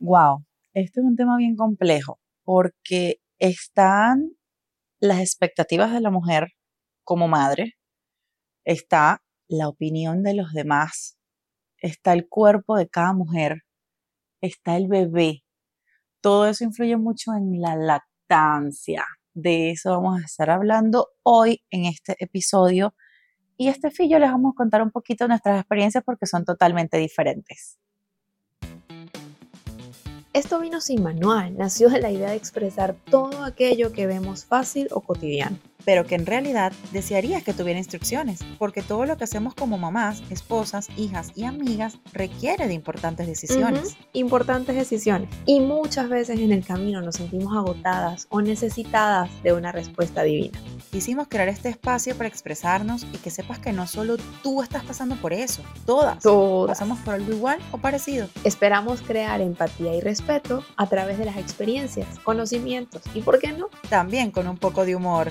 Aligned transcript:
Wow, 0.00 0.44
este 0.74 1.00
es 1.00 1.06
un 1.06 1.16
tema 1.16 1.36
bien 1.36 1.56
complejo 1.56 2.20
porque 2.44 3.20
están 3.40 4.30
las 5.00 5.18
expectativas 5.20 5.92
de 5.92 6.00
la 6.00 6.10
mujer 6.10 6.52
como 7.02 7.26
madre, 7.26 7.74
está 8.64 9.22
la 9.48 9.68
opinión 9.68 10.22
de 10.22 10.34
los 10.34 10.52
demás, 10.52 11.18
está 11.78 12.12
el 12.12 12.28
cuerpo 12.28 12.76
de 12.76 12.88
cada 12.88 13.12
mujer, 13.12 13.62
está 14.40 14.76
el 14.76 14.86
bebé. 14.86 15.42
Todo 16.20 16.46
eso 16.46 16.64
influye 16.64 16.96
mucho 16.96 17.32
en 17.34 17.60
la 17.60 17.74
lactancia. 17.74 19.04
De 19.34 19.70
eso 19.70 19.90
vamos 19.90 20.22
a 20.22 20.24
estar 20.24 20.50
hablando 20.50 21.08
hoy 21.24 21.62
en 21.70 21.86
este 21.86 22.14
episodio. 22.20 22.94
Y 23.56 23.68
este 23.68 23.90
fillo 23.90 24.20
les 24.20 24.30
vamos 24.30 24.52
a 24.52 24.56
contar 24.56 24.82
un 24.82 24.92
poquito 24.92 25.26
nuestras 25.26 25.58
experiencias 25.60 26.04
porque 26.04 26.26
son 26.26 26.44
totalmente 26.44 26.98
diferentes. 26.98 27.78
Esto 30.38 30.60
vino 30.60 30.80
sin 30.80 31.02
manual, 31.02 31.56
nació 31.58 31.88
de 31.88 32.00
la 32.00 32.12
idea 32.12 32.30
de 32.30 32.36
expresar 32.36 32.94
todo 33.10 33.42
aquello 33.42 33.90
que 33.90 34.06
vemos 34.06 34.44
fácil 34.44 34.86
o 34.92 35.00
cotidiano 35.00 35.58
pero 35.84 36.04
que 36.06 36.14
en 36.14 36.26
realidad 36.26 36.72
desearías 36.92 37.42
que 37.42 37.54
tuviera 37.54 37.78
instrucciones, 37.78 38.40
porque 38.58 38.82
todo 38.82 39.06
lo 39.06 39.16
que 39.16 39.24
hacemos 39.24 39.54
como 39.54 39.78
mamás, 39.78 40.22
esposas, 40.30 40.88
hijas 40.96 41.32
y 41.34 41.44
amigas 41.44 41.98
requiere 42.12 42.68
de 42.68 42.74
importantes 42.74 43.26
decisiones. 43.26 43.96
Importantes 44.12 44.76
decisiones. 44.76 45.30
Y 45.46 45.60
muchas 45.60 46.08
veces 46.08 46.40
en 46.40 46.52
el 46.52 46.64
camino 46.64 47.00
nos 47.00 47.16
sentimos 47.16 47.56
agotadas 47.56 48.26
o 48.30 48.40
necesitadas 48.42 49.30
de 49.42 49.52
una 49.52 49.72
respuesta 49.72 50.22
divina. 50.22 50.58
Quisimos 50.90 51.28
crear 51.28 51.48
este 51.48 51.68
espacio 51.68 52.16
para 52.16 52.28
expresarnos 52.28 53.06
y 53.12 53.18
que 53.18 53.30
sepas 53.30 53.58
que 53.58 53.72
no 53.72 53.86
solo 53.86 54.16
tú 54.42 54.62
estás 54.62 54.84
pasando 54.84 55.16
por 55.16 55.32
eso, 55.32 55.62
todas, 55.84 56.22
todas. 56.22 56.78
pasamos 56.78 56.98
por 57.00 57.14
algo 57.14 57.32
igual 57.32 57.58
o 57.72 57.78
parecido. 57.78 58.28
Esperamos 58.44 59.02
crear 59.02 59.40
empatía 59.40 59.94
y 59.94 60.00
respeto 60.00 60.64
a 60.76 60.86
través 60.86 61.18
de 61.18 61.26
las 61.26 61.36
experiencias, 61.36 62.18
conocimientos 62.20 63.02
y, 63.14 63.20
¿por 63.20 63.38
qué 63.38 63.52
no? 63.52 63.68
También 63.88 64.30
con 64.30 64.48
un 64.48 64.56
poco 64.56 64.84
de 64.84 64.96
humor. 64.96 65.30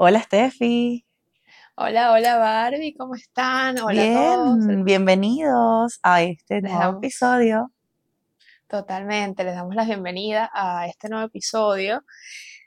Hola 0.00 0.22
Steffi. 0.22 1.04
Hola, 1.74 2.12
hola 2.12 2.36
Barbie, 2.36 2.94
¿cómo 2.94 3.16
están? 3.16 3.80
Hola 3.80 4.00
Bien, 4.00 4.16
a 4.16 4.34
todos. 4.36 4.84
bienvenidos 4.84 5.98
a 6.04 6.22
este 6.22 6.60
nuevo 6.62 6.98
episodio. 6.98 7.72
Totalmente, 8.68 9.42
les 9.42 9.56
damos 9.56 9.74
la 9.74 9.84
bienvenida 9.84 10.52
a 10.54 10.86
este 10.86 11.08
nuevo 11.08 11.26
episodio, 11.26 12.04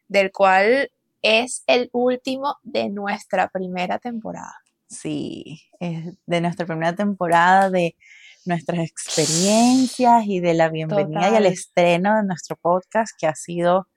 del 0.10 0.34
cual 0.34 0.92
es 1.22 1.64
el 1.68 1.90
último 1.94 2.58
de 2.64 2.90
nuestra 2.90 3.48
primera 3.48 3.98
temporada. 3.98 4.58
Sí, 4.90 5.62
es 5.80 6.18
de 6.26 6.42
nuestra 6.42 6.66
primera 6.66 6.94
temporada, 6.94 7.70
de 7.70 7.95
nuestras 8.44 8.80
experiencias 8.80 10.26
y 10.26 10.42
de 10.42 10.54
la 10.54 10.68
bienvenida 10.68 11.32
y 11.32 11.36
el 11.36 11.45
estreno 11.45 12.18
de 12.18 12.23
nuestro 12.26 12.58
podcast 12.58 13.14
que 13.18 13.28
ha 13.28 13.36
sido 13.36 13.88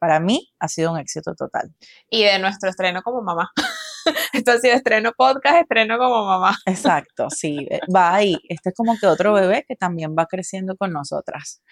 para 0.00 0.18
mí 0.18 0.50
ha 0.58 0.66
sido 0.66 0.92
un 0.92 0.98
éxito 0.98 1.34
total. 1.34 1.72
Y 2.08 2.24
de 2.24 2.38
nuestro 2.40 2.70
estreno 2.70 3.02
como 3.02 3.22
mamá. 3.22 3.50
Esto 4.32 4.52
ha 4.52 4.58
sido 4.58 4.74
estreno 4.74 5.12
podcast, 5.16 5.62
estreno 5.62 5.98
como 5.98 6.24
mamá. 6.24 6.56
Exacto, 6.66 7.28
sí, 7.30 7.68
eh, 7.70 7.80
va 7.94 8.14
ahí. 8.14 8.36
Este 8.48 8.70
es 8.70 8.74
como 8.74 8.96
que 8.98 9.06
otro 9.06 9.34
bebé 9.34 9.64
que 9.68 9.76
también 9.76 10.16
va 10.18 10.26
creciendo 10.26 10.76
con 10.76 10.92
nosotras. 10.92 11.62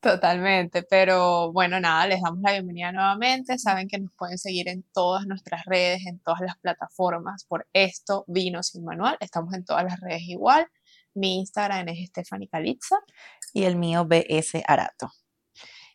Totalmente, 0.00 0.84
pero 0.84 1.52
bueno, 1.52 1.80
nada, 1.80 2.06
les 2.06 2.22
damos 2.22 2.40
la 2.40 2.52
bienvenida 2.52 2.92
nuevamente. 2.92 3.58
Saben 3.58 3.88
que 3.88 3.98
nos 3.98 4.12
pueden 4.16 4.38
seguir 4.38 4.68
en 4.68 4.84
todas 4.94 5.26
nuestras 5.26 5.64
redes, 5.66 6.06
en 6.06 6.20
todas 6.20 6.40
las 6.40 6.56
plataformas. 6.56 7.44
Por 7.44 7.66
esto, 7.72 8.24
Vino 8.28 8.62
Sin 8.62 8.84
Manual. 8.84 9.16
Estamos 9.20 9.52
en 9.54 9.64
todas 9.64 9.84
las 9.84 10.00
redes 10.00 10.22
igual. 10.22 10.66
Mi 11.14 11.40
Instagram 11.40 11.88
es 11.88 12.08
Stephanie 12.08 12.48
Calitza. 12.48 12.96
Y 13.52 13.64
el 13.64 13.76
mío, 13.76 14.06
BS 14.06 14.62
Arato. 14.66 15.10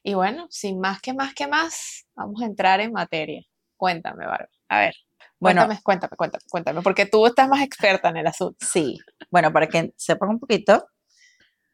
Y 0.04 0.14
bueno, 0.16 0.48
sin 0.50 0.80
más 0.80 1.02
que 1.02 1.14
más 1.14 1.34
que 1.34 1.48
más, 1.48 2.06
vamos 2.14 2.42
a 2.42 2.46
entrar 2.46 2.82
en 2.82 2.92
materia. 2.92 3.42
Cuéntame, 3.78 4.26
Bárbara. 4.26 4.50
A 4.68 4.80
ver. 4.82 4.96
Bueno, 5.40 5.62
cuéntame, 5.62 5.82
cuéntame, 5.84 6.16
cuéntame, 6.16 6.44
cuéntame, 6.50 6.82
porque 6.82 7.06
tú 7.06 7.26
estás 7.26 7.50
más 7.50 7.62
experta 7.62 8.10
en 8.10 8.18
el 8.18 8.28
asunto. 8.28 8.66
Sí, 8.66 8.98
bueno, 9.30 9.52
para 9.52 9.68
que 9.68 9.94
sepan 9.98 10.30
un 10.30 10.40
poquito, 10.40 10.88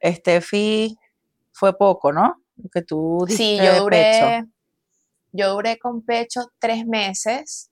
Steffi 0.03 0.95
fue 1.51 1.77
poco, 1.77 2.11
¿no? 2.11 2.43
que 2.73 2.81
tú 2.81 3.25
Sí, 3.29 3.57
yo 3.57 3.83
duré, 3.83 4.43
yo 5.31 5.53
duré 5.53 5.77
con 5.77 6.03
pecho 6.03 6.41
tres 6.59 6.85
meses 6.85 7.71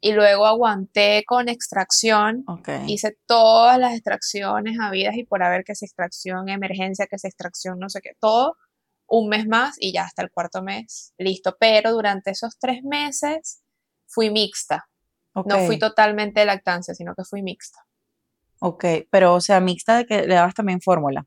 y 0.00 0.12
luego 0.12 0.46
aguanté 0.46 1.24
con 1.26 1.48
extracción. 1.48 2.44
Hice 2.86 3.16
todas 3.26 3.78
las 3.78 3.94
extracciones 3.94 4.78
habidas 4.80 5.16
y 5.16 5.24
por 5.24 5.42
haber 5.42 5.64
que 5.64 5.72
es 5.72 5.82
extracción 5.82 6.48
emergencia, 6.48 7.06
que 7.06 7.16
es 7.16 7.24
extracción 7.24 7.78
no 7.78 7.88
sé 7.88 8.00
qué, 8.00 8.12
todo 8.20 8.56
un 9.08 9.28
mes 9.28 9.46
más 9.46 9.76
y 9.78 9.92
ya 9.92 10.04
hasta 10.04 10.22
el 10.22 10.30
cuarto 10.30 10.62
mes, 10.62 11.14
listo. 11.18 11.56
Pero 11.58 11.92
durante 11.92 12.30
esos 12.30 12.58
tres 12.58 12.82
meses 12.84 13.62
fui 14.06 14.30
mixta. 14.30 14.88
No 15.34 15.66
fui 15.66 15.78
totalmente 15.78 16.40
de 16.40 16.46
lactancia, 16.46 16.94
sino 16.94 17.14
que 17.14 17.24
fui 17.24 17.42
mixta. 17.42 17.78
Ok, 18.60 18.84
pero 19.10 19.34
o 19.34 19.40
sea, 19.40 19.60
mixta 19.60 19.98
de 19.98 20.06
que 20.06 20.26
le 20.26 20.34
dabas 20.34 20.54
también 20.54 20.80
fórmula. 20.80 21.26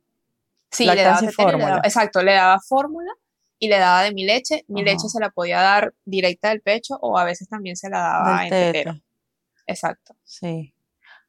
Sí, 0.69 0.85
le 0.85 1.01
daba, 1.01 1.21
fórmula. 1.31 1.81
exacto, 1.83 2.21
le 2.21 2.33
daba 2.33 2.59
fórmula 2.59 3.11
y 3.57 3.69
le 3.69 3.77
daba 3.77 4.03
de 4.03 4.13
mi 4.13 4.25
leche. 4.25 4.65
Mi 4.67 4.83
leche 4.83 5.07
se 5.07 5.19
la 5.19 5.29
podía 5.29 5.61
dar 5.61 5.93
directa 6.03 6.49
del 6.49 6.61
pecho 6.61 6.97
o 7.01 7.17
a 7.17 7.23
veces 7.23 7.47
también 7.47 7.75
se 7.75 7.89
la 7.89 7.99
daba 7.99 8.43
en 8.43 8.49
tetero. 8.49 8.99
Exacto. 9.65 10.15
Sí. 10.23 10.73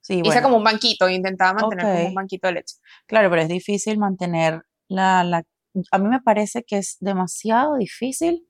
Sí, 0.00 0.20
Hice 0.24 0.42
como 0.42 0.56
un 0.56 0.64
banquito, 0.64 1.08
intentaba 1.08 1.60
mantener 1.60 1.84
como 1.84 2.08
un 2.08 2.14
banquito 2.14 2.48
de 2.48 2.54
leche. 2.54 2.74
Claro, 3.06 3.30
pero 3.30 3.42
es 3.42 3.48
difícil 3.48 3.98
mantener 3.98 4.62
la, 4.88 5.22
la 5.22 5.44
a 5.90 5.98
mí 5.98 6.08
me 6.08 6.20
parece 6.20 6.64
que 6.64 6.78
es 6.78 6.96
demasiado 7.00 7.76
difícil 7.76 8.46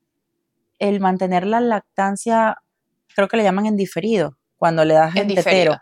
el 0.78 1.00
mantener 1.00 1.47
la 1.47 1.60
lactancia, 1.60 2.56
creo 3.15 3.28
que 3.28 3.37
le 3.37 3.44
llaman 3.44 3.66
en 3.66 3.77
diferido, 3.77 4.37
cuando 4.56 4.84
le 4.84 4.94
das 4.94 5.15
el 5.16 5.34
tetero. 5.34 5.77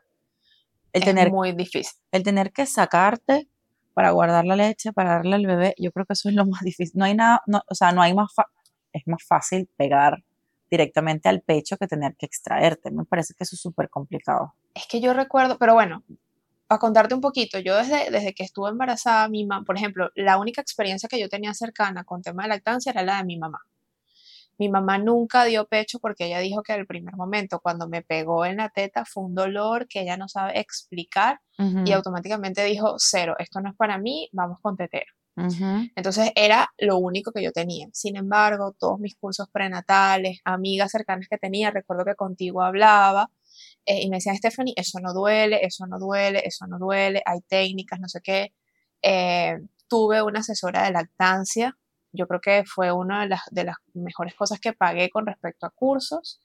El 0.92 1.02
es 1.02 1.04
tener, 1.04 1.30
muy 1.30 1.52
difícil. 1.52 1.98
El 2.10 2.22
tener 2.22 2.52
que 2.52 2.66
sacarte 2.66 3.48
para 3.94 4.10
guardar 4.10 4.44
la 4.44 4.56
leche, 4.56 4.92
para 4.92 5.14
darle 5.14 5.36
al 5.36 5.46
bebé, 5.46 5.74
yo 5.78 5.92
creo 5.92 6.04
que 6.04 6.14
eso 6.14 6.28
es 6.28 6.34
lo 6.34 6.44
más 6.46 6.62
difícil. 6.62 6.98
No 6.98 7.04
hay 7.04 7.14
nada, 7.14 7.42
o 7.68 7.74
sea, 7.74 7.92
no 7.92 8.02
hay 8.02 8.12
más, 8.12 8.30
es 8.92 9.02
más 9.06 9.22
fácil 9.24 9.68
pegar 9.76 10.24
directamente 10.70 11.28
al 11.28 11.42
pecho 11.42 11.76
que 11.76 11.86
tener 11.86 12.16
que 12.16 12.26
extraerte. 12.26 12.90
Me 12.90 13.04
parece 13.04 13.34
que 13.34 13.44
eso 13.44 13.56
es 13.56 13.60
súper 13.60 13.88
complicado. 13.88 14.54
Es 14.74 14.86
que 14.86 15.00
yo 15.00 15.14
recuerdo, 15.14 15.58
pero 15.58 15.74
bueno, 15.74 16.04
a 16.70 16.78
contarte 16.78 17.14
un 17.16 17.20
poquito, 17.20 17.58
yo 17.58 17.76
desde, 17.76 18.10
desde 18.12 18.32
que 18.32 18.44
estuve 18.44 18.70
embarazada, 18.70 19.28
mi 19.28 19.44
mamá, 19.44 19.64
por 19.64 19.76
ejemplo, 19.76 20.10
la 20.14 20.38
única 20.38 20.60
experiencia 20.60 21.08
que 21.08 21.20
yo 21.20 21.28
tenía 21.28 21.52
cercana 21.52 22.04
con 22.04 22.22
tema 22.22 22.44
de 22.44 22.50
lactancia 22.50 22.92
era 22.92 23.02
la 23.02 23.18
de 23.18 23.24
mi 23.24 23.38
mamá. 23.38 23.58
Mi 24.56 24.68
mamá 24.68 24.98
nunca 24.98 25.44
dio 25.44 25.66
pecho 25.66 25.98
porque 25.98 26.26
ella 26.26 26.38
dijo 26.38 26.62
que 26.62 26.72
al 26.72 26.86
primer 26.86 27.16
momento, 27.16 27.58
cuando 27.58 27.88
me 27.88 28.02
pegó 28.02 28.44
en 28.44 28.58
la 28.58 28.68
teta, 28.68 29.04
fue 29.04 29.24
un 29.24 29.34
dolor 29.34 29.88
que 29.88 30.02
ella 30.02 30.16
no 30.16 30.28
sabe 30.28 30.60
explicar 30.60 31.40
y 31.84 31.92
automáticamente 31.92 32.64
dijo, 32.64 32.94
cero, 32.98 33.34
esto 33.38 33.60
no 33.60 33.70
es 33.70 33.76
para 33.76 33.98
mí, 33.98 34.28
vamos 34.32 34.58
con 34.62 34.76
tetero. 34.76 35.12
Entonces 35.96 36.30
era 36.34 36.68
lo 36.78 36.98
único 36.98 37.32
que 37.32 37.42
yo 37.42 37.52
tenía. 37.52 37.88
Sin 37.92 38.16
embargo, 38.16 38.74
todos 38.78 39.00
mis 39.00 39.16
cursos 39.16 39.48
prenatales, 39.50 40.40
amigas 40.44 40.92
cercanas 40.92 41.26
que 41.28 41.38
tenía, 41.38 41.70
recuerdo 41.70 42.04
que 42.04 42.14
contigo 42.14 42.62
hablaba, 42.62 43.30
eh, 43.86 44.02
y 44.02 44.10
me 44.10 44.16
decían, 44.16 44.36
Stephanie, 44.36 44.74
eso 44.76 45.00
no 45.00 45.12
duele, 45.12 45.60
eso 45.62 45.86
no 45.86 45.98
duele, 45.98 46.42
eso 46.44 46.66
no 46.66 46.78
duele, 46.78 47.22
hay 47.24 47.40
técnicas, 47.48 48.00
no 48.00 48.08
sé 48.08 48.20
qué. 48.22 48.52
Eh, 49.02 49.58
tuve 49.88 50.22
una 50.22 50.40
asesora 50.40 50.84
de 50.84 50.92
lactancia, 50.92 51.76
yo 52.12 52.26
creo 52.26 52.40
que 52.40 52.64
fue 52.64 52.92
una 52.92 53.22
de 53.22 53.28
las, 53.28 53.40
de 53.50 53.64
las 53.64 53.76
mejores 53.94 54.34
cosas 54.34 54.60
que 54.60 54.72
pagué 54.72 55.10
con 55.10 55.26
respecto 55.26 55.66
a 55.66 55.70
cursos. 55.70 56.40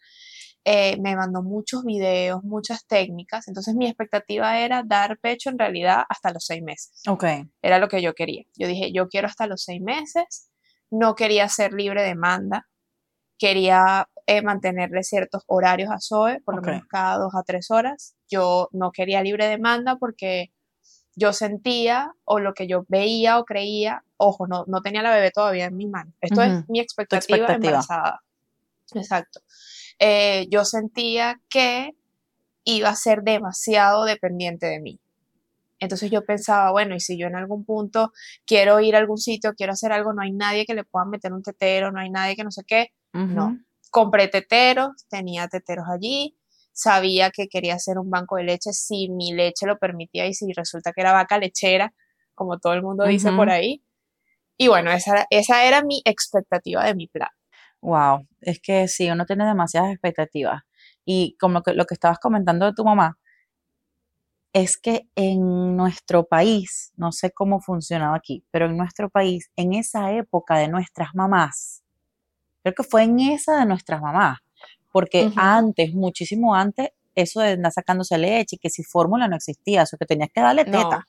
Eh, 0.64 0.98
me 1.00 1.16
mandó 1.16 1.44
muchos 1.44 1.84
videos, 1.84 2.44
muchas 2.44 2.88
técnicas, 2.88 3.48
entonces 3.48 3.76
mi 3.76 3.86
expectativa 3.86 4.60
era 4.60 4.82
dar 4.84 5.20
pecho 5.20 5.52
en 5.52 5.60
realidad 5.60 6.04
hasta 6.10 6.32
los 6.32 6.44
seis 6.46 6.64
meses. 6.64 7.04
Era 7.62 7.78
lo 7.78 7.88
que 7.88 8.02
yo 8.02 8.16
quería. 8.16 8.44
Yo 8.56 8.68
dije, 8.68 8.92
yo 8.92 9.08
quiero 9.08 9.28
hasta 9.28 9.46
los 9.46 9.62
seis 9.62 9.80
meses, 9.82 10.50
no 10.90 11.14
quería 11.14 11.48
ser 11.50 11.74
libre 11.74 12.02
demanda, 12.02 12.68
quería 13.38 14.10
eh, 14.28 14.42
mantenerle 14.42 15.04
ciertos 15.04 15.44
horarios 15.46 15.92
a 15.92 16.00
Zoe, 16.00 16.42
por 16.42 16.56
lo 16.56 16.62
menos 16.64 16.88
cada 16.88 17.18
dos 17.18 17.36
a 17.36 17.44
tres 17.44 17.70
horas. 17.70 18.16
Yo 18.28 18.70
no 18.72 18.92
quería 18.92 19.22
libre 19.22 19.48
demanda 19.48 19.98
porque 19.98 20.52
yo 21.16 21.32
sentía 21.32 22.12
o 22.24 22.40
lo 22.40 22.54
que 22.54 22.68
yo 22.68 22.86
veía 22.88 23.38
o 23.38 23.46
creía, 23.46 24.04
ojo, 24.18 24.48
no, 24.48 24.66
no 24.68 24.82
tenía 24.82 25.04
la 25.04 25.14
bebé 25.14 25.30
todavía 25.30 25.66
en 25.66 25.78
mi 25.78 25.86
mano. 25.86 26.12
Esto 26.22 26.42
es 26.42 26.68
mi 26.68 26.80
expectativa, 26.80 27.54
embarazada. 27.54 28.22
Exacto. 28.94 29.42
Eh, 30.00 30.48
yo 30.50 30.66
sentía 30.66 31.40
que 31.48 31.92
iba 32.64 32.90
a 32.90 32.96
ser 32.96 33.22
demasiado 33.22 34.06
dependiente 34.06 34.66
de 34.66 34.80
mí. 34.80 35.00
Entonces 35.80 36.10
yo 36.10 36.26
pensaba, 36.26 36.72
bueno, 36.72 36.96
y 36.96 37.00
si 37.00 37.16
yo 37.16 37.28
en 37.28 37.36
algún 37.36 37.64
punto 37.64 38.12
quiero 38.46 38.80
ir 38.80 38.96
a 38.96 39.00
algún 39.00 39.20
sitio, 39.20 39.54
quiero 39.54 39.74
hacer 39.74 39.92
algo, 39.92 40.14
no 40.14 40.24
hay 40.24 40.32
nadie 40.32 40.66
que 40.66 40.74
le 40.74 40.84
pueda 40.84 41.06
meter 41.06 41.32
un 41.32 41.44
tetero, 41.44 41.92
no 41.92 42.00
hay 42.00 42.10
nadie 42.10 42.36
que 42.36 42.44
no 42.44 42.52
sé 42.52 42.64
qué, 42.64 42.88
no 43.14 43.60
compré 43.96 44.28
teteros, 44.28 45.08
tenía 45.10 45.48
teteros 45.48 45.86
allí. 45.90 46.38
sabía 46.74 47.32
que 47.32 47.48
quería 47.48 47.76
hacer 47.76 47.98
un 47.98 48.10
banco 48.10 48.36
de 48.36 48.44
leche 48.44 48.74
si 48.74 49.08
mi 49.10 49.32
leche 49.32 49.66
lo 49.66 49.78
permitía 49.78 50.28
y 50.28 50.34
si 50.34 50.52
resulta 50.52 50.92
que 50.92 51.00
era 51.00 51.14
vaca 51.14 51.38
lechera, 51.38 51.94
como 52.34 52.60
todo 52.60 52.74
el 52.74 52.84
mundo 52.84 53.06
dice 53.06 53.32
por 53.32 53.50
ahí. 53.50 53.82
Y 54.58 54.68
bueno, 54.68 54.92
esa, 54.92 55.26
esa 55.30 55.64
era 55.64 55.82
mi 55.82 56.02
expectativa 56.04 56.84
de 56.84 56.94
mi 56.94 57.08
plan. 57.08 57.30
Wow, 57.80 58.28
es 58.42 58.60
que 58.60 58.90
sí, 58.90 59.10
uno 59.10 59.26
tiene 59.26 59.46
demasiadas 59.46 59.92
expectativas. 59.94 60.64
Y 61.06 61.38
como 61.40 61.62
que 61.64 61.74
lo 61.74 61.86
que 61.86 61.94
estabas 61.94 62.20
comentando 62.20 62.66
de 62.66 62.74
tu 62.74 62.84
mamá, 62.84 63.18
es 64.52 64.78
que 64.78 65.08
en 65.16 65.78
nuestro 65.78 66.26
país, 66.26 66.92
no 66.98 67.14
sé 67.14 67.32
cómo 67.32 67.62
funcionaba 67.62 68.18
aquí, 68.18 68.46
pero 68.52 68.66
en 68.66 68.76
nuestro 68.76 69.10
país, 69.10 69.52
en 69.56 69.72
esa 69.72 70.12
época 70.12 70.58
de 70.58 70.68
nuestras 70.68 71.16
mamás, 71.16 71.85
creo 72.66 72.74
que 72.74 72.84
fue 72.84 73.04
en 73.04 73.20
esa 73.20 73.60
de 73.60 73.66
nuestras 73.68 74.02
mamás, 74.02 74.40
porque 74.92 75.32
antes, 75.36 75.94
muchísimo 75.94 76.56
antes, 76.56 76.90
eso 77.14 77.40
de 77.40 77.52
andar 77.52 77.72
sacándose 77.72 78.18
leche 78.18 78.56
y 78.56 78.58
que 78.58 78.72
si 78.72 78.84
fórmula 78.84 79.28
no 79.28 79.36
existía, 79.36 79.84
eso 79.84 79.98
que 79.98 80.08
tenías 80.08 80.30
que 80.34 80.42
darle 80.42 80.66
teta. 80.66 81.06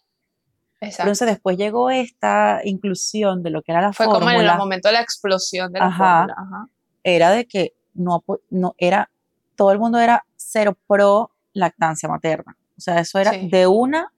Entonces 0.83 1.27
después 1.27 1.57
llegó 1.57 1.89
esta 1.89 2.61
inclusión 2.63 3.43
de 3.43 3.49
lo 3.49 3.63
que 3.63 3.73
era 3.73 3.81
la 3.81 3.95
fórmula. 3.95 4.19
Fue 4.19 4.27
como 4.27 4.39
en 4.39 4.47
el 4.47 4.59
momento 4.59 4.89
de 4.89 4.93
la 4.93 5.01
explosión 5.01 5.73
de 5.73 5.81
la 5.81 5.91
fórmula. 5.91 6.69
Era 7.03 7.31
de 7.31 7.47
que 7.47 7.73
no, 7.95 8.23
no 8.51 8.75
era, 8.77 9.11
todo 9.55 9.73
el 9.73 9.79
mundo 9.79 9.99
era 9.99 10.27
cero 10.37 10.77
pro 10.87 11.31
lactancia 11.55 12.07
materna. 12.07 12.55
O 12.77 12.81
sea, 12.83 13.01
eso 13.01 13.19
era 13.19 13.33
de 13.33 13.67
una, 13.67 14.13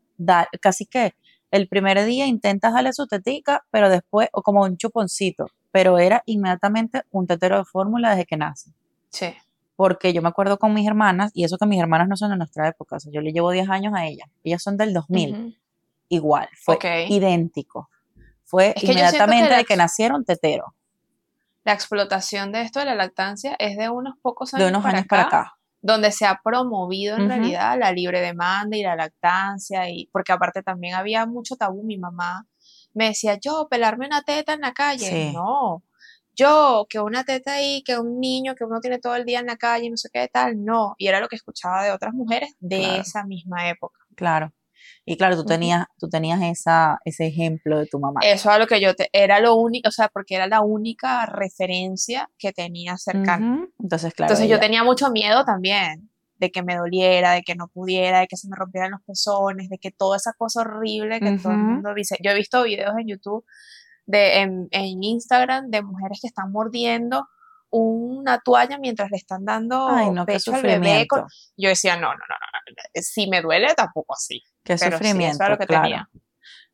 casi 0.61 0.87
que 0.87 1.14
el 1.52 1.69
primer 1.69 2.05
día 2.05 2.26
intentas 2.26 2.73
darle 2.73 2.93
su 2.93 3.06
tetica, 3.06 3.64
pero 3.70 3.88
después, 3.88 4.29
o 4.32 4.43
como 4.43 4.64
un 4.64 4.76
chuponcito, 4.76 5.46
pero 5.70 5.98
era 5.98 6.22
inmediatamente 6.26 7.02
un 7.10 7.26
tetero 7.26 7.58
de 7.58 7.64
fórmula 7.64 8.10
desde 8.10 8.26
que 8.26 8.36
nace. 8.36 8.72
Sí. 9.10 9.34
Porque 9.76 10.12
yo 10.12 10.22
me 10.22 10.28
acuerdo 10.28 10.58
con 10.58 10.74
mis 10.74 10.86
hermanas, 10.86 11.30
y 11.34 11.44
eso 11.44 11.56
que 11.58 11.66
mis 11.66 11.80
hermanas 11.80 12.08
no 12.08 12.16
son 12.16 12.30
de 12.30 12.36
nuestra 12.36 12.68
época, 12.68 12.96
o 12.96 13.00
sea, 13.00 13.12
yo 13.12 13.20
le 13.20 13.32
llevo 13.32 13.50
10 13.50 13.68
años 13.68 13.94
a 13.96 14.06
ellas, 14.06 14.28
ellas 14.42 14.62
son 14.62 14.76
del 14.76 14.92
2000, 14.92 15.58
igual, 16.08 16.48
fue 16.60 16.78
idéntico. 17.08 17.88
Fue 18.44 18.74
inmediatamente 18.80 19.54
de 19.54 19.64
que 19.64 19.76
nacieron 19.76 20.24
tetero. 20.24 20.74
La 21.64 21.74
explotación 21.74 22.50
de 22.50 22.62
esto 22.62 22.80
de 22.80 22.86
la 22.86 22.94
lactancia 22.94 23.54
es 23.58 23.76
de 23.76 23.90
unos 23.90 24.16
pocos 24.22 24.54
años, 24.54 24.64
de 24.64 24.70
unos 24.70 24.84
años 24.86 25.06
para 25.06 25.24
acá 25.24 25.58
donde 25.80 26.10
se 26.10 26.26
ha 26.26 26.40
promovido 26.42 27.16
en 27.16 27.28
realidad 27.28 27.78
la 27.78 27.92
libre 27.92 28.20
demanda 28.20 28.76
y 28.76 28.82
la 28.82 28.96
lactancia, 28.96 29.88
y 29.88 30.08
porque 30.12 30.32
aparte 30.32 30.62
también 30.62 30.94
había 30.94 31.24
mucho 31.26 31.56
tabú. 31.56 31.84
Mi 31.84 31.98
mamá 31.98 32.46
me 32.94 33.06
decía, 33.06 33.38
yo, 33.40 33.69
pelarme 33.70 34.06
una 34.06 34.23
teta 34.23 34.52
en 34.52 34.61
la 34.61 34.73
calle. 34.73 35.32
No, 35.32 35.82
yo, 36.38 36.87
que 36.88 37.00
una 37.00 37.25
teta 37.25 37.55
ahí, 37.55 37.82
que 37.82 37.99
un 37.99 38.20
niño 38.20 38.55
que 38.55 38.64
uno 38.64 38.81
tiene 38.81 38.99
todo 38.99 39.17
el 39.17 39.25
día 39.25 39.40
en 39.40 39.46
la 39.46 39.56
calle, 39.56 39.90
no 39.90 39.96
sé 39.96 40.08
qué 40.12 40.29
tal, 40.32 40.64
no. 40.64 40.94
Y 40.96 41.08
era 41.08 41.20
lo 41.20 41.29
que 41.29 41.37
escuchaba 41.37 41.82
de 41.82 41.90
otras 41.90 42.14
mujeres 42.14 42.55
de 42.61 42.99
esa 42.99 43.25
misma 43.25 43.69
época. 43.69 43.99
Claro. 44.14 44.52
Y 45.05 45.17
claro, 45.17 45.37
tú 45.37 45.44
tenías, 45.44 45.87
tú 45.99 46.08
tenías 46.08 46.40
esa, 46.43 46.99
ese 47.05 47.26
ejemplo 47.26 47.79
de 47.79 47.87
tu 47.87 47.99
mamá. 47.99 48.20
Eso 48.23 48.50
era 48.50 48.58
lo 48.58 48.67
que 48.67 48.81
yo 48.81 48.94
te, 48.94 49.08
era 49.12 49.40
lo 49.40 49.56
único, 49.56 49.88
o 49.88 49.93
sea, 49.93 50.08
porque 50.08 50.37
era 50.37 50.46
la 50.46 50.61
única 50.61 51.26
referencia 51.26 52.31
que 52.38 52.52
tenía 52.52 52.96
cercana. 52.99 53.67
Entonces, 53.81 54.14
claro. 54.14 54.32
Entonces 54.32 54.50
yo 54.50 54.61
tenía 54.61 54.85
mucho 54.85 55.11
miedo 55.11 55.44
también 55.44 56.07
de 56.38 56.50
que 56.50 56.62
me 56.62 56.76
doliera, 56.76 57.32
de 57.32 57.43
que 57.43 57.55
no 57.55 57.69
pudiera, 57.69 58.20
de 58.20 58.26
que 58.29 58.37
se 58.37 58.49
me 58.49 58.56
rompieran 58.56 58.90
los 58.93 59.02
pezones, 59.02 59.69
de 59.69 59.79
que 59.79 59.90
toda 59.90 60.17
esa 60.17 60.32
cosa 60.32 60.61
horrible 60.61 61.20
que 61.20 61.38
todo 61.38 61.52
el 61.52 61.58
mundo 61.58 61.94
dice. 61.94 62.17
Yo 62.23 62.31
he 62.31 62.35
visto 62.35 62.62
videos 62.62 62.94
en 62.99 63.08
YouTube, 63.08 63.44
de, 64.06 64.40
en, 64.40 64.69
en 64.70 65.02
Instagram, 65.02 65.70
de 65.70 65.82
mujeres 65.82 66.19
que 66.20 66.29
están 66.29 66.50
mordiendo 66.52 67.26
una 67.70 68.38
toalla 68.38 68.79
mientras 68.79 69.11
le 69.11 69.19
están 69.19 69.44
dando 69.44 69.88
pecho 70.26 70.55
al 70.55 70.62
bebé. 70.62 71.06
Yo 71.56 71.69
decía, 71.69 71.96
no, 71.96 72.08
no, 72.08 72.12
no, 72.12 72.37
no, 72.37 73.02
si 73.02 73.29
me 73.29 73.43
duele 73.43 73.75
tampoco 73.75 74.14
así. 74.14 74.43
Qué 74.64 74.79
sufrimiento, 74.79 75.44
claro. 75.67 76.08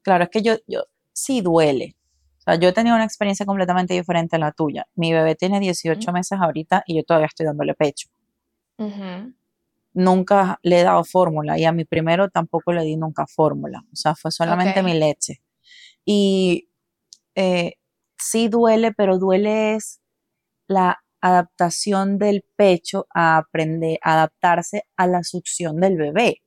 Claro, 0.03 0.25
es 0.25 0.31
que 0.31 0.43
yo, 0.43 0.57
yo 0.67 0.85
sí 1.13 1.41
duele. 1.41 1.97
O 2.39 2.43
sea, 2.43 2.57
yo 2.57 2.69
he 2.69 2.73
tenido 2.73 2.95
una 2.95 3.05
experiencia 3.05 3.47
completamente 3.47 3.95
diferente 3.95 4.37
a 4.37 4.39
la 4.39 4.53
tuya. 4.53 4.87
Mi 4.95 5.13
bebé 5.13 5.35
tiene 5.35 5.61
18 5.61 6.13
meses 6.13 6.39
ahorita 6.41 6.85
y 6.87 6.97
yo 6.97 7.05
todavía 7.05 7.27
estoy 7.27 7.47
dándole 7.47 7.75
pecho. 7.75 8.09
Nunca 9.95 10.59
le 10.63 10.81
he 10.81 10.83
dado 10.83 11.05
fórmula 11.05 11.59
y 11.59 11.65
a 11.65 11.73
mi 11.73 11.85
primero 11.85 12.29
tampoco 12.29 12.73
le 12.73 12.83
di 12.83 12.97
nunca 12.97 13.27
fórmula. 13.27 13.85
O 13.93 13.97
sea, 13.97 14.15
fue 14.15 14.31
solamente 14.31 14.83
mi 14.83 14.95
leche. 14.95 15.41
Y 16.05 16.69
eh, 17.35 17.75
sí 18.19 18.49
duele, 18.49 18.93
pero 18.93 19.19
duele 19.19 19.75
es 19.75 20.01
la 20.69 20.99
adaptación 21.21 22.19
del 22.19 22.45
pecho 22.57 23.07
a 23.15 23.39
aprender, 23.39 23.99
a 24.03 24.15
adaptarse 24.15 24.85
a 24.97 25.07
la 25.07 25.23
succión 25.23 25.81
del 25.81 25.97
bebé. 25.97 26.43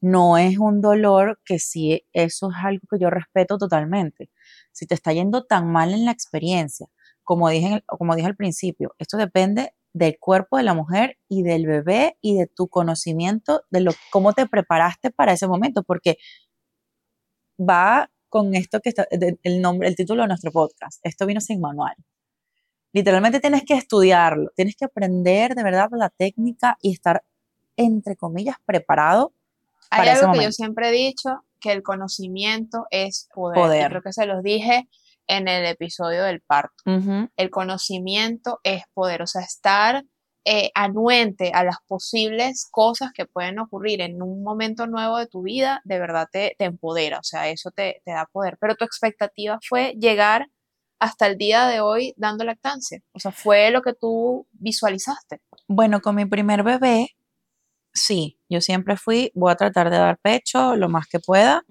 No 0.00 0.36
es 0.38 0.58
un 0.58 0.80
dolor 0.80 1.40
que 1.44 1.60
sí, 1.60 2.04
eso 2.12 2.50
es 2.50 2.56
algo 2.64 2.82
que 2.90 2.98
yo 2.98 3.10
respeto 3.10 3.58
totalmente. 3.58 4.30
Si 4.72 4.86
te 4.86 4.94
está 4.94 5.12
yendo 5.12 5.44
tan 5.44 5.70
mal 5.70 5.94
en 5.94 6.04
la 6.04 6.10
experiencia, 6.10 6.88
como 7.22 7.48
dije, 7.48 7.84
como 7.86 8.16
dije 8.16 8.26
al 8.26 8.34
principio, 8.34 8.96
esto 8.98 9.16
depende 9.16 9.74
del 9.92 10.18
cuerpo 10.18 10.56
de 10.56 10.62
la 10.62 10.74
mujer 10.74 11.18
y 11.28 11.42
del 11.42 11.66
bebé 11.66 12.16
y 12.20 12.36
de 12.36 12.46
tu 12.46 12.68
conocimiento 12.68 13.62
de 13.70 13.80
lo, 13.80 13.92
cómo 14.10 14.32
te 14.32 14.46
preparaste 14.46 15.10
para 15.10 15.32
ese 15.32 15.46
momento, 15.46 15.82
porque 15.82 16.16
va 17.58 18.10
con 18.28 18.54
esto 18.54 18.80
que 18.80 18.88
está, 18.88 19.06
el 19.10 19.60
nombre, 19.60 19.88
el 19.88 19.96
título 19.96 20.22
de 20.22 20.28
nuestro 20.28 20.50
podcast. 20.50 21.00
Esto 21.04 21.26
vino 21.26 21.40
sin 21.40 21.60
manual. 21.60 21.94
Literalmente 22.92 23.40
tienes 23.40 23.64
que 23.64 23.74
estudiarlo, 23.74 24.50
tienes 24.54 24.76
que 24.76 24.86
aprender 24.86 25.54
de 25.54 25.62
verdad 25.62 25.88
la 25.92 26.10
técnica 26.10 26.78
y 26.80 26.92
estar, 26.92 27.24
entre 27.76 28.16
comillas, 28.16 28.56
preparado. 28.64 29.32
Hay 29.90 30.08
algo 30.08 30.32
que 30.32 30.44
yo 30.44 30.52
siempre 30.52 30.88
he 30.88 30.92
dicho, 30.92 31.44
que 31.60 31.72
el 31.72 31.82
conocimiento 31.82 32.86
es 32.90 33.28
poder. 33.34 33.90
creo 33.90 34.02
que 34.02 34.12
se 34.12 34.26
los 34.26 34.42
dije 34.42 34.88
en 35.26 35.48
el 35.48 35.64
episodio 35.66 36.24
del 36.24 36.40
parto. 36.40 36.82
El 37.36 37.50
conocimiento 37.50 38.60
es 38.62 38.82
poder, 38.94 39.22
o 39.22 39.26
sea, 39.26 39.42
estar 39.42 40.04
eh, 40.44 40.70
anuente 40.74 41.52
a 41.54 41.64
las 41.64 41.76
posibles 41.86 42.68
cosas 42.70 43.12
que 43.14 43.26
pueden 43.26 43.58
ocurrir 43.58 44.00
en 44.00 44.22
un 44.22 44.42
momento 44.42 44.86
nuevo 44.86 45.18
de 45.18 45.26
tu 45.26 45.42
vida, 45.42 45.80
de 45.84 46.00
verdad 46.00 46.28
te, 46.30 46.56
te 46.58 46.64
empodera, 46.64 47.20
o 47.20 47.22
sea, 47.22 47.48
eso 47.48 47.70
te, 47.70 48.02
te 48.04 48.12
da 48.12 48.26
poder. 48.32 48.58
Pero 48.60 48.74
tu 48.74 48.84
expectativa 48.84 49.58
fue 49.62 49.94
llegar 49.98 50.48
hasta 51.02 51.26
el 51.26 51.36
día 51.36 51.66
de 51.66 51.80
hoy 51.80 52.14
dando 52.16 52.44
lactancia? 52.44 53.02
O 53.12 53.18
sea, 53.18 53.32
¿fue 53.32 53.72
lo 53.72 53.82
que 53.82 53.92
tú 53.92 54.46
visualizaste? 54.52 55.40
Bueno, 55.66 56.00
con 56.00 56.14
mi 56.14 56.26
primer 56.26 56.62
bebé, 56.62 57.16
sí, 57.92 58.38
yo 58.48 58.60
siempre 58.60 58.96
fui, 58.96 59.32
voy 59.34 59.50
a 59.50 59.56
tratar 59.56 59.90
de 59.90 59.98
dar 59.98 60.18
pecho 60.18 60.76
lo 60.76 60.88
más 60.88 61.08
que 61.08 61.18
pueda. 61.18 61.64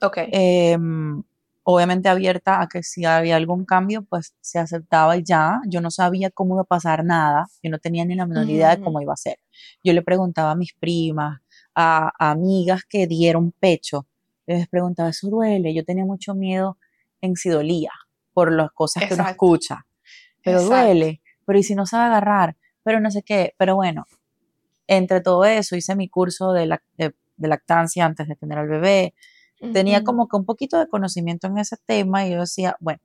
Ok. 0.00 0.18
Em, 0.30 1.24
obviamente 1.64 2.08
abierta 2.08 2.62
a 2.62 2.68
que 2.68 2.82
si 2.82 3.04
había 3.04 3.36
algún 3.36 3.64
cambio, 3.64 4.04
pues 4.04 4.34
se 4.40 4.58
aceptaba 4.58 5.16
y 5.16 5.24
ya. 5.24 5.60
Yo 5.66 5.80
no 5.80 5.90
sabía 5.90 6.30
cómo 6.30 6.54
iba 6.54 6.62
a 6.62 6.66
pasar 6.66 7.04
nada, 7.04 7.46
yo 7.62 7.70
no 7.70 7.78
tenía 7.78 8.04
ni 8.04 8.14
la 8.14 8.26
menor 8.26 8.48
idea 8.48 8.76
de 8.76 8.82
cómo 8.82 9.00
iba 9.00 9.12
a 9.12 9.16
ser. 9.16 9.38
Yo 9.82 9.92
le 9.92 10.02
preguntaba 10.02 10.52
a 10.52 10.54
mis 10.54 10.74
primas, 10.74 11.40
a, 11.74 12.12
a 12.18 12.30
amigas 12.30 12.82
que 12.88 13.06
dieron 13.06 13.52
pecho, 13.52 14.06
les 14.46 14.68
preguntaba, 14.68 15.08
¿eso 15.08 15.28
duele? 15.28 15.74
Yo 15.74 15.84
tenía 15.84 16.04
mucho 16.04 16.34
miedo 16.34 16.78
en 17.20 17.36
si 17.36 17.48
dolía 17.48 17.90
por 18.32 18.52
las 18.52 18.70
cosas 18.72 19.04
que 19.08 19.14
uno 19.14 19.26
escucha. 19.28 19.86
Pero 20.42 20.62
duele, 20.62 21.22
pero 21.46 21.58
y 21.58 21.62
si 21.62 21.74
no 21.74 21.86
sabe 21.86 22.06
agarrar, 22.06 22.56
pero 22.82 23.00
no 23.00 23.10
sé 23.10 23.22
qué, 23.22 23.54
pero 23.56 23.76
bueno, 23.76 24.04
entre 24.86 25.22
todo 25.22 25.46
eso 25.46 25.76
hice 25.76 25.96
mi 25.96 26.08
curso 26.08 26.52
de, 26.52 26.66
la, 26.66 26.82
de, 26.98 27.14
lactancia 27.38 28.04
antes 28.04 28.28
de 28.28 28.36
tener 28.36 28.58
al 28.58 28.68
bebé, 28.68 29.14
tenía 29.72 30.04
como 30.04 30.28
que 30.28 30.36
un 30.36 30.44
poquito 30.44 30.78
de 30.78 30.88
conocimiento 30.88 31.46
en 31.46 31.58
ese 31.58 31.76
tema 31.86 32.26
y 32.26 32.32
yo 32.32 32.40
decía, 32.40 32.76
bueno, 32.80 33.00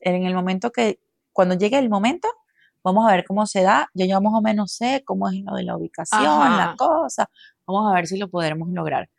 en 0.00 0.24
el 0.24 0.34
momento 0.34 0.70
que, 0.70 1.00
cuando 1.32 1.54
llegue 1.54 1.78
el 1.78 1.88
momento, 1.88 2.28
vamos 2.82 3.08
a 3.08 3.12
ver 3.12 3.24
cómo 3.26 3.46
se 3.46 3.62
da, 3.62 3.88
yo 3.94 4.06
ya 4.06 4.20
más 4.20 4.32
o 4.34 4.40
menos 4.40 4.72
sé 4.72 5.02
cómo 5.04 5.28
es 5.28 5.36
lo 5.44 5.54
de 5.54 5.64
la 5.64 5.76
ubicación, 5.76 6.56
la 6.56 6.74
cosa, 6.78 7.30
vamos 7.66 7.90
a 7.90 7.94
ver 7.94 8.06
si 8.06 8.18
lo 8.18 8.28
podremos 8.28 8.68
lograr. 8.70 9.10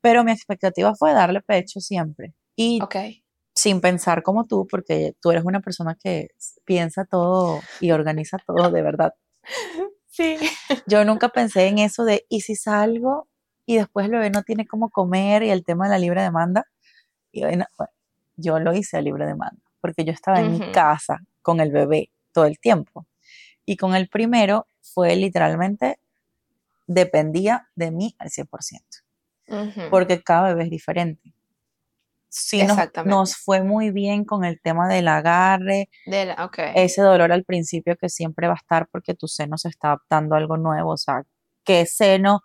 Pero 0.00 0.22
mi 0.22 0.32
expectativa 0.32 0.94
fue 0.94 1.12
darle 1.12 1.40
pecho 1.40 1.80
siempre. 1.80 2.34
Y 2.54 2.80
okay 2.82 3.22
sin 3.58 3.80
pensar 3.80 4.22
como 4.22 4.44
tú, 4.44 4.66
porque 4.70 5.16
tú 5.20 5.32
eres 5.32 5.44
una 5.44 5.60
persona 5.60 5.96
que 6.00 6.28
piensa 6.64 7.04
todo 7.04 7.60
y 7.80 7.90
organiza 7.90 8.38
todo 8.38 8.70
de 8.70 8.82
verdad. 8.82 9.14
Sí. 10.10 10.36
Yo 10.88 11.04
nunca 11.04 11.28
pensé 11.28 11.68
en 11.68 11.78
eso 11.78 12.04
de, 12.04 12.26
¿y 12.28 12.40
si 12.40 12.56
salgo 12.56 13.28
y 13.68 13.76
después 13.76 14.06
el 14.06 14.12
bebé 14.12 14.30
no 14.30 14.42
tiene 14.44 14.66
cómo 14.66 14.88
comer 14.88 15.42
y 15.42 15.50
el 15.50 15.62
tema 15.62 15.84
de 15.84 15.90
la 15.90 15.98
libre 15.98 16.22
demanda? 16.22 16.66
Y 17.30 17.42
bueno, 17.42 17.66
yo 18.34 18.58
lo 18.58 18.72
hice 18.72 18.96
a 18.96 19.02
libre 19.02 19.26
demanda, 19.26 19.60
porque 19.82 20.06
yo 20.06 20.12
estaba 20.12 20.40
en 20.40 20.52
mi 20.52 20.72
casa 20.72 21.20
con 21.42 21.60
el 21.60 21.70
bebé 21.70 22.08
todo 22.32 22.46
el 22.46 22.58
tiempo. 22.58 23.04
Y 23.66 23.76
con 23.76 23.94
el 23.94 24.08
primero 24.08 24.66
fue 24.80 25.14
literalmente, 25.16 26.00
dependía 26.86 27.68
de 27.74 27.90
mí 27.90 28.16
al 28.18 28.30
100%, 28.30 29.90
porque 29.90 30.22
cada 30.22 30.48
bebé 30.48 30.64
es 30.64 30.70
diferente. 30.70 31.34
Sí 32.30 32.62
nos, 33.04 33.36
fue 33.36 33.62
muy 33.62 33.90
bien 33.90 34.24
con 34.24 34.46
el 34.46 34.62
tema 34.62 34.88
del 34.88 35.08
agarre, 35.08 35.90
ese 36.74 37.02
dolor 37.02 37.32
al 37.32 37.44
principio 37.44 37.96
que 37.96 38.08
siempre 38.08 38.46
va 38.46 38.54
a 38.54 38.56
estar 38.56 38.88
porque 38.88 39.12
tu 39.12 39.28
seno 39.28 39.58
se 39.58 39.68
está 39.68 39.88
adaptando 39.88 40.34
a 40.34 40.38
algo 40.38 40.56
nuevo, 40.56 40.92
o 40.92 40.96
sea, 40.96 41.24
qué 41.64 41.84
seno 41.84 42.40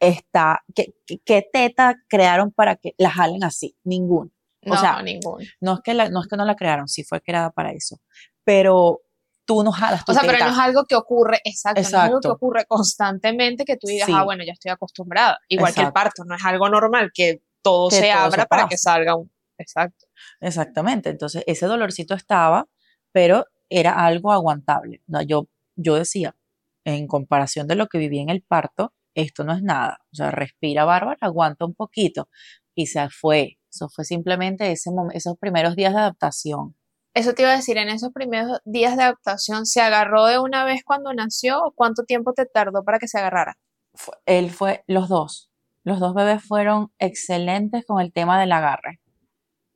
está, 0.00 0.60
qué, 0.74 0.94
qué, 1.24 1.48
teta 1.52 1.96
crearon 2.08 2.52
para 2.52 2.76
que 2.76 2.94
la 2.98 3.10
jalen 3.10 3.44
así, 3.44 3.76
ninguna. 3.84 4.30
O 4.66 4.70
no, 4.70 4.76
sea, 4.80 5.02
ninguna. 5.02 5.44
no 5.60 5.74
es, 5.74 5.80
que 5.82 5.94
la- 5.94 6.08
no 6.10 6.20
es 6.22 6.28
que 6.28 6.36
no 6.36 6.44
la 6.44 6.56
crearon, 6.56 6.88
sí 6.88 7.04
fue 7.04 7.20
creada 7.20 7.50
para 7.50 7.72
eso, 7.72 8.00
pero 8.44 9.00
tú 9.44 9.62
no 9.64 9.72
jalas 9.72 10.04
tu 10.04 10.12
O 10.12 10.14
sea, 10.14 10.24
pero 10.24 10.44
no 10.44 10.50
es 10.52 10.58
algo 10.58 10.84
que 10.84 10.94
ocurre, 10.94 11.40
exacto, 11.44 11.80
no 11.80 11.86
es 11.88 11.94
algo 11.94 12.20
que 12.20 12.28
ocurre 12.28 12.64
constantemente 12.66 13.64
que 13.64 13.76
tú 13.76 13.86
digas, 13.86 14.06
Sí. 14.06 14.12
ah, 14.14 14.24
bueno, 14.24 14.44
ya 14.44 14.52
estoy 14.52 14.70
acostumbrada. 14.70 15.38
Igual 15.48 15.74
que 15.74 15.80
el 15.82 15.92
parto, 15.92 16.24
no 16.24 16.34
es 16.34 16.44
algo 16.44 16.68
normal 16.68 17.10
que 17.14 17.42
todo 17.62 17.88
Que 17.88 17.96
se 17.96 18.02
todo 18.12 18.20
abra 18.20 18.42
se 18.42 18.48
para 18.48 18.68
que 18.68 18.76
salga 18.76 19.14
un. 19.16 19.30
Exacto. 19.56 20.06
Exactamente, 20.40 21.08
entonces 21.08 21.42
ese 21.46 21.66
dolorcito 21.66 22.14
estaba, 22.14 22.66
pero 23.12 23.46
era 23.70 23.92
algo 24.04 24.32
aguantable. 24.32 25.02
No, 25.06 25.22
yo, 25.22 25.48
yo 25.76 25.94
decía, 25.96 26.36
en 26.84 27.06
comparación 27.06 27.66
de 27.68 27.74
lo 27.74 27.86
que 27.86 27.98
viví 27.98 28.18
en 28.18 28.28
el 28.30 28.42
parto, 28.42 28.92
esto 29.22 29.44
no 29.44 29.52
es 29.52 29.62
nada. 29.62 29.98
O 30.12 30.14
sea, 30.16 30.30
respira 30.30 30.84
bárbara, 30.84 31.18
aguanta 31.20 31.64
un 31.64 31.74
poquito. 31.74 32.28
Y 32.74 32.86
se 32.86 33.08
fue. 33.10 33.58
Eso 33.70 33.88
fue 33.88 34.04
simplemente 34.04 34.70
ese 34.72 34.90
esos 35.12 35.36
primeros 35.38 35.76
días 35.76 35.92
de 35.92 36.00
adaptación. 36.00 36.74
Eso 37.14 37.34
te 37.34 37.42
iba 37.42 37.52
a 37.52 37.56
decir, 37.56 37.76
en 37.78 37.88
esos 37.88 38.12
primeros 38.12 38.60
días 38.64 38.96
de 38.96 39.02
adaptación, 39.02 39.66
¿se 39.66 39.80
agarró 39.80 40.26
de 40.26 40.38
una 40.38 40.64
vez 40.64 40.82
cuando 40.84 41.12
nació 41.12 41.58
o 41.64 41.72
cuánto 41.72 42.04
tiempo 42.04 42.32
te 42.32 42.46
tardó 42.46 42.84
para 42.84 42.98
que 42.98 43.08
se 43.08 43.18
agarrara? 43.18 43.56
Fue- 43.94 44.14
él 44.26 44.50
fue, 44.50 44.84
los 44.86 45.08
dos, 45.08 45.50
los 45.82 45.98
dos 45.98 46.14
bebés 46.14 46.44
fueron 46.44 46.92
excelentes 46.98 47.84
con 47.86 48.00
el 48.00 48.12
tema 48.12 48.38
del 48.38 48.52
agarre. 48.52 49.00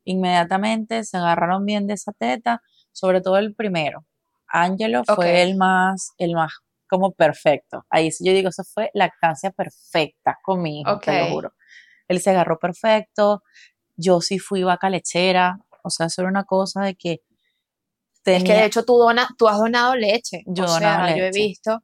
Inmediatamente 0.05 1.05
se 1.05 1.17
agarraron 1.17 1.65
bien 1.65 1.87
de 1.87 1.95
esa 1.95 2.13
teta, 2.13 2.61
sobre 2.93 3.21
todo 3.21 3.39
el 3.39 3.55
primero. 3.55 4.05
Ángelo 4.47 5.03
fue 5.05 5.43
el 5.43 5.57
más, 5.57 6.13
el 6.19 6.35
más 6.35 6.53
como 6.93 7.13
perfecto. 7.13 7.87
Ahí 7.89 8.11
yo 8.21 8.33
digo, 8.35 8.51
eso 8.51 8.65
fue 8.65 8.91
lactancia 8.93 9.51
perfecta 9.51 10.39
con 10.43 10.61
mi 10.61 10.81
hijo, 10.83 10.99
te 10.99 11.19
lo 11.21 11.27
juro. 11.31 11.55
Él 12.07 12.21
se 12.21 12.29
agarró 12.31 12.59
perfecto, 12.59 13.43
yo 13.97 14.21
sí 14.21 14.39
fui 14.39 14.63
vaca 14.63 14.91
lechera, 14.91 15.59
o 15.83 15.89
sea, 15.89 16.07
eso 16.07 16.21
era 16.21 16.31
una 16.31 16.45
cosa 16.45 16.83
de 16.83 16.95
que 16.95 17.13
Es 17.13 17.21
que 18.21 18.23
tenía, 18.23 18.57
de 18.57 18.65
hecho 18.67 18.85
tú, 18.85 18.99
dona, 18.99 19.27
tú 19.39 19.49
has 19.49 19.57
donado 19.57 19.95
leche. 19.97 20.43
Yo 20.47 20.65
o 20.65 20.67
donado 20.67 21.07
sea, 21.07 21.17
yo 21.17 21.25
he 21.25 21.31
visto. 21.31 21.71
Yo 21.73 21.79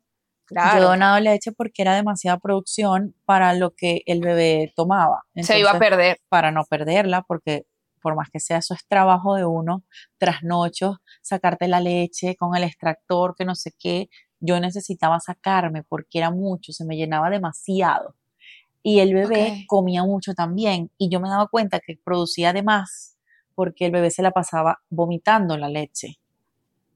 he 0.50 0.54
Claro. 0.54 0.82
donado 0.82 1.20
leche 1.20 1.52
porque 1.52 1.80
era 1.82 1.94
demasiada 1.94 2.38
producción 2.38 3.14
para 3.24 3.54
lo 3.54 3.74
que 3.74 4.02
el 4.04 4.20
bebé 4.20 4.72
tomaba. 4.76 5.22
se 5.34 5.58
iba 5.58 5.70
a 5.70 5.78
perder. 5.78 6.18
para 6.28 6.50
no 6.50 6.64
perderla, 6.64 7.22
porque 7.22 7.64
por 8.00 8.14
más 8.14 8.28
que 8.30 8.40
sea, 8.40 8.58
eso 8.58 8.74
es 8.74 8.86
trabajo 8.86 9.34
de 9.34 9.44
uno, 9.44 9.82
trasnochos, 10.18 10.98
sacarte 11.22 11.66
la 11.68 11.80
leche 11.80 12.36
con 12.36 12.54
el 12.56 12.62
extractor, 12.64 13.34
que 13.36 13.44
no 13.44 13.54
sé 13.54 13.72
qué. 13.78 14.08
Yo 14.40 14.60
necesitaba 14.60 15.20
sacarme 15.20 15.82
porque 15.82 16.18
era 16.18 16.30
mucho, 16.30 16.72
se 16.72 16.84
me 16.84 16.96
llenaba 16.96 17.30
demasiado. 17.30 18.14
Y 18.82 19.00
el 19.00 19.12
bebé 19.12 19.64
comía 19.66 20.04
mucho 20.04 20.34
también. 20.34 20.90
Y 20.96 21.08
yo 21.08 21.20
me 21.20 21.28
daba 21.28 21.48
cuenta 21.48 21.80
que 21.80 21.98
producía 22.02 22.52
de 22.52 22.62
más 22.62 23.16
porque 23.54 23.86
el 23.86 23.92
bebé 23.92 24.10
se 24.10 24.22
la 24.22 24.30
pasaba 24.30 24.80
vomitando 24.88 25.56
la 25.56 25.68
leche. 25.68 26.20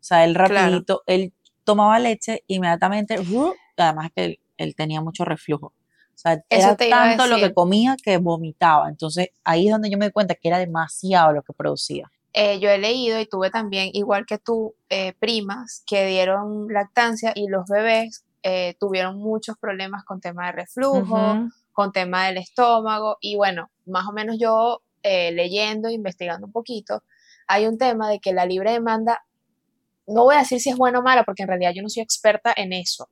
O 0.01 0.05
sea, 0.05 0.25
él 0.25 0.35
Claro. 0.35 0.55
rapidito, 0.55 1.03
él 1.07 1.33
tomaba 1.65 1.99
leche 1.99 2.45
inmediatamente, 2.47 3.17
¡ru! 3.17 3.53
además 3.77 4.11
que 4.15 4.25
él, 4.25 4.41
él 4.57 4.77
tenía 4.77 5.01
mucho 5.01 5.25
reflujo. 5.25 5.67
O 6.15 6.19
sea, 6.23 6.35
Eso 6.49 6.69
era 6.69 6.77
te 6.77 6.89
tanto 6.89 7.27
lo 7.27 7.37
que 7.37 7.53
comía 7.53 7.97
que 8.01 8.19
vomitaba. 8.19 8.89
Entonces, 8.89 9.31
ahí 9.43 9.67
es 9.67 9.73
donde 9.73 9.91
yo 9.91 9.99
me 9.99 10.07
di 10.07 10.13
cuenta 10.13 10.35
que 10.35 10.49
era 10.49 10.59
demasiado 10.59 11.33
lo 11.33 11.43
que 11.43 11.53
producía. 11.53 12.11
Eh, 12.35 12.61
yo 12.61 12.71
he 12.71 12.79
leído 12.79 13.21
y 13.21 13.27
tuve 13.27 13.51
también, 13.51 13.91
igual 13.93 14.25
que 14.27 14.39
tú, 14.39 14.75
eh, 14.89 15.13
primas 15.19 15.83
que 15.87 16.07
dieron 16.07 16.67
lactancia 16.69 17.33
y 17.35 17.49
los 17.49 17.67
bebés 17.67 18.25
eh, 18.43 18.75
tuvieron 18.81 19.19
muchos 19.19 19.59
problemas 19.59 20.05
con 20.05 20.21
tema 20.21 20.47
de 20.47 20.53
reflujo, 20.53 21.49
con 21.73 21.93
tema 21.93 22.27
del 22.27 22.39
estómago 22.39 23.19
y 23.21 23.37
bueno, 23.37 23.71
más 23.87 24.07
o 24.09 24.13
menos 24.13 24.37
yo 24.39 24.83
leyendo, 25.05 25.91
investigando 25.91 26.47
un 26.47 26.53
poquito, 26.53 27.03
hay 27.49 27.67
un 27.67 27.77
tema 27.77 28.09
de 28.09 28.21
que 28.21 28.33
la 28.33 28.47
libre 28.47 28.71
demanda, 28.71 29.25
no 30.07 30.23
voy 30.25 30.37
a 30.37 30.39
decir 30.39 30.61
si 30.61 30.71
es 30.71 30.77
buena 30.77 31.01
o 31.01 31.03
mala, 31.03 31.25
porque 31.25 31.43
en 31.43 31.49
realidad 31.49 31.73
yo 31.75 31.83
no 31.83 31.89
soy 31.89 32.05
experta 32.05 32.55
en 32.57 32.73
eso, 32.73 33.09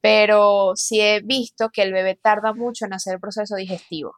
pero 0.00 0.72
sí 0.74 1.00
he 1.00 1.20
visto 1.20 1.70
que 1.70 1.82
el 1.82 1.92
bebé 1.92 2.18
tarda 2.20 2.52
mucho 2.52 2.84
en 2.84 2.94
hacer 2.94 3.14
el 3.14 3.20
proceso 3.20 3.54
digestivo. 3.54 4.16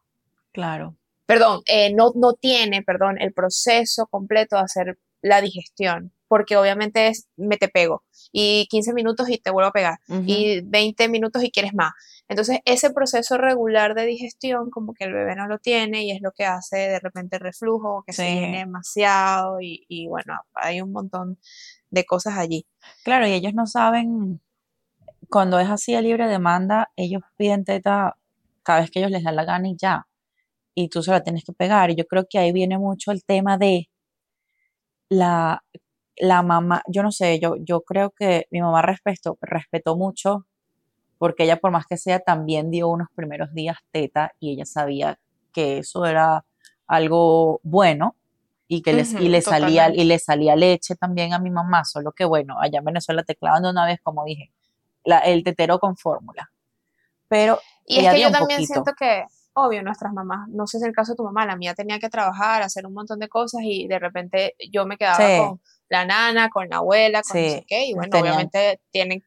Claro. 0.52 0.96
Perdón, 1.26 1.62
eh, 1.66 1.92
no, 1.94 2.12
no 2.14 2.34
tiene, 2.34 2.82
perdón, 2.82 3.20
el 3.20 3.32
proceso 3.32 4.06
completo 4.06 4.56
de 4.56 4.62
hacer 4.62 4.98
la 5.22 5.40
digestión, 5.40 6.12
porque 6.26 6.56
obviamente 6.56 7.08
es 7.08 7.28
me 7.36 7.56
te 7.56 7.68
pego 7.68 8.02
y 8.32 8.66
15 8.70 8.92
minutos 8.92 9.28
y 9.30 9.38
te 9.38 9.50
vuelvo 9.50 9.68
a 9.68 9.72
pegar 9.72 9.98
y 10.08 10.62
20 10.62 11.08
minutos 11.08 11.44
y 11.44 11.50
quieres 11.50 11.74
más. 11.74 11.92
Entonces, 12.28 12.60
ese 12.64 12.90
proceso 12.90 13.36
regular 13.38 13.94
de 13.94 14.06
digestión, 14.06 14.70
como 14.70 14.94
que 14.94 15.04
el 15.04 15.12
bebé 15.12 15.36
no 15.36 15.46
lo 15.46 15.58
tiene 15.58 16.04
y 16.04 16.10
es 16.10 16.20
lo 16.22 16.32
que 16.32 16.44
hace 16.44 16.76
de 16.76 16.98
repente 16.98 17.36
el 17.36 17.42
reflujo, 17.42 18.02
que 18.06 18.12
se 18.12 18.24
llene 18.24 18.58
demasiado 18.58 19.60
y, 19.60 19.84
y 19.88 20.08
bueno, 20.08 20.40
hay 20.54 20.80
un 20.80 20.92
montón 20.92 21.38
de 21.90 22.04
cosas 22.04 22.38
allí. 22.38 22.66
Claro, 23.04 23.26
y 23.26 23.32
ellos 23.32 23.54
no 23.54 23.66
saben, 23.66 24.40
cuando 25.28 25.60
es 25.60 25.68
así 25.68 25.94
a 25.94 26.00
libre 26.00 26.26
demanda, 26.26 26.90
ellos 26.96 27.22
piden 27.36 27.64
teta 27.64 28.16
cada 28.62 28.80
vez 28.80 28.90
que 28.90 29.00
ellos 29.00 29.10
les 29.10 29.24
da 29.24 29.32
la 29.32 29.44
gana 29.44 29.68
y 29.68 29.76
ya. 29.76 30.06
Y 30.74 30.88
tú 30.88 31.02
se 31.02 31.10
la 31.10 31.22
tienes 31.22 31.44
que 31.44 31.52
pegar. 31.52 31.90
Y 31.90 31.96
yo 31.96 32.06
creo 32.06 32.26
que 32.28 32.38
ahí 32.38 32.52
viene 32.52 32.78
mucho 32.78 33.12
el 33.12 33.24
tema 33.24 33.58
de 33.58 33.88
la, 35.08 35.62
la 36.16 36.42
mamá, 36.42 36.82
yo 36.88 37.02
no 37.02 37.12
sé, 37.12 37.38
yo, 37.40 37.56
yo 37.58 37.82
creo 37.82 38.10
que 38.10 38.46
mi 38.50 38.60
mamá 38.60 38.82
respetó, 38.82 39.38
respetó 39.40 39.96
mucho, 39.96 40.46
porque 41.18 41.44
ella 41.44 41.58
por 41.58 41.70
más 41.70 41.86
que 41.86 41.96
sea 41.96 42.20
también 42.20 42.70
dio 42.70 42.88
unos 42.88 43.08
primeros 43.14 43.52
días 43.54 43.78
teta 43.90 44.32
y 44.40 44.52
ella 44.52 44.64
sabía 44.64 45.18
que 45.52 45.78
eso 45.78 46.06
era 46.06 46.44
algo 46.86 47.60
bueno 47.62 48.16
y 48.68 48.82
que 48.82 48.94
les, 48.94 49.12
y 49.14 49.28
le 49.28 49.42
salía, 49.42 49.90
y 49.94 50.04
le 50.04 50.18
salía 50.18 50.56
leche 50.56 50.96
también 50.96 51.34
a 51.34 51.38
mi 51.38 51.50
mamá, 51.50 51.84
solo 51.84 52.12
que 52.12 52.24
bueno, 52.24 52.58
allá 52.60 52.78
en 52.78 52.84
Venezuela 52.86 53.22
te 53.22 53.36
clavan 53.36 53.62
de 53.64 53.70
una 53.70 53.86
vez, 53.86 54.00
como 54.02 54.24
dije, 54.24 54.50
la- 55.04 55.18
el 55.20 55.44
tetero 55.44 55.78
con 55.78 55.96
fórmula. 55.96 56.50
Pero 57.28 57.58
Y 57.86 57.98
es 57.98 58.10
que 58.14 58.20
yo 58.22 58.30
también 58.30 58.60
poquito. 58.60 58.74
siento 58.74 58.92
que, 58.98 59.24
obvio, 59.54 59.82
nuestras 59.82 60.12
mamás, 60.12 60.48
no 60.48 60.66
sé 60.66 60.78
si 60.78 60.84
es 60.84 60.88
el 60.88 60.94
caso 60.94 61.12
de 61.12 61.16
tu 61.16 61.24
mamá, 61.24 61.44
la 61.46 61.56
mía 61.56 61.74
tenía 61.74 61.98
que 61.98 62.08
trabajar, 62.08 62.62
hacer 62.62 62.86
un 62.86 62.94
montón 62.94 63.18
de 63.18 63.28
cosas 63.28 63.60
y 63.64 63.86
de 63.86 63.98
repente 63.98 64.54
yo 64.70 64.86
me 64.86 64.96
quedaba 64.96 65.16
Sí. 65.18 65.38
con 65.38 65.60
la 65.88 66.04
nana, 66.06 66.48
con 66.48 66.68
la 66.68 66.76
abuela, 66.76 67.22
con 67.22 67.40
no 67.40 67.48
sé 67.48 67.64
qué, 67.66 67.86
y 67.86 67.94
bueno, 67.94 68.18
obviamente 68.18 68.80
tienen, 68.90 69.22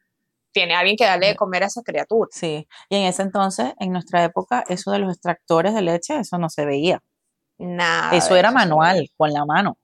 tiene 0.51 0.73
alguien 0.73 0.97
que 0.97 1.05
darle 1.05 1.27
de 1.27 1.35
comer 1.35 1.63
a 1.63 1.67
esa 1.67 1.83
criatura. 1.83 2.29
Sí, 2.31 2.67
y 2.89 2.95
en 2.95 3.03
ese 3.03 3.21
entonces, 3.21 3.73
en 3.79 3.91
nuestra 3.91 4.23
época, 4.23 4.63
eso 4.67 4.91
de 4.91 4.99
los 4.99 5.11
extractores 5.11 5.73
de 5.75 5.81
leche, 5.81 6.17
eso 6.19 6.37
no 6.37 6.49
se 6.49 6.65
veía. 6.65 7.03
Nada. 7.57 8.15
Eso 8.15 8.35
era 8.35 8.51
manual, 8.51 9.09
con 9.15 9.31
la 9.31 9.45
mano. 9.45 9.77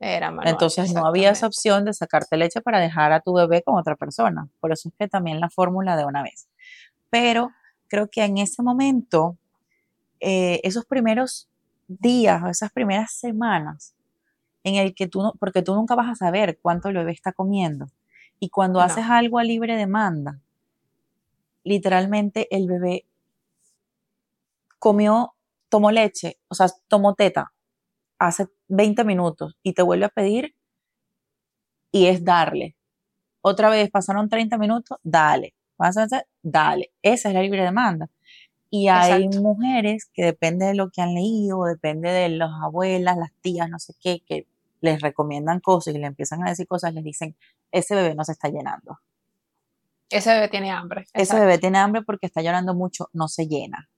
Era 0.00 0.30
manual. 0.30 0.48
Entonces 0.48 0.92
no 0.92 1.06
había 1.06 1.30
esa 1.30 1.46
opción 1.46 1.84
de 1.84 1.94
sacarte 1.94 2.36
leche 2.36 2.60
para 2.60 2.80
dejar 2.80 3.12
a 3.12 3.20
tu 3.20 3.32
bebé 3.34 3.62
con 3.62 3.78
otra 3.78 3.96
persona. 3.96 4.48
Por 4.60 4.72
eso 4.72 4.88
es 4.88 4.94
que 4.98 5.08
también 5.08 5.40
la 5.40 5.48
fórmula 5.50 5.96
de 5.96 6.04
una 6.04 6.22
vez. 6.22 6.48
Pero 7.10 7.50
creo 7.88 8.08
que 8.10 8.24
en 8.24 8.38
ese 8.38 8.62
momento, 8.62 9.36
eh, 10.24 10.60
esos 10.64 10.84
primeros 10.86 11.48
días 11.88 12.42
o 12.42 12.48
esas 12.48 12.72
primeras 12.72 13.12
semanas, 13.12 13.94
en 14.64 14.76
el 14.76 14.94
que 14.94 15.06
tú 15.06 15.22
no, 15.22 15.32
porque 15.38 15.62
tú 15.62 15.74
nunca 15.74 15.94
vas 15.94 16.08
a 16.08 16.14
saber 16.14 16.58
cuánto 16.62 16.88
el 16.88 16.94
bebé 16.96 17.12
está 17.12 17.32
comiendo. 17.32 17.86
Y 18.40 18.48
cuando 18.50 18.78
No. 18.80 18.84
haces 18.84 19.04
algo 19.08 19.38
a 19.38 19.44
libre 19.44 19.76
demanda, 19.76 20.40
literalmente 21.62 22.48
el 22.54 22.66
bebé 22.66 23.06
comió, 24.78 25.34
tomó 25.68 25.90
leche, 25.90 26.38
o 26.48 26.54
sea, 26.54 26.66
tomó 26.88 27.14
teta 27.14 27.52
hace 28.18 28.48
20 28.68 29.04
minutos 29.04 29.56
y 29.62 29.72
te 29.72 29.82
vuelve 29.82 30.06
a 30.06 30.08
pedir 30.10 30.54
y 31.92 32.06
es 32.06 32.24
darle. 32.24 32.76
Otra 33.40 33.68
vez 33.70 33.90
pasaron 33.90 34.28
30 34.28 34.58
minutos, 34.58 34.98
dale. 35.02 35.54
Pasa- 35.76 36.06
Dale. 36.42 36.92
Esa 37.02 37.28
es 37.28 37.34
la 37.34 37.42
libre 37.42 37.62
demanda. 37.62 38.08
Y 38.76 38.88
hay 38.88 39.22
Exacto. 39.26 39.40
mujeres 39.40 40.10
que 40.12 40.24
depende 40.24 40.66
de 40.66 40.74
lo 40.74 40.90
que 40.90 41.00
han 41.00 41.14
leído, 41.14 41.62
depende 41.62 42.10
de 42.10 42.28
las 42.28 42.50
abuelas, 42.60 43.16
las 43.16 43.30
tías, 43.40 43.70
no 43.70 43.78
sé 43.78 43.94
qué, 44.00 44.20
que 44.26 44.48
les 44.80 45.00
recomiendan 45.00 45.60
cosas 45.60 45.94
y 45.94 45.98
le 45.98 46.08
empiezan 46.08 46.42
a 46.44 46.50
decir 46.50 46.66
cosas, 46.66 46.92
les 46.92 47.04
dicen, 47.04 47.36
ese 47.70 47.94
bebé 47.94 48.16
no 48.16 48.24
se 48.24 48.32
está 48.32 48.48
llenando. 48.48 48.98
Ese 50.10 50.34
bebé 50.34 50.48
tiene 50.48 50.72
hambre. 50.72 51.04
Ese 51.12 51.38
bebé 51.38 51.58
tiene 51.58 51.78
hambre 51.78 52.02
porque 52.02 52.26
está 52.26 52.42
llorando 52.42 52.74
mucho, 52.74 53.08
no 53.12 53.28
se 53.28 53.46
llena. 53.46 53.88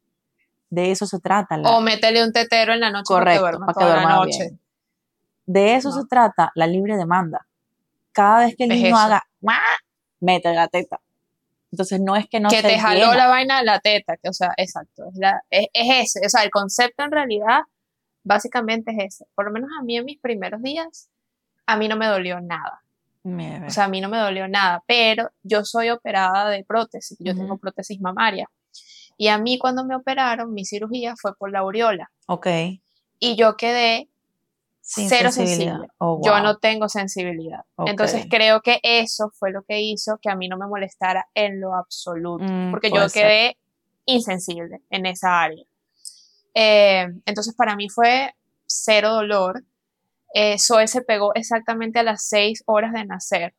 De 0.69 0.91
eso 0.91 1.07
se 1.07 1.21
trata. 1.21 1.57
la- 1.57 1.71
O 1.71 1.81
métele 1.81 2.23
un 2.23 2.33
tetero 2.35 2.75
en 2.75 2.81
la 2.81 2.91
noche 2.91 3.05
Correcto, 3.15 3.41
para 3.41 3.53
que 3.53 3.57
duerma 3.59 3.67
para 3.73 3.75
que 3.87 3.93
toda 3.93 3.97
la 4.11 4.17
noche. 4.17 4.39
bien. 4.41 4.61
De 5.47 5.75
eso 5.77 5.89
No. 5.89 6.03
se 6.03 6.07
trata 6.07 6.53
la 6.55 6.67
libre 6.67 6.99
demanda. 6.99 7.47
Cada 8.13 8.41
vez 8.41 8.55
que 8.57 8.65
el 8.65 8.73
Es 8.73 8.77
niño 8.83 8.89
eso. 8.89 8.97
haga, 8.99 9.23
¡guau! 9.41 9.57
mete 10.21 10.53
la 10.53 10.69
teta. 10.69 11.01
Entonces 11.73 12.01
no 12.01 12.17
es 12.17 12.27
que 12.29 12.41
no 12.41 12.49
que 12.49 12.63
se 12.63 12.69
te 12.69 12.79
jaló 12.79 13.11
llena. 13.11 13.17
la 13.17 13.27
vaina 13.27 13.59
de 13.59 13.65
la 13.65 13.81
teta, 13.81 14.17
que 14.17 14.29
o 14.29 14.33
sea, 14.33 14.53
exacto, 14.57 15.05
es, 15.09 15.17
la, 15.17 15.43
es, 15.51 15.67
es 15.73 16.15
ese, 16.15 16.27
o 16.27 16.29
sea, 16.29 16.43
el 16.45 16.51
concepto 16.51 17.03
en 17.03 17.11
realidad 17.11 17.61
básicamente 18.23 18.93
es 18.93 19.15
ese. 19.15 19.27
Por 19.35 19.47
lo 19.47 19.53
menos 19.53 19.71
a 19.79 19.83
mí 19.83 19.97
en 19.97 20.05
mis 20.05 20.21
primeros 20.21 20.63
días, 20.63 21.09
a 21.67 21.77
mí 21.77 21.89
no 21.89 21.97
me 21.97 22.07
dolió 22.07 22.41
nada. 22.41 22.83
O 23.67 23.71
sea, 23.71 23.85
a 23.85 23.89
mí 23.89 24.01
no 24.01 24.09
me 24.09 24.19
dolió 24.19 24.47
nada, 24.47 24.85
pero 24.87 25.31
yo 25.43 25.65
soy 25.65 25.91
operada 25.91 26.49
de 26.49 26.65
prótesis, 26.65 27.19
yo 27.19 27.35
tengo 27.35 27.59
prótesis 27.59 28.01
mamaria. 28.01 28.49
Y 29.17 29.29
a 29.29 29.39
mí 29.39 29.59
cuando 29.59 29.85
me 29.85 29.97
operaron, 29.97 30.55
mi 30.55 30.65
cirugía 30.65 31.15
fue 31.21 31.35
por 31.35 31.51
la 31.51 31.61
aureola. 31.61 32.11
Ok. 32.29 32.47
Y 33.19 33.35
yo 33.35 33.57
quedé 33.57 34.09
cero 34.87 35.33
sensible. 35.33 35.89
Oh, 35.99 36.21
yo 36.25 36.41
no 36.41 36.59
tengo 36.59 36.89
sensibilidad. 36.89 37.65
Entonces 37.87 38.27
creo 38.31 38.61
que 38.61 38.79
eso 38.83 39.31
fue 39.35 39.51
lo 39.51 39.63
que 39.63 39.81
hizo 39.81 40.19
que 40.23 40.31
a 40.31 40.37
mí 40.37 40.49
no 40.49 40.57
me 40.57 40.67
molestara 40.67 41.27
en 41.35 41.61
lo 41.61 41.75
absoluto, 41.75 42.45
mm, 42.45 42.71
porque 42.71 42.91
yo 42.91 43.09
quedé 43.13 43.59
insensible 44.05 44.83
en 44.91 45.07
esa 45.07 45.43
área. 45.43 45.65
Eh, 46.55 47.07
entonces 47.27 47.55
para 47.55 47.75
mí 47.75 47.89
fue 47.89 48.35
cero 48.67 49.11
dolor. 49.13 49.65
Eh, 50.33 50.57
Zoe 50.59 50.87
se 50.87 51.03
pegó 51.03 51.35
exactamente 51.35 51.99
a 51.99 52.03
las 52.03 52.27
seis 52.27 52.63
horas 52.67 52.93
de 52.93 53.05
nacer. 53.05 53.55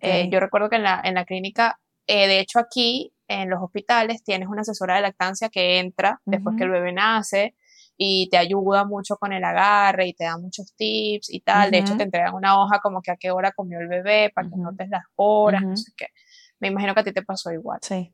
Eh, 0.00 0.28
yo 0.30 0.38
recuerdo 0.38 0.68
que 0.68 0.76
en 0.76 0.84
la, 0.84 1.00
en 1.02 1.14
la 1.14 1.24
clínica, 1.24 1.80
eh, 2.06 2.28
de 2.28 2.38
hecho 2.38 2.58
aquí 2.58 3.12
en 3.26 3.50
los 3.50 3.60
hospitales 3.62 4.22
tienes 4.22 4.48
una 4.48 4.60
asesora 4.60 4.96
de 4.96 5.02
lactancia 5.02 5.48
que 5.48 5.78
entra 5.78 6.20
después 6.24 6.56
que 6.56 6.64
el 6.64 6.70
bebé 6.70 6.92
nace 6.92 7.54
y 8.02 8.30
te 8.30 8.38
ayuda 8.38 8.86
mucho 8.86 9.18
con 9.18 9.34
el 9.34 9.44
agarre 9.44 10.06
y 10.06 10.14
te 10.14 10.24
da 10.24 10.38
muchos 10.38 10.74
tips 10.74 11.28
y 11.28 11.40
tal. 11.40 11.70
De 11.70 11.80
hecho, 11.80 11.98
te 11.98 12.04
entregan 12.04 12.34
una 12.34 12.58
hoja 12.58 12.78
como 12.78 13.02
que 13.02 13.10
a 13.10 13.16
qué 13.16 13.30
hora 13.30 13.52
comió 13.52 13.78
el 13.78 13.88
bebé 13.88 14.32
para 14.34 14.48
que 14.48 14.56
notes 14.56 14.88
las 14.88 15.04
horas, 15.16 15.60
no 15.60 15.76
sé 15.76 15.92
qué. 15.94 16.06
Me 16.60 16.68
imagino 16.68 16.94
que 16.94 17.00
a 17.00 17.04
ti 17.04 17.12
te 17.12 17.22
pasó 17.22 17.52
igual. 17.52 17.78
Sí. 17.82 18.10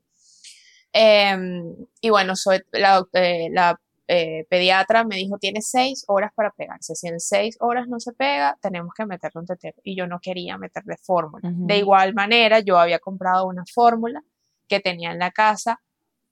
Em, 0.93 1.73
y 2.01 2.11
bueno, 2.11 2.35
soy 2.35 2.63
la, 2.73 3.07
la 3.13 3.81
eh, 4.09 4.45
pediatra 4.51 5.05
me 5.05 5.15
dijo, 5.15 5.39
tiene 5.39 5.63
seis 5.63 6.05
horas 6.09 6.33
para 6.35 6.51
pegarse. 6.51 6.97
Si 6.97 7.07
en 7.07 7.21
seis 7.21 7.57
horas 7.61 7.87
no 7.87 8.01
se 8.01 8.13
pega, 8.13 8.59
tenemos 8.61 8.93
que 8.93 9.07
meterle 9.07 9.41
un 9.41 9.47
tetero. 9.47 9.77
Y 9.85 9.97
yo 9.97 10.09
no 10.09 10.19
quería 10.19 10.59
meterle 10.59 10.97
fórmula. 11.01 11.49
De 11.49 11.79
igual 11.79 12.13
manera, 12.13 12.59
yo 12.59 12.77
había 12.77 12.99
comprado 12.99 13.47
una 13.47 13.63
fórmula 13.73 14.21
que 14.67 14.81
tenía 14.81 15.13
en 15.13 15.21
la 15.21 15.31
casa. 15.31 15.81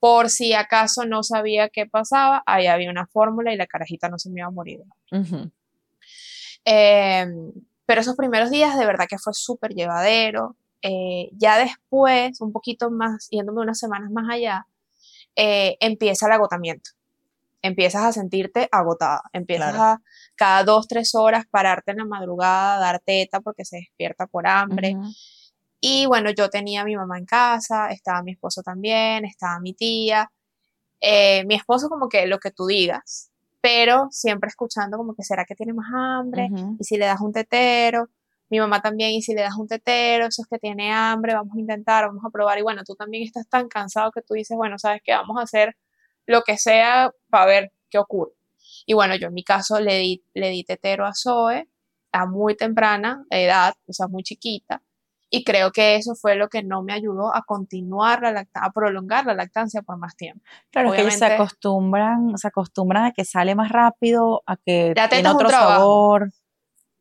Por 0.04 0.28
si 0.28 0.52
acaso 0.52 1.06
no 1.06 1.22
sabía 1.22 1.70
qué 1.70 1.86
pasaba, 1.86 2.42
ahí 2.44 2.66
había 2.66 2.90
una 2.90 3.06
fórmula 3.06 3.54
y 3.54 3.56
la 3.56 3.66
carajita 3.66 4.10
no 4.10 4.18
se 4.18 4.28
me 4.28 4.40
iba 4.40 4.48
a 4.48 4.50
morir. 4.50 4.80
Em, 6.62 7.52
pero 7.86 8.02
esos 8.02 8.14
primeros 8.14 8.50
días 8.50 8.78
de 8.78 8.84
verdad 8.84 9.06
que 9.08 9.16
fue 9.16 9.32
súper 9.32 9.72
llevadero. 9.72 10.56
Eh, 10.82 11.30
ya 11.32 11.56
después, 11.56 12.38
un 12.42 12.52
poquito 12.52 12.90
más, 12.90 13.28
yéndome 13.30 13.62
unas 13.62 13.78
semanas 13.78 14.10
más 14.10 14.28
allá, 14.30 14.66
eh, 15.36 15.78
empieza 15.80 16.26
el 16.26 16.32
agotamiento 16.32 16.90
empiezas 17.62 18.04
a 18.04 18.12
sentirte 18.12 18.68
agotada, 18.70 19.22
empiezas 19.32 19.74
a 19.74 20.02
cada 20.36 20.64
dos, 20.64 20.86
tres 20.86 21.14
horas 21.14 21.46
pararte 21.50 21.92
en 21.92 21.96
la 21.96 22.04
madrugada, 22.04 22.78
dar 22.78 23.00
teta 23.00 23.40
porque 23.40 23.64
se 23.64 23.76
despierta 23.76 24.26
por 24.26 24.46
hambre. 24.46 24.98
Y 25.86 26.06
bueno, 26.06 26.30
yo 26.30 26.48
tenía 26.48 26.80
a 26.80 26.84
mi 26.86 26.96
mamá 26.96 27.18
en 27.18 27.26
casa, 27.26 27.90
estaba 27.90 28.22
mi 28.22 28.32
esposo 28.32 28.62
también, 28.62 29.26
estaba 29.26 29.60
mi 29.60 29.74
tía. 29.74 30.32
Eh, 30.98 31.44
mi 31.44 31.56
esposo 31.56 31.90
como 31.90 32.08
que 32.08 32.26
lo 32.26 32.38
que 32.38 32.50
tú 32.50 32.64
digas, 32.66 33.30
pero 33.60 34.08
siempre 34.10 34.48
escuchando 34.48 34.96
como 34.96 35.14
que 35.14 35.22
será 35.22 35.44
que 35.44 35.54
tiene 35.54 35.74
más 35.74 35.90
hambre 35.92 36.48
y 36.80 36.84
si 36.84 36.96
le 36.96 37.04
das 37.04 37.20
un 37.20 37.34
tetero. 37.34 38.08
Mi 38.48 38.60
mamá 38.60 38.80
también, 38.80 39.10
y 39.10 39.20
si 39.20 39.34
le 39.34 39.42
das 39.42 39.56
un 39.56 39.68
tetero, 39.68 40.26
eso 40.26 40.40
es 40.40 40.48
que 40.48 40.58
tiene 40.58 40.90
hambre, 40.90 41.34
vamos 41.34 41.54
a 41.54 41.60
intentar, 41.60 42.06
vamos 42.06 42.24
a 42.24 42.30
probar. 42.30 42.58
Y 42.58 42.62
bueno, 42.62 42.82
tú 42.82 42.94
también 42.94 43.22
estás 43.22 43.46
tan 43.46 43.68
cansado 43.68 44.10
que 44.10 44.22
tú 44.22 44.32
dices, 44.32 44.56
bueno, 44.56 44.78
¿sabes 44.78 45.02
qué? 45.04 45.12
Vamos 45.12 45.36
a 45.38 45.42
hacer 45.42 45.76
lo 46.24 46.40
que 46.42 46.56
sea 46.56 47.10
para 47.28 47.44
ver 47.44 47.72
qué 47.90 47.98
ocurre. 47.98 48.32
Y 48.86 48.94
bueno, 48.94 49.16
yo 49.16 49.28
en 49.28 49.34
mi 49.34 49.44
caso 49.44 49.80
le 49.80 49.98
di, 49.98 50.24
le 50.32 50.48
di 50.48 50.64
tetero 50.64 51.04
a 51.04 51.12
Zoe 51.14 51.68
a 52.12 52.24
muy 52.24 52.56
temprana 52.56 53.26
edad, 53.28 53.74
o 53.86 53.92
sea, 53.92 54.08
muy 54.08 54.22
chiquita, 54.22 54.80
y 55.34 55.44
creo 55.44 55.70
que 55.72 55.96
eso 55.96 56.14
fue 56.14 56.36
lo 56.36 56.48
que 56.48 56.62
no 56.62 56.82
me 56.82 56.92
ayudó 56.92 57.34
a 57.34 57.42
continuar 57.42 58.22
la 58.22 58.32
lactancia, 58.32 58.68
a 58.68 58.72
prolongar 58.72 59.26
la 59.26 59.34
lactancia 59.34 59.82
por 59.82 59.98
más 59.98 60.16
tiempo. 60.16 60.42
Claro, 60.70 60.92
que 60.92 61.00
ellos 61.00 61.14
se 61.14 61.26
acostumbran, 61.26 62.36
se 62.36 62.48
acostumbran 62.48 63.04
a 63.04 63.12
que 63.12 63.24
sale 63.24 63.54
más 63.54 63.70
rápido, 63.70 64.42
a 64.46 64.56
que 64.56 64.94
tiene 65.10 65.28
otro 65.28 65.48
sabor. 65.50 66.32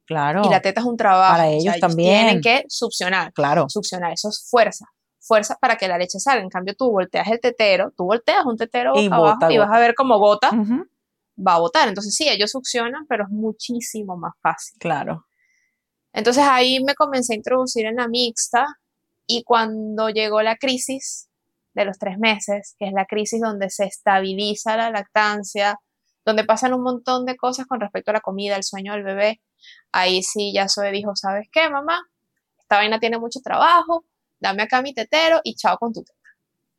Claro. 0.06 0.42
Y 0.46 0.50
la 0.50 0.62
teta 0.62 0.82
es 0.82 0.86
un 0.86 0.98
trabajo. 0.98 1.34
Para 1.34 1.48
ellos 1.48 1.80
también. 1.80 2.26
tienen 2.26 2.42
que 2.42 2.66
succionar. 2.68 3.32
Claro. 3.34 3.66
Succionar, 3.70 4.12
eso 4.12 4.30
es 4.30 4.48
fuerza 4.50 4.86
fuerza 5.24 5.58
para 5.60 5.78
que 5.78 5.88
la 5.88 5.98
leche 5.98 6.20
salga. 6.20 6.44
En 6.44 6.50
cambio, 6.50 6.76
tú 6.76 6.92
volteas 6.92 7.28
el 7.30 7.40
tetero, 7.40 7.92
tú 7.96 8.06
volteas 8.06 8.46
un 8.46 8.58
tetero 8.58 8.92
y, 8.96 9.08
abajo 9.08 9.50
y 9.50 9.58
vas 9.58 9.70
a 9.72 9.80
ver 9.80 9.96
cómo 9.96 10.20
bota, 10.20 10.52
va 10.52 11.56
a 11.56 11.60
botar. 11.60 11.88
Entonces, 11.88 12.14
sí, 12.14 12.28
ellos 12.28 12.52
succionan, 12.52 13.06
pero 13.08 13.24
es 13.24 13.30
muchísimo 13.30 14.18
más 14.18 14.34
fácil. 14.42 14.78
Claro. 14.80 15.26
Entonces 16.14 16.44
ahí 16.46 16.84
me 16.84 16.96
comencé 16.96 17.34
a 17.34 17.38
introducir 17.38 17.86
en 17.86 17.96
la 17.98 18.08
mixta 18.08 18.66
y 19.26 19.44
cuando 19.44 20.10
llegó 20.10 20.42
la 20.42 20.58
crisis 20.58 21.28
de 21.74 21.86
los 21.86 21.98
tres 21.98 22.18
meses, 22.20 22.76
que 22.78 22.86
es 22.86 22.94
la 22.94 23.06
crisis 23.06 23.42
donde 23.42 23.70
se 23.70 23.86
estabiliza 23.86 24.78
la 24.78 24.92
lactancia, 24.92 25.80
donde 26.24 26.46
pasan 26.46 26.74
un 26.74 26.84
montón 26.84 27.26
de 27.26 27.36
cosas 27.36 27.66
con 27.66 27.80
respecto 27.80 28.12
a 28.12 28.16
la 28.16 28.22
comida, 28.22 28.56
el 28.56 28.64
sueño 28.64 28.94
del 28.94 29.04
bebé, 29.04 29.42
ahí 29.92 30.22
sí 30.24 30.54
ya 30.54 30.70
Zoe 30.70 30.92
dijo, 30.92 31.16
¿sabes 31.16 31.48
qué, 31.52 31.70
mamá? 31.70 32.00
Esta 32.60 32.78
vaina 32.78 33.00
tiene 33.00 33.18
mucho 33.18 33.40
trabajo, 33.42 34.06
dame 34.40 34.64
acá 34.64 34.82
mi 34.82 34.94
tetero 34.94 35.42
y 35.44 35.56
chao 35.56 35.78
con 35.78 35.94
tu 35.94 36.04
teta. 36.04 36.20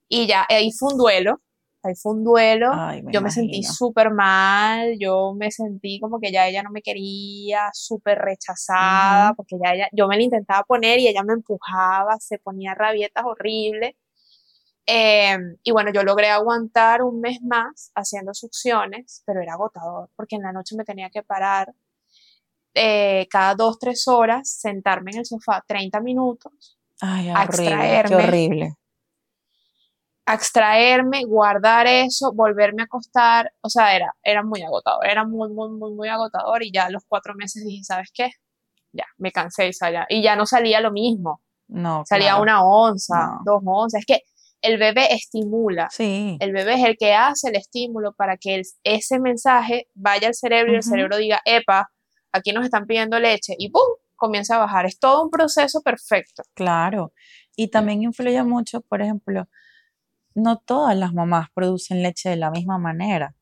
Y 0.09 0.27
ya, 0.27 0.47
ahí 0.49 0.71
fue 0.73 0.93
un 0.93 0.99
duelo, 0.99 1.41
ahí 1.85 1.95
fue 1.95 2.13
un 2.13 2.25
duelo, 2.25 2.73
yo 3.13 3.21
me 3.21 3.31
sentí 3.31 3.63
súper 3.63 4.11
mal, 4.11 4.97
yo 4.99 5.35
me 5.35 5.51
sentí 5.51 6.01
como 6.01 6.19
que 6.21 6.33
ya 6.33 6.47
ella 6.47 6.63
no 6.63 6.71
me 6.71 6.83
quería, 6.83 7.71
súper 7.73 8.19
rechazada, 8.19 9.35
porque 9.35 9.57
ya 9.63 9.73
ella, 9.73 9.89
yo 9.93 10.09
me 10.09 10.17
la 10.17 10.23
intentaba 10.23 10.63
poner 10.65 10.99
y 10.99 11.09
ella 11.09 11.23
me 11.23 11.35
empujaba, 11.35 12.17
se 12.19 12.39
ponía 12.39 12.75
rabietas 12.75 13.25
horribles. 13.25 13.95
Em, 14.87 15.57
y 15.63 15.73
bueno, 15.73 15.91
yo 15.93 16.03
logré 16.03 16.29
aguantar 16.29 17.03
un 17.03 17.21
mes 17.21 17.41
más 17.43 17.91
haciendo 17.95 18.35
succiones, 18.35 19.23
pero 19.25 19.41
era 19.41 19.55
agotador, 19.55 20.11
porque 20.17 20.37
en 20.37 20.43
la 20.43 20.53
noche 20.53 20.77
me 20.77 20.85
tenía 20.85 21.09
que 21.11 21.23
parar 21.23 21.75
eh, 22.75 23.27
cada 23.31 23.55
dos, 23.55 23.79
tres 23.79 24.09
horas, 24.09 24.51
sentarme 24.51 25.13
en 25.13 25.19
el 25.19 25.27
sofá 25.27 25.63
30 25.67 26.01
minutos 26.01 26.79
Ay, 27.01 27.31
a 27.31 27.45
extraerme. 27.45 28.17
horrible. 28.17 28.75
Extraerme, 30.27 31.25
guardar 31.25 31.87
eso, 31.87 32.33
volverme 32.33 32.83
a 32.83 32.85
acostar. 32.87 33.53
O 33.61 33.69
sea, 33.69 33.95
era, 33.95 34.15
era 34.23 34.43
muy 34.43 34.63
agotador, 34.63 35.07
era 35.07 35.25
muy, 35.25 35.51
muy, 35.51 35.71
muy, 35.71 35.93
muy 35.93 36.09
agotador. 36.09 36.63
Y 36.63 36.73
ya 36.73 36.87
a 36.87 36.91
los 36.91 37.03
cuatro 37.07 37.35
meses 37.35 37.65
dije, 37.65 37.83
¿sabes 37.85 38.11
qué? 38.13 38.31
Ya, 38.93 39.05
me 39.19 39.33
cansé 39.33 39.71
y 40.09 40.23
ya 40.23 40.37
no 40.37 40.47
salía 40.47 40.81
lo 40.81 40.93
mismo. 40.93 41.43
No. 41.69 42.05
Salía 42.07 42.37
una 42.37 42.63
onza, 42.63 43.39
dos 43.45 43.61
onzas. 43.65 44.01
Es 44.01 44.07
que 44.07 44.23
el 44.65 44.79
bebé 44.79 45.13
estimula. 45.13 45.89
Sí. 45.91 46.37
El 46.41 46.53
bebé 46.53 46.75
es 46.75 46.85
el 46.85 46.97
que 46.97 47.13
hace 47.13 47.49
el 47.51 47.57
estímulo 47.57 48.15
para 48.15 48.37
que 48.37 48.63
ese 48.83 49.21
mensaje 49.21 49.89
vaya 49.95 50.29
al 50.29 50.35
cerebro 50.35 50.73
y 50.73 50.77
el 50.77 50.83
cerebro 50.83 51.17
diga, 51.19 51.41
epa, 51.45 51.91
aquí 52.33 52.53
nos 52.53 52.65
están 52.65 52.87
pidiendo 52.87 53.19
leche 53.19 53.55
y 53.59 53.71
¡pum! 53.71 53.83
comienza 54.17 54.57
a 54.57 54.59
bajar. 54.59 54.87
Es 54.87 54.99
todo 54.99 55.23
un 55.23 55.31
proceso 55.31 55.83
perfecto. 55.83 56.43
Claro. 56.55 57.13
Y 57.57 57.69
también 57.69 58.03
influye 58.03 58.43
mucho, 58.43 58.81
por 58.81 59.03
ejemplo, 59.03 59.47
no 60.35 60.59
todas 60.59 60.97
las 60.97 61.13
mamás 61.13 61.49
producen 61.55 62.03
leche 62.03 62.29
de 62.31 62.37
la 62.37 62.51
misma 62.51 62.79
manera. 62.79 63.35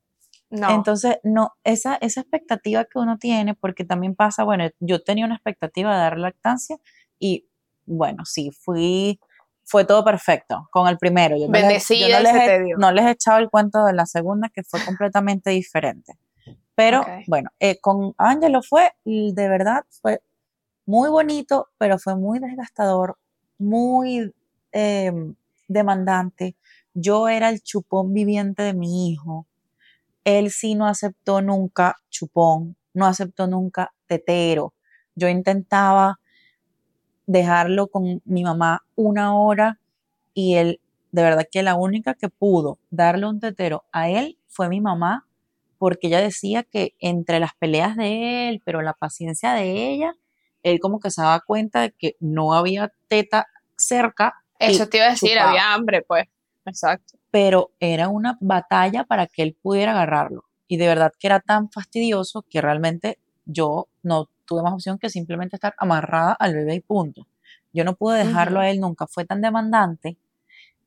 No. 0.51 0.71
Entonces, 0.71 1.19
no, 1.23 1.55
esa, 1.65 1.97
esa 1.97 2.21
expectativa 2.21 2.85
que 2.85 2.99
uno 2.99 3.19
tiene, 3.19 3.55
porque 3.55 3.85
también 3.85 4.15
pasa, 4.15 4.45
bueno, 4.45 4.69
yo 4.81 5.03
tenía 5.03 5.25
una 5.25 5.37
expectativa 5.37 5.95
de 5.95 5.99
dar 5.99 6.19
lactancia 6.19 6.77
y 7.19 7.47
bueno, 7.87 8.25
sí, 8.27 8.51
fui, 8.51 9.19
fue 9.65 9.85
todo 9.85 10.05
perfecto 10.05 10.69
con 10.71 10.89
el 10.89 10.99
primero. 10.99 11.37
Yo 11.39 11.49
no 11.49 11.53
les, 11.53 11.91
no 12.77 12.93
les 12.93 13.05
he 13.07 13.11
echado 13.11 13.39
el 13.39 13.49
cuento 13.49 13.85
de 13.85 13.95
la 13.95 14.07
segunda, 14.07 14.51
que 14.51 14.63
fue 14.63 14.85
completamente 14.85 15.51
diferente. 15.51 16.19
Pero 16.75 17.05
bueno, 17.27 17.51
eh, 17.61 17.79
con 17.81 18.15
Angelo 18.19 18.63
fue, 18.63 18.93
de 19.05 19.49
verdad, 19.49 19.85
fue 19.91 20.23
muy 20.87 21.11
bonito, 21.11 21.69
pero 21.79 21.99
fue 21.99 22.17
muy 22.17 22.39
desgastador, 22.39 23.19
muy 23.59 24.33
em, 24.73 25.35
demandante. 25.69 26.57
Yo 26.95 27.29
era 27.29 27.49
el 27.49 27.63
chupón 27.63 28.13
viviente 28.13 28.63
de 28.63 28.75
mi 28.75 29.11
hijo. 29.11 29.47
Él 30.25 30.51
sí 30.51 30.75
no 30.75 30.87
aceptó 30.87 31.41
nunca 31.41 31.97
chupón, 32.11 32.77
no 32.95 33.07
aceptó 33.07 33.47
nunca 33.47 33.93
tetero. 34.07 34.75
Yo 35.15 35.29
intentaba 35.29 36.21
dejarlo 37.27 37.89
con 37.89 38.21
mi 38.25 38.45
mamá 38.45 38.85
una 38.95 39.37
hora 39.37 39.79
y 40.35 40.55
él, 40.55 40.81
de 41.13 41.23
verdad 41.23 41.47
que 41.51 41.63
la 41.63 41.75
única 41.75 42.15
que 42.15 42.29
pudo 42.29 42.79
darle 42.91 43.27
un 43.27 43.41
tetero 43.41 43.85
a 43.93 44.09
él 44.09 44.39
fue 44.49 44.69
mi 44.69 44.81
mamá, 44.81 45.27
porque 45.79 46.07
ella 46.07 46.21
decía 46.21 46.63
que 46.63 46.95
entre 47.01 47.41
las 47.41 47.55
peleas 47.55 47.97
de 47.97 48.49
él, 48.49 48.63
pero 48.65 48.83
la 48.83 48.93
paciencia 48.93 49.53
de 49.53 49.93
ella, 49.93 50.15
él 50.63 50.79
como 50.79 51.01
que 51.01 51.11
se 51.11 51.23
daba 51.23 51.41
cuenta 51.41 51.81
de 51.81 51.93
que 51.93 52.17
no 52.21 52.55
había 52.55 52.93
teta 53.09 53.49
cerca. 53.77 54.35
Eso 54.59 54.89
te 54.89 54.99
iba 54.99 55.07
a 55.07 55.11
decir, 55.11 55.39
había 55.39 55.75
hambre, 55.75 56.03
pues. 56.03 56.29
Exacto. 56.65 57.19
Pero 57.31 57.73
era 57.81 58.09
una 58.09 58.39
batalla 58.41 59.05
para 59.05 59.27
que 59.27 59.43
él 59.43 59.57
pudiera 59.61 59.93
agarrarlo. 59.93 60.45
Y 60.69 60.77
de 60.77 60.87
verdad 60.87 61.13
que 61.19 61.27
era 61.27 61.41
tan 61.41 61.71
fastidioso 61.71 62.43
que 62.49 62.61
realmente 62.61 63.19
yo 63.45 63.89
no 64.03 64.29
tuve 64.47 64.63
más 64.63 64.75
opción 64.75 64.99
que 64.99 65.11
simplemente 65.11 65.57
estar 65.57 65.75
amarrada 65.79 66.33
al 66.33 66.55
bebé 66.55 66.77
y 66.77 66.81
punto. 66.81 67.27
Yo 67.73 67.85
no 67.85 67.95
pude 67.95 68.25
dejarlo 68.25 68.61
a 68.61 68.69
él 68.71 68.81
nunca, 68.81 69.07
fue 69.07 69.25
tan 69.25 69.41
demandante 69.41 70.19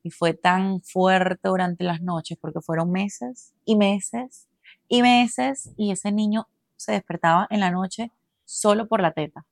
y 0.03 0.11
fue 0.11 0.33
tan 0.33 0.81
fuerte 0.81 1.47
durante 1.47 1.83
las 1.83 2.01
noches 2.01 2.37
porque 2.39 2.61
fueron 2.61 2.91
meses 2.91 3.53
y 3.65 3.75
meses 3.75 4.47
y 4.87 5.01
meses 5.01 5.71
y 5.77 5.91
ese 5.91 6.11
niño 6.11 6.47
se 6.75 6.91
despertaba 6.91 7.47
en 7.49 7.59
la 7.59 7.71
noche 7.71 8.11
solo 8.45 8.87
por 8.87 9.01
la 9.01 9.13
teta. 9.13 9.45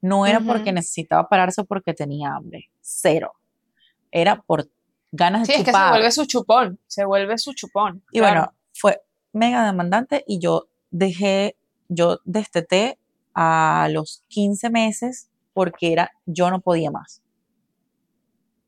No 0.00 0.26
era 0.26 0.40
porque 0.40 0.72
necesitaba 0.72 1.28
pararse 1.28 1.60
o 1.60 1.64
porque 1.64 1.92
tenía 1.92 2.34
hambre, 2.34 2.70
cero. 2.80 3.32
Era 4.10 4.40
por 4.40 4.68
ganas 5.12 5.46
de 5.46 5.54
chupar. 5.54 5.56
Sí, 5.56 5.60
es 5.60 5.66
que 5.66 5.72
se 5.72 5.90
vuelve 5.90 6.12
su 6.12 6.26
chupón, 6.26 6.80
se 6.86 7.04
vuelve 7.04 7.38
su 7.38 7.52
chupón. 7.52 8.04
Y 8.12 8.20
bueno, 8.20 8.52
fue 8.72 9.02
mega 9.32 9.64
demandante 9.64 10.24
y 10.26 10.40
yo 10.40 10.68
dejé, 10.90 11.56
yo 11.88 12.18
desteté 12.24 12.98
a 13.34 13.88
los 13.90 14.24
15 14.28 14.70
meses 14.70 15.30
porque 15.52 15.92
era, 15.92 16.12
yo 16.26 16.50
no 16.50 16.60
podía 16.60 16.90
más. 16.90 17.22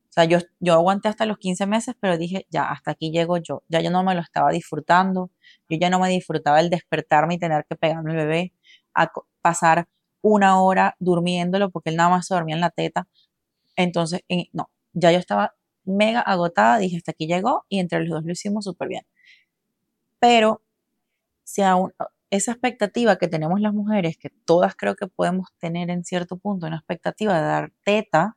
O 0.09 0.15
sea, 0.15 0.25
yo, 0.25 0.41
yo 0.61 0.75
aguanté 0.75 1.09
hasta 1.09 1.25
los 1.25 1.39
15 1.39 1.67
meses, 1.67 1.95
pero 1.99 2.19
dije, 2.19 2.47
ya, 2.51 2.65
hasta 2.65 2.91
aquí 2.91 3.11
llego 3.11 3.39
yo. 3.39 3.63
Ya 3.69 3.81
yo 3.81 3.91
no 3.91 4.05
me 4.05 4.15
lo 4.15 4.21
estaba 4.21 4.51
disfrutando. 4.51 5.31
Yo 5.71 5.79
ya 5.81 5.89
no 5.89 5.99
me 5.99 6.11
disfrutaba 6.11 6.61
el 6.61 6.69
despertarme 6.69 7.35
y 7.35 7.39
tener 7.39 7.65
que 7.67 7.77
pegarme 7.77 8.11
al 8.11 8.19
bebé, 8.19 8.53
a 8.95 9.11
pasar 9.41 9.89
una 10.21 10.61
hora 10.61 10.97
durmiéndolo 10.99 11.71
porque 11.71 11.89
él 11.89 11.97
nada 11.97 12.11
más 12.11 12.27
se 12.27 12.35
dormía 12.35 12.55
en 12.57 12.61
la 12.61 12.69
teta. 12.69 13.09
Entonces, 13.75 14.21
no, 14.53 14.71
ya 14.93 15.13
yo 15.13 15.19
estaba 15.19 15.55
mega 15.85 16.21
agotada, 16.21 16.79
dije, 16.79 16.97
hasta 16.97 17.13
aquí 17.13 17.27
llegó 17.27 17.65
y 17.69 17.81
entre 17.81 18.01
los 18.01 18.11
dos 18.11 18.25
lo 18.25 18.33
hicimos 18.33 18.65
súper 18.65 18.89
bien. 18.89 19.07
Pero 20.19 20.63
si 21.45 21.63
aún, 21.63 21.93
esa 22.31 22.53
expectativa 22.53 23.17
que 23.17 23.29
tenemos 23.29 23.61
las 23.61 23.75
mujeres, 23.75 24.17
que 24.17 24.31
todas 24.31 24.75
creo 24.77 24.97
que 24.97 25.07
podemos 25.07 25.49
tener 25.59 25.91
en 25.91 26.05
cierto 26.05 26.37
punto, 26.39 26.67
una 26.67 26.77
expectativa 26.77 27.35
de 27.35 27.43
dar 27.43 27.73
teta, 27.85 28.37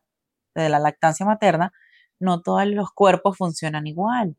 de 0.54 0.70
la 0.70 0.80
lactancia 0.80 1.26
materna, 1.26 1.74
no 2.20 2.42
todos 2.42 2.68
los 2.68 2.92
cuerpos 2.92 3.38
funcionan 3.38 3.88
igual. 3.88 4.36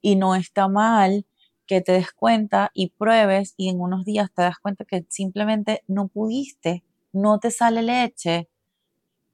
Y 0.00 0.16
no 0.16 0.34
está 0.34 0.68
mal 0.68 1.26
que 1.66 1.80
te 1.80 1.92
des 1.92 2.12
cuenta 2.12 2.70
y 2.74 2.90
pruebes 2.90 3.54
y 3.56 3.68
en 3.70 3.80
unos 3.80 4.04
días 4.04 4.30
te 4.34 4.42
das 4.42 4.58
cuenta 4.58 4.84
que 4.84 5.06
simplemente 5.08 5.84
no 5.88 6.08
pudiste, 6.08 6.84
no 7.12 7.38
te 7.38 7.50
sale 7.50 7.82
leche, 7.82 8.48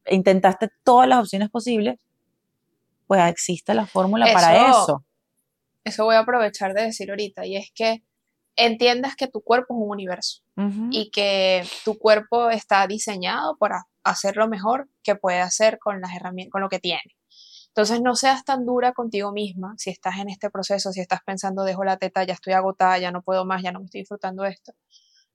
intentaste 0.08 0.68
todas 0.84 1.08
las 1.08 1.20
opciones 1.20 1.50
posibles, 1.50 1.98
pues 3.08 3.20
existe 3.28 3.74
la 3.74 3.86
fórmula 3.86 4.32
para 4.32 4.70
eso. 4.70 5.04
Eso 5.82 6.04
voy 6.04 6.14
a 6.14 6.20
aprovechar 6.20 6.74
de 6.74 6.82
decir 6.82 7.10
ahorita 7.10 7.46
y 7.46 7.56
es 7.56 7.72
que 7.74 8.04
entiendas 8.54 9.16
que 9.16 9.26
tu 9.26 9.40
cuerpo 9.40 9.74
es 9.74 9.80
un 9.80 9.90
universo 9.90 10.42
y 10.90 11.10
que 11.10 11.64
tu 11.84 11.96
cuerpo 11.98 12.50
está 12.50 12.84
diseñado 12.88 13.56
para 13.58 13.86
hacer 14.02 14.36
lo 14.36 14.48
mejor 14.48 14.88
que 15.04 15.14
puede 15.14 15.40
hacer 15.40 15.78
con 15.78 16.00
las 16.00 16.14
herramientas, 16.14 16.50
con 16.50 16.60
lo 16.60 16.68
que 16.68 16.80
tiene. 16.80 17.16
Entonces 17.68 18.02
no 18.02 18.16
seas 18.16 18.44
tan 18.44 18.66
dura 18.66 18.92
contigo 18.92 19.30
misma 19.30 19.74
si 19.78 19.90
estás 19.90 20.18
en 20.18 20.28
este 20.28 20.50
proceso, 20.50 20.90
si 20.90 21.00
estás 21.00 21.20
pensando 21.24 21.62
dejo 21.62 21.84
la 21.84 21.96
teta, 21.96 22.24
ya 22.24 22.34
estoy 22.34 22.54
agotada, 22.54 22.98
ya 22.98 23.12
no 23.12 23.22
puedo 23.22 23.44
más, 23.44 23.62
ya 23.62 23.70
no 23.70 23.78
me 23.78 23.84
estoy 23.84 24.00
disfrutando 24.00 24.44
esto. 24.44 24.72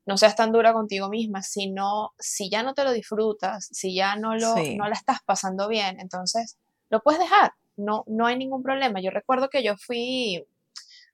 No 0.05 0.17
seas 0.17 0.36
tan 0.36 0.51
dura 0.51 0.73
contigo 0.73 1.07
misma, 1.07 1.41
sino 1.41 2.12
si 2.19 2.49
ya 2.49 2.62
no 2.62 2.73
te 2.73 2.83
lo 2.83 2.91
disfrutas, 2.91 3.69
si 3.71 3.95
ya 3.95 4.17
no 4.17 4.36
lo 4.36 4.55
no 4.75 4.89
la 4.89 4.95
estás 4.95 5.19
pasando 5.25 5.69
bien, 5.69 6.01
entonces 6.01 6.57
lo 6.89 6.99
puedes 6.99 7.21
dejar. 7.21 7.53
No 7.75 8.03
no 8.07 8.25
hay 8.25 8.38
ningún 8.38 8.63
problema. 8.63 9.01
Yo 9.01 9.12
recuerdo 9.12 9.49
que 9.49 9.63
yo 9.63 9.75
fui 9.77 10.45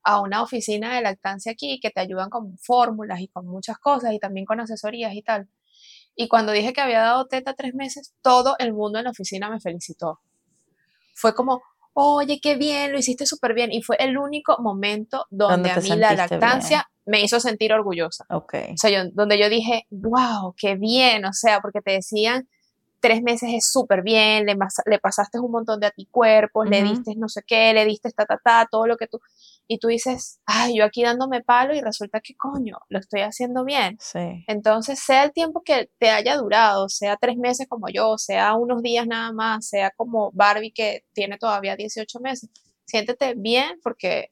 a 0.04 0.22
una 0.22 0.41
oficina 0.41 0.95
de 0.95 1.02
lactancia 1.02 1.52
aquí 1.52 1.80
que 1.82 1.89
te 1.89 2.00
ayudan 2.00 2.30
con 2.30 2.58
fórmulas 2.58 3.19
y 3.22 3.28
con 3.28 3.48
muchas 3.48 3.78
cosas 3.78 4.13
y 4.13 4.19
también 4.19 4.45
con 4.45 4.60
asesorías 4.60 5.13
y 5.13 5.22
tal. 5.22 5.50
Y 6.15 6.28
cuando 6.28 6.52
dije 6.52 6.74
que 6.74 6.82
había 6.82 7.02
dado 7.02 7.28
teta 7.28 7.54
tres 7.54 7.74
meses, 7.74 8.13
todo 8.22 8.56
el 8.60 8.74
mundo 8.74 9.00
en 9.00 9.06
la 9.06 9.12
oficina 9.12 9.50
me 9.50 9.60
felicitó. 9.60 10.19
Fue 11.15 11.34
como, 11.34 11.62
oye, 11.93 12.39
qué 12.41 12.56
bien, 12.56 12.91
lo 12.91 13.00
hiciste 13.00 13.26
súper 13.26 13.54
bien. 13.54 13.72
Y 13.72 13.82
fue 13.82 13.98
el 14.00 14.17
único 14.17 14.58
momento 14.60 15.26
donde 15.30 15.72
a 15.72 15.78
mí 15.78 15.89
la 15.95 16.13
lactancia 16.13 16.89
me 17.06 17.22
hizo 17.22 17.39
sentir 17.39 17.74
orgullosa. 17.74 18.26
Okay. 18.30 18.74
O 18.74 18.78
sea, 18.78 18.89
yo, 18.89 19.10
donde 19.13 19.39
yo 19.39 19.50
dije, 19.50 19.86
wow, 19.89 20.54
qué 20.58 20.76
bien, 20.76 21.26
o 21.26 21.34
sea, 21.34 21.60
porque 21.62 21.82
te 21.82 21.91
decían, 21.91 22.48
tres 23.00 23.22
meses 23.22 23.50
es 23.54 23.72
súper 23.72 24.02
bien, 24.02 24.46
le, 24.46 24.58
le, 24.86 25.00
pasaste 25.00 25.40
un 25.40 25.52
montón 25.52 25.80
de 25.80 25.88
anticuerpos, 25.88 26.70
le 26.70 26.84
diste 26.84 27.16
no 27.16 27.30
sé 27.30 27.42
qué, 27.46 27.74
le 27.74 27.86
diste 27.86 28.12
ta, 28.12 28.26
ta, 28.26 28.40
ta, 28.44 28.68
todo 28.70 28.88
lo 28.88 28.98
que 28.98 29.08
tú, 29.08 29.20
y 29.68 29.78
tú 29.78 29.88
dices, 29.88 30.40
ay, 30.46 30.78
yo 30.78 30.84
aquí 30.84 31.04
dándome 31.04 31.42
palo 31.42 31.76
y 31.76 31.82
resulta 31.82 32.22
que 32.22 32.36
coño, 32.36 32.78
lo 32.90 33.00
estoy 33.00 33.22
haciendo 33.22 33.64
bien. 33.64 33.98
Sí. 34.00 34.44
Entonces, 34.48 35.00
sea 35.00 35.24
el 35.24 35.32
tiempo 35.32 35.62
que 35.64 35.90
te 36.00 36.10
haya 36.10 36.38
durado, 36.38 36.90
sea 36.90 37.18
tres 37.18 37.38
meses 37.38 37.68
como 37.70 37.88
yo, 37.90 38.18
sea 38.18 38.56
unos 38.56 38.82
días 38.82 39.06
nada 39.06 39.32
más, 39.32 39.68
sea 39.68 39.92
como 39.92 40.32
Barbie 40.34 40.72
que 40.72 41.06
tiene 41.14 41.38
todavía 41.38 41.76
18 41.76 42.20
meses, 42.20 42.50
siéntete 42.86 43.36
bien 43.36 43.80
porque 43.84 44.32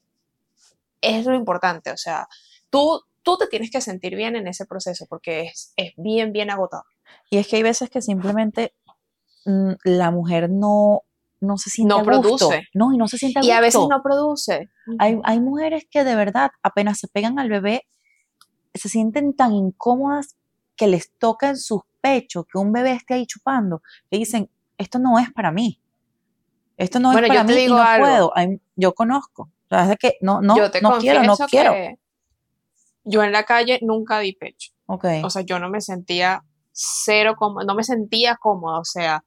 es 1.01 1.25
lo 1.25 1.35
importante, 1.35 1.91
o 1.91 1.97
sea, 1.97 2.27
tú, 2.69 3.01
tú 3.21 3.37
te 3.37 3.47
tienes 3.47 3.69
que 3.69 3.81
sentir 3.81 4.15
bien 4.15 4.35
en 4.35 4.47
ese 4.47 4.65
proceso 4.65 5.05
porque 5.07 5.41
es, 5.41 5.73
es 5.77 5.93
bien, 5.97 6.33
bien 6.33 6.49
agotado. 6.49 6.83
Y 7.29 7.37
es 7.37 7.47
que 7.47 7.57
hay 7.57 7.63
veces 7.63 7.89
que 7.89 8.01
simplemente 8.01 8.73
mm, 9.45 9.73
la 9.83 10.11
mujer 10.11 10.49
no, 10.49 11.01
no 11.39 11.57
se 11.57 11.69
siente 11.69 11.95
no 11.95 12.03
produce. 12.03 12.67
No, 12.73 12.93
y 12.93 12.97
no 12.97 13.07
se 13.07 13.17
siente 13.17 13.39
a 13.39 13.43
Y 13.43 13.51
a 13.51 13.61
veces 13.61 13.81
no 13.89 14.01
produce. 14.01 14.69
Hay, 14.99 15.19
hay 15.23 15.39
mujeres 15.39 15.85
que 15.89 16.03
de 16.03 16.15
verdad, 16.15 16.51
apenas 16.63 16.99
se 16.99 17.07
pegan 17.07 17.39
al 17.39 17.49
bebé, 17.49 17.83
se 18.73 18.89
sienten 18.89 19.35
tan 19.35 19.53
incómodas 19.53 20.35
que 20.75 20.87
les 20.87 21.11
toca 21.17 21.49
en 21.49 21.57
sus 21.57 21.81
pechos 22.01 22.45
que 22.51 22.57
un 22.57 22.71
bebé 22.71 22.91
esté 22.91 23.15
ahí 23.15 23.25
chupando, 23.25 23.81
que 24.09 24.17
dicen, 24.17 24.49
esto 24.77 24.99
no 24.99 25.19
es 25.19 25.31
para 25.33 25.51
mí. 25.51 25.81
Esto 26.77 26.99
no 26.99 27.11
es 27.11 27.27
para 27.27 27.43
mí 27.43 27.53
y 27.53 27.67
no 27.67 27.83
puedo. 27.99 28.33
yo 28.75 28.93
conozco. 28.93 29.49
O 29.69 29.85
sea, 29.85 29.95
que 29.95 30.17
no, 30.21 30.41
no, 30.41 30.55
no 30.81 30.97
quiero, 30.99 31.23
no 31.23 31.35
quiero. 31.35 31.73
Yo 33.03 33.23
en 33.23 33.31
la 33.31 33.43
calle 33.43 33.79
nunca 33.81 34.19
di 34.19 34.33
pecho. 34.33 34.71
Okay. 34.85 35.21
O 35.23 35.29
sea, 35.29 35.41
yo 35.41 35.59
no 35.59 35.69
me 35.69 35.81
sentía 35.81 36.43
cero 36.77 37.35
como, 37.37 37.63
no 37.63 37.73
me 37.73 37.83
sentía 37.83 38.37
cómoda, 38.37 38.79
o 38.79 38.85
sea, 38.85 39.23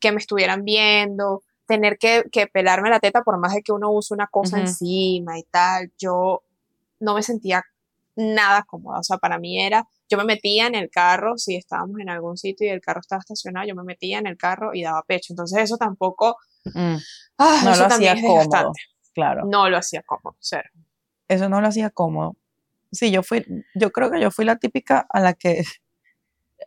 que 0.00 0.12
me 0.12 0.18
estuvieran 0.18 0.64
viendo, 0.64 1.42
tener 1.66 1.98
que, 1.98 2.24
pelarme 2.52 2.88
la 2.88 3.00
teta 3.00 3.22
por 3.22 3.38
más 3.38 3.54
de 3.54 3.62
que 3.62 3.72
uno 3.72 3.90
use 3.90 4.14
una 4.14 4.28
cosa 4.28 4.58
encima 4.58 5.38
y 5.38 5.42
tal, 5.44 5.92
yo 5.98 6.42
no 7.00 7.14
me 7.14 7.22
sentía 7.22 7.62
nada 8.16 8.64
cómoda, 8.66 9.00
o 9.00 9.02
sea, 9.02 9.18
para 9.18 9.38
mí 9.38 9.60
era, 9.60 9.86
yo 10.08 10.16
me 10.16 10.24
metía 10.24 10.66
en 10.66 10.74
el 10.74 10.88
carro, 10.88 11.36
si 11.36 11.56
estábamos 11.56 12.00
en 12.00 12.08
algún 12.08 12.38
sitio 12.38 12.66
y 12.66 12.70
el 12.70 12.80
carro 12.80 13.00
estaba 13.00 13.20
estacionado, 13.20 13.66
yo 13.66 13.74
me 13.74 13.82
metía 13.82 14.18
en 14.18 14.26
el 14.26 14.38
carro 14.38 14.70
y 14.72 14.82
daba 14.82 15.02
pecho, 15.02 15.34
entonces 15.34 15.58
eso 15.64 15.76
tampoco, 15.76 16.36
mm. 16.64 16.96
ah, 17.38 17.60
no 17.62 17.76
lo 17.76 17.84
hacía 17.84 18.14
cómodo, 18.14 18.72
claro. 19.12 19.42
No 19.44 19.68
lo 19.68 19.76
hacía 19.76 20.02
cómodo, 20.02 20.36
cero. 20.40 20.70
Eso 21.28 21.50
no 21.50 21.60
lo 21.60 21.68
hacía 21.68 21.90
cómodo. 21.90 22.36
Sí, 22.90 23.10
yo 23.10 23.22
fui, 23.22 23.44
yo 23.74 23.90
creo 23.90 24.10
que 24.10 24.20
yo 24.20 24.30
fui 24.30 24.44
la 24.44 24.56
típica 24.56 25.06
a 25.10 25.20
la 25.20 25.34
que 25.34 25.64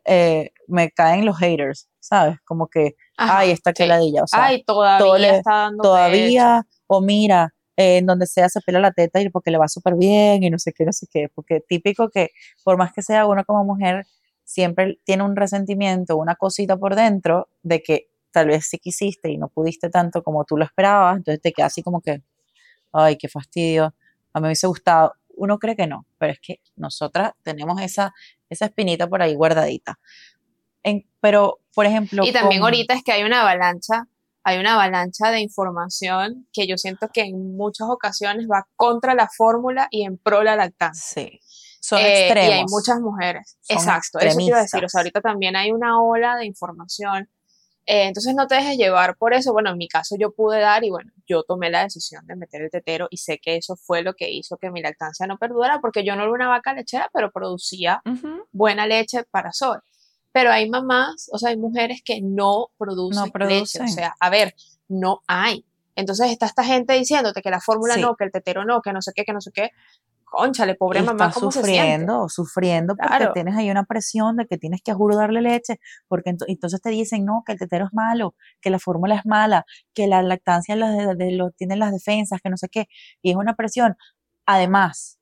eh, 0.05 0.51
me 0.67 0.91
caen 0.91 1.25
los 1.25 1.37
haters, 1.37 1.89
¿sabes? 1.99 2.37
Como 2.45 2.67
que, 2.67 2.95
ay, 3.17 3.51
esta 3.51 3.73
sí. 3.75 3.83
o 4.21 4.27
sea, 4.27 4.45
ay, 4.45 4.63
todavía 4.63 5.37
está 5.37 5.51
dando 5.51 5.83
Todavía, 5.83 6.65
o 6.87 7.01
mira, 7.01 7.53
en 7.75 8.05
donde 8.05 8.27
sea 8.27 8.49
se 8.49 8.59
pela 8.61 8.79
la 8.79 8.91
teta 8.91 9.21
y 9.21 9.29
porque 9.29 9.51
le 9.51 9.57
va 9.57 9.67
súper 9.67 9.95
bien 9.95 10.43
y 10.43 10.49
no 10.49 10.59
sé 10.59 10.73
qué, 10.73 10.85
no 10.85 10.91
sé 10.91 11.07
qué, 11.11 11.29
porque 11.33 11.61
típico 11.61 12.09
que 12.09 12.29
por 12.63 12.77
más 12.77 12.91
que 12.91 13.01
sea 13.01 13.25
uno 13.25 13.45
como 13.45 13.63
mujer, 13.63 14.05
siempre 14.43 14.99
tiene 15.05 15.23
un 15.23 15.35
resentimiento, 15.35 16.17
una 16.17 16.35
cosita 16.35 16.75
por 16.75 16.95
dentro 16.95 17.47
de 17.63 17.81
que 17.81 18.09
tal 18.31 18.47
vez 18.47 18.67
sí 18.67 18.79
quisiste 18.79 19.31
y 19.31 19.37
no 19.37 19.47
pudiste 19.47 19.89
tanto 19.89 20.23
como 20.23 20.43
tú 20.43 20.57
lo 20.57 20.65
esperabas, 20.65 21.17
entonces 21.17 21.41
te 21.41 21.51
queda 21.53 21.67
así 21.67 21.81
como 21.81 22.01
que, 22.01 22.21
ay, 22.91 23.17
qué 23.17 23.29
fastidio, 23.29 23.93
a 24.33 24.39
mí 24.39 24.41
me 24.41 24.47
hubiese 24.49 24.67
gustado, 24.67 25.13
uno 25.37 25.57
cree 25.57 25.75
que 25.75 25.87
no, 25.87 26.05
pero 26.17 26.33
es 26.33 26.39
que 26.41 26.59
nosotras 26.75 27.31
tenemos 27.43 27.81
esa, 27.81 28.13
esa 28.49 28.65
espinita 28.65 29.07
por 29.07 29.21
ahí 29.21 29.35
guardadita. 29.35 29.99
En, 30.83 31.05
pero, 31.19 31.59
por 31.73 31.85
ejemplo... 31.85 32.23
Y 32.25 32.31
también 32.31 32.63
ahorita 32.63 32.93
es 32.93 33.03
que 33.03 33.11
hay 33.11 33.23
una 33.23 33.41
avalancha, 33.41 34.07
hay 34.43 34.59
una 34.59 34.75
avalancha 34.75 35.31
de 35.31 35.41
información 35.41 36.47
que 36.53 36.67
yo 36.67 36.77
siento 36.77 37.09
que 37.13 37.21
en 37.21 37.55
muchas 37.55 37.87
ocasiones 37.89 38.47
va 38.51 38.67
contra 38.75 39.13
la 39.13 39.29
fórmula 39.29 39.87
y 39.91 40.03
en 40.03 40.17
pro 40.17 40.43
la 40.43 40.55
lactancia. 40.55 41.23
Sí. 41.23 41.39
Son 41.81 41.99
extremos. 41.99 42.49
Eh, 42.49 42.49
y 42.49 42.53
hay 42.53 42.65
muchas 42.67 42.99
mujeres. 42.99 43.57
Exacto, 43.67 44.19
eso 44.19 44.37
a 44.55 44.61
decir. 44.61 44.83
O 44.83 44.89
sea, 44.89 44.99
ahorita 44.99 45.21
también 45.21 45.55
hay 45.55 45.71
una 45.71 46.01
ola 46.01 46.35
de 46.35 46.45
información 46.45 47.29
eh, 47.91 48.03
entonces 48.03 48.35
no 48.35 48.45
te 48.45 48.53
dejes 48.53 48.77
llevar 48.77 49.17
por 49.17 49.33
eso. 49.33 49.51
Bueno, 49.51 49.71
en 49.71 49.77
mi 49.79 49.87
caso 49.87 50.15
yo 50.15 50.31
pude 50.31 50.59
dar 50.59 50.83
y 50.83 50.91
bueno, 50.91 51.11
yo 51.25 51.41
tomé 51.41 51.71
la 51.71 51.81
decisión 51.81 52.23
de 52.27 52.35
meter 52.35 52.61
el 52.61 52.69
tetero 52.69 53.07
y 53.09 53.17
sé 53.17 53.39
que 53.39 53.55
eso 53.55 53.75
fue 53.75 54.03
lo 54.03 54.13
que 54.13 54.29
hizo 54.29 54.57
que 54.57 54.69
mi 54.69 54.79
lactancia 54.83 55.25
no 55.25 55.39
perdurara 55.39 55.79
porque 55.81 56.03
yo 56.03 56.15
no 56.15 56.21
era 56.21 56.31
una 56.31 56.47
vaca 56.47 56.71
lechera, 56.75 57.09
pero 57.11 57.31
producía 57.31 58.03
buena 58.51 58.85
leche 58.85 59.23
para 59.31 59.51
Sol. 59.53 59.81
Pero 60.31 60.51
hay 60.51 60.69
mamás, 60.69 61.31
o 61.31 61.39
sea, 61.39 61.49
hay 61.49 61.57
mujeres 61.57 62.03
que 62.05 62.21
no 62.21 62.67
producen, 62.77 63.31
no 63.33 63.45
leche. 63.47 63.81
O 63.81 63.87
sea, 63.87 64.13
a 64.19 64.29
ver, 64.29 64.53
no 64.87 65.23
hay. 65.25 65.65
Entonces 65.95 66.29
está 66.29 66.45
esta 66.45 66.63
gente 66.63 66.93
diciéndote 66.93 67.41
que 67.41 67.49
la 67.49 67.59
fórmula 67.59 67.97
no, 67.97 68.15
que 68.15 68.23
el 68.23 68.31
tetero 68.31 68.65
no, 68.65 68.83
que 68.83 68.93
no 68.93 69.01
sé 69.01 69.13
qué, 69.15 69.25
que 69.25 69.33
no 69.33 69.41
sé 69.41 69.49
qué 69.51 69.71
conchale, 70.29 70.75
pobre 70.75 71.01
mamá, 71.01 71.31
¿cómo 71.33 71.51
se 71.51 71.59
sufriendo, 71.59 72.13
siente? 72.13 72.33
sufriendo 72.33 72.95
porque 72.95 73.07
Claro. 73.17 73.33
tienes 73.33 73.55
ahí 73.55 73.69
una 73.71 73.83
presión 73.85 74.35
de 74.37 74.45
que 74.47 74.57
tienes 74.57 74.81
que 74.83 74.91
a 74.91 74.95
juro 74.95 75.17
darle 75.17 75.41
leche, 75.41 75.79
porque 76.07 76.31
ento- 76.31 76.45
entonces 76.47 76.81
te 76.81 76.89
dicen, 76.89 77.25
no, 77.25 77.43
que 77.45 77.53
el 77.53 77.59
tetero 77.59 77.85
es 77.85 77.93
malo, 77.93 78.35
que 78.61 78.69
la 78.69 78.79
fórmula 78.79 79.15
es 79.15 79.25
mala, 79.25 79.65
que 79.93 80.07
la 80.07 80.21
lactancia 80.21 80.75
las 80.75 80.95
de, 80.97 81.15
de 81.15 81.31
lo, 81.31 81.51
tiene 81.51 81.75
las 81.75 81.91
defensas, 81.91 82.39
que 82.41 82.49
no 82.49 82.57
sé 82.57 82.69
qué, 82.69 82.87
y 83.21 83.31
es 83.31 83.35
una 83.35 83.55
presión. 83.55 83.95
Además, 84.45 85.19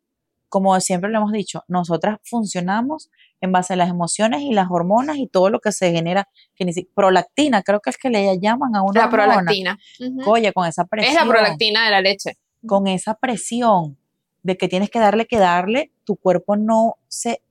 como 0.49 0.79
siempre 0.79 1.09
lo 1.09 1.17
hemos 1.17 1.31
dicho, 1.33 1.63
nosotras 1.67 2.19
funcionamos 2.23 3.09
en 3.41 3.51
base 3.51 3.73
a 3.73 3.75
las 3.75 3.89
emociones 3.89 4.41
y 4.41 4.53
las 4.53 4.67
hormonas 4.71 5.17
y 5.17 5.27
todo 5.27 5.49
lo 5.49 5.59
que 5.59 5.71
se 5.71 5.91
genera, 5.91 6.27
que 6.55 6.65
ni 6.65 6.73
si- 6.73 6.85
prolactina, 6.95 7.61
creo 7.63 7.81
que 7.81 7.89
es 7.89 7.97
que 7.97 8.09
le 8.09 8.39
llaman 8.39 8.75
a 8.75 8.81
una 8.81 9.01
La 9.01 9.05
hormona. 9.07 9.25
prolactina. 9.33 9.77
Ujú. 9.99 10.31
Oye, 10.31 10.53
con 10.53 10.65
esa 10.65 10.83
Es 10.83 10.87
presión 10.89 11.15
la 11.27 11.33
prolactina 11.33 11.85
de 11.85 11.91
la 11.91 12.01
leche. 12.01 12.37
con 12.65 12.87
esa 12.87 13.13
presión 13.15 13.97
de 14.47 14.57
que 14.57 14.69
tienes 14.69 14.89
que 14.89 14.99
darle, 14.99 15.27
que 15.27 15.39
darle, 15.39 15.91
tu 16.05 16.15
cuerpo 16.15 16.55
no 16.55 16.95
se, 17.09 17.41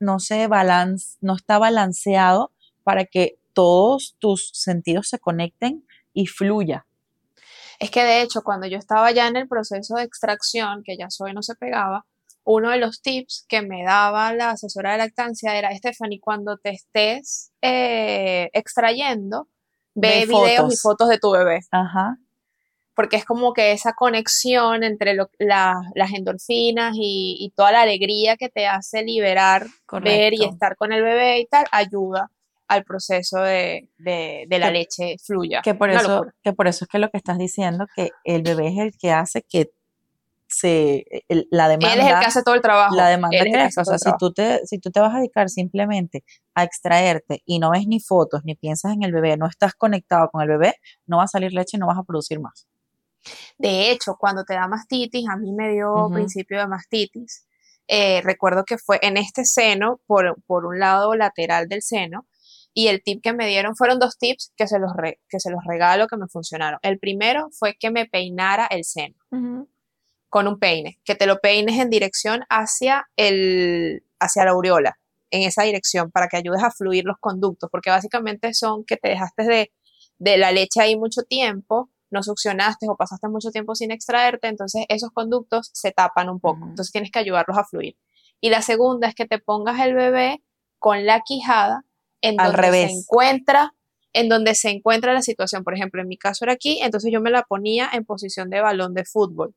no 0.00 0.18
se 0.18 0.48
balance, 0.48 1.16
no 1.20 1.36
está 1.36 1.58
balanceado 1.58 2.50
para 2.82 3.04
que 3.04 3.38
todos 3.52 4.16
tus 4.18 4.50
sentidos 4.52 5.08
se 5.08 5.20
conecten 5.20 5.86
y 6.12 6.26
fluya. 6.26 6.86
Es 7.78 7.92
que 7.92 8.02
de 8.02 8.22
hecho, 8.22 8.42
cuando 8.42 8.66
yo 8.66 8.78
estaba 8.78 9.12
ya 9.12 9.28
en 9.28 9.36
el 9.36 9.46
proceso 9.46 9.94
de 9.94 10.02
extracción, 10.02 10.82
que 10.84 10.96
ya 10.98 11.08
soy 11.08 11.32
no 11.34 11.42
se 11.42 11.54
pegaba, 11.54 12.04
uno 12.42 12.70
de 12.70 12.78
los 12.78 13.00
tips 13.00 13.46
que 13.48 13.62
me 13.62 13.84
daba 13.84 14.34
la 14.34 14.50
asesora 14.50 14.90
de 14.92 14.98
lactancia 14.98 15.56
era, 15.56 15.72
Stephanie, 15.76 16.18
cuando 16.20 16.56
te 16.56 16.70
estés 16.70 17.52
eh, 17.62 18.50
extrayendo, 18.54 19.46
ve, 19.94 20.26
Ve 20.26 20.26
videos 20.26 20.74
y 20.74 20.76
fotos. 20.76 20.80
fotos 20.82 21.08
de 21.10 21.18
tu 21.18 21.30
bebé, 21.30 21.60
Ajá. 21.70 22.18
Porque 23.00 23.16
es 23.16 23.24
como 23.24 23.54
que 23.54 23.72
esa 23.72 23.94
conexión 23.94 24.84
entre 24.84 25.14
lo- 25.14 25.30
la- 25.38 25.80
las 25.94 26.12
endorfinas 26.12 26.94
y, 26.96 27.34
y 27.40 27.50
toda 27.56 27.72
la 27.72 27.80
alegría 27.80 28.36
que 28.36 28.50
te 28.50 28.66
hace 28.66 29.02
liberar, 29.02 29.66
ver 30.02 30.34
y 30.34 30.44
estar 30.44 30.76
con 30.76 30.92
el 30.92 31.02
bebé 31.02 31.40
y 31.40 31.46
tal, 31.46 31.64
ayuda 31.72 32.30
al 32.68 32.84
proceso 32.84 33.38
de, 33.40 33.88
de- 33.96 34.44
de 34.46 34.58
la 34.58 34.66
Que- 34.66 34.72
leche 34.74 35.16
fluya. 35.24 35.62
Que 35.62 35.72
por 35.74 35.88
Una 35.88 36.00
eso, 36.00 36.10
locura. 36.12 36.34
que 36.42 36.52
por 36.52 36.68
eso 36.68 36.84
es 36.84 36.88
que 36.90 36.98
lo 36.98 37.08
que 37.08 37.16
estás 37.16 37.38
diciendo, 37.38 37.86
que 37.96 38.10
el 38.24 38.42
bebé 38.42 38.68
es 38.68 38.76
el 38.78 38.92
que 38.98 39.12
hace 39.12 39.40
que 39.48 39.70
se, 40.46 41.04
el- 41.28 41.46
la 41.50 41.68
demanda, 41.68 41.94
Él 41.94 42.00
es 42.00 42.06
el 42.12 42.18
que 42.20 42.26
hace 42.26 42.42
todo 42.42 42.54
el 42.56 42.60
trabajo. 42.60 42.94
la 42.96 43.08
demanda 43.08 43.38
crezca. 43.40 43.82
O 43.82 43.84
sea, 43.84 43.98
si 43.98 44.10
tú, 44.18 44.32
te, 44.32 44.66
si 44.66 44.78
tú 44.78 44.90
te 44.90 45.00
vas 45.00 45.14
a 45.14 45.18
dedicar 45.18 45.48
simplemente 45.48 46.22
a 46.54 46.64
extraerte 46.64 47.40
y 47.46 47.60
no 47.60 47.70
ves 47.70 47.86
ni 47.86 47.98
fotos, 48.00 48.40
ni 48.44 48.56
piensas 48.56 48.92
en 48.92 49.04
el 49.04 49.12
bebé, 49.12 49.36
no 49.36 49.46
estás 49.46 49.74
conectado 49.74 50.28
con 50.30 50.42
el 50.42 50.48
bebé, 50.48 50.74
no 51.06 51.18
va 51.18 51.22
a 51.24 51.28
salir 51.28 51.52
leche 51.52 51.76
y 51.76 51.80
no 51.80 51.86
vas 51.86 51.98
a 51.98 52.02
producir 52.02 52.40
más. 52.40 52.66
De 53.58 53.90
hecho, 53.90 54.16
cuando 54.18 54.44
te 54.44 54.54
da 54.54 54.66
mastitis, 54.68 55.28
a 55.28 55.36
mí 55.36 55.52
me 55.52 55.70
dio 55.70 56.08
principio 56.14 56.58
de 56.58 56.66
mastitis. 56.66 57.46
eh, 57.92 58.20
recuerdo 58.22 58.64
que 58.64 58.78
fue 58.78 59.00
en 59.02 59.16
este 59.16 59.44
seno, 59.44 60.00
por, 60.06 60.40
por 60.46 60.64
un 60.64 60.78
lado 60.78 61.14
lateral 61.16 61.66
del 61.68 61.82
seno, 61.82 62.26
y 62.72 62.86
el 62.86 63.02
tip 63.02 63.20
que 63.20 63.32
me 63.32 63.48
dieron 63.48 63.74
fueron 63.74 63.98
dos 63.98 64.16
tips 64.16 64.52
que 64.56 64.68
se 64.68 64.78
los, 64.78 64.92
re- 64.96 65.20
que 65.28 65.40
se 65.40 65.50
los 65.50 65.60
regalo 65.66 66.06
que 66.06 66.16
me 66.16 66.28
funcionaron. 66.28 66.78
El 66.82 67.00
primero 67.00 67.48
fue 67.50 67.74
que 67.80 67.90
me 67.90 68.06
peinara 68.06 68.66
el 68.66 68.84
seno 68.84 69.16
con 70.28 70.46
un 70.46 70.60
peine, 70.60 71.00
que 71.04 71.16
te 71.16 71.26
lo 71.26 71.40
peines 71.40 71.80
en 71.80 71.90
dirección 71.90 72.44
hacia, 72.48 73.08
el, 73.16 74.04
hacia 74.20 74.44
la 74.44 74.52
aureola, 74.52 74.96
en 75.30 75.42
esa 75.42 75.64
dirección, 75.64 76.12
para 76.12 76.28
que 76.28 76.36
ayudes 76.36 76.62
a 76.62 76.70
fluir 76.70 77.04
los 77.04 77.16
conductos, 77.18 77.68
porque 77.72 77.90
básicamente 77.90 78.54
son 78.54 78.84
que 78.84 78.96
te 78.96 79.08
dejaste 79.08 79.42
de, 79.42 79.72
de 80.18 80.38
la 80.38 80.52
leche 80.52 80.80
ahí 80.80 80.96
mucho 80.96 81.22
tiempo, 81.24 81.90
no 82.10 82.22
succionaste 82.22 82.86
o 82.88 82.96
pasaste 82.96 83.28
mucho 83.28 83.50
tiempo 83.50 83.74
sin 83.74 83.90
extraerte, 83.90 84.48
entonces 84.48 84.84
esos 84.88 85.10
conductos 85.10 85.70
se 85.72 85.92
tapan 85.92 86.28
un 86.28 86.40
poco, 86.40 86.64
entonces 86.66 86.92
tienes 86.92 87.10
que 87.10 87.18
ayudarlos 87.18 87.56
a 87.56 87.64
fluir. 87.64 87.96
Y 88.40 88.50
la 88.50 88.62
segunda 88.62 89.08
es 89.08 89.14
que 89.14 89.26
te 89.26 89.38
pongas 89.38 89.80
el 89.80 89.94
bebé 89.94 90.42
con 90.78 91.04
la 91.06 91.20
quijada 91.20 91.84
en 92.22 92.40
Al 92.40 92.52
donde 92.52 92.62
revés. 92.62 92.90
se 92.90 92.98
encuentra 92.98 93.74
en 94.12 94.28
donde 94.28 94.54
se 94.54 94.70
encuentra 94.70 95.14
la 95.14 95.22
situación. 95.22 95.62
Por 95.62 95.74
ejemplo, 95.74 96.02
en 96.02 96.08
mi 96.08 96.16
caso 96.16 96.44
era 96.44 96.52
aquí, 96.52 96.80
entonces 96.82 97.12
yo 97.12 97.20
me 97.20 97.30
la 97.30 97.42
ponía 97.42 97.88
en 97.92 98.04
posición 98.04 98.50
de 98.50 98.60
balón 98.60 98.92
de 98.94 99.04
fútbol 99.04 99.54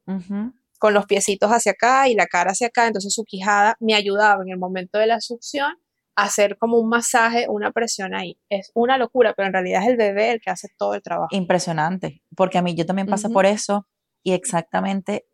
con 0.79 0.93
los 0.93 1.05
piecitos 1.05 1.49
hacia 1.49 1.71
acá 1.71 2.09
y 2.09 2.13
la 2.13 2.27
cara 2.27 2.51
hacia 2.51 2.67
acá, 2.67 2.87
entonces 2.87 3.13
su 3.13 3.23
quijada 3.23 3.77
me 3.79 3.95
ayudaba 3.95 4.43
en 4.43 4.49
el 4.49 4.57
momento 4.57 4.97
de 4.97 5.07
la 5.07 5.21
succión 5.21 5.77
hacer 6.15 6.57
como 6.57 6.77
un 6.77 6.89
masaje, 6.89 7.47
una 7.49 7.71
presión 7.71 8.13
ahí. 8.13 8.37
Es 8.49 8.71
una 8.75 8.97
locura, 8.97 9.33
pero 9.35 9.47
en 9.47 9.53
realidad 9.53 9.81
es 9.83 9.89
el 9.89 9.97
bebé 9.97 10.31
el 10.31 10.41
que 10.41 10.49
hace 10.51 10.67
todo 10.77 10.93
el 10.93 11.01
trabajo. 11.01 11.29
Impresionante, 11.31 12.21
porque 12.35 12.57
a 12.57 12.61
mí 12.61 12.75
yo 12.75 12.85
también 12.85 13.07
pasé 13.07 13.29
por 13.29 13.45
eso 13.45 13.87
y 14.21 14.33
exactamente, 14.33 15.25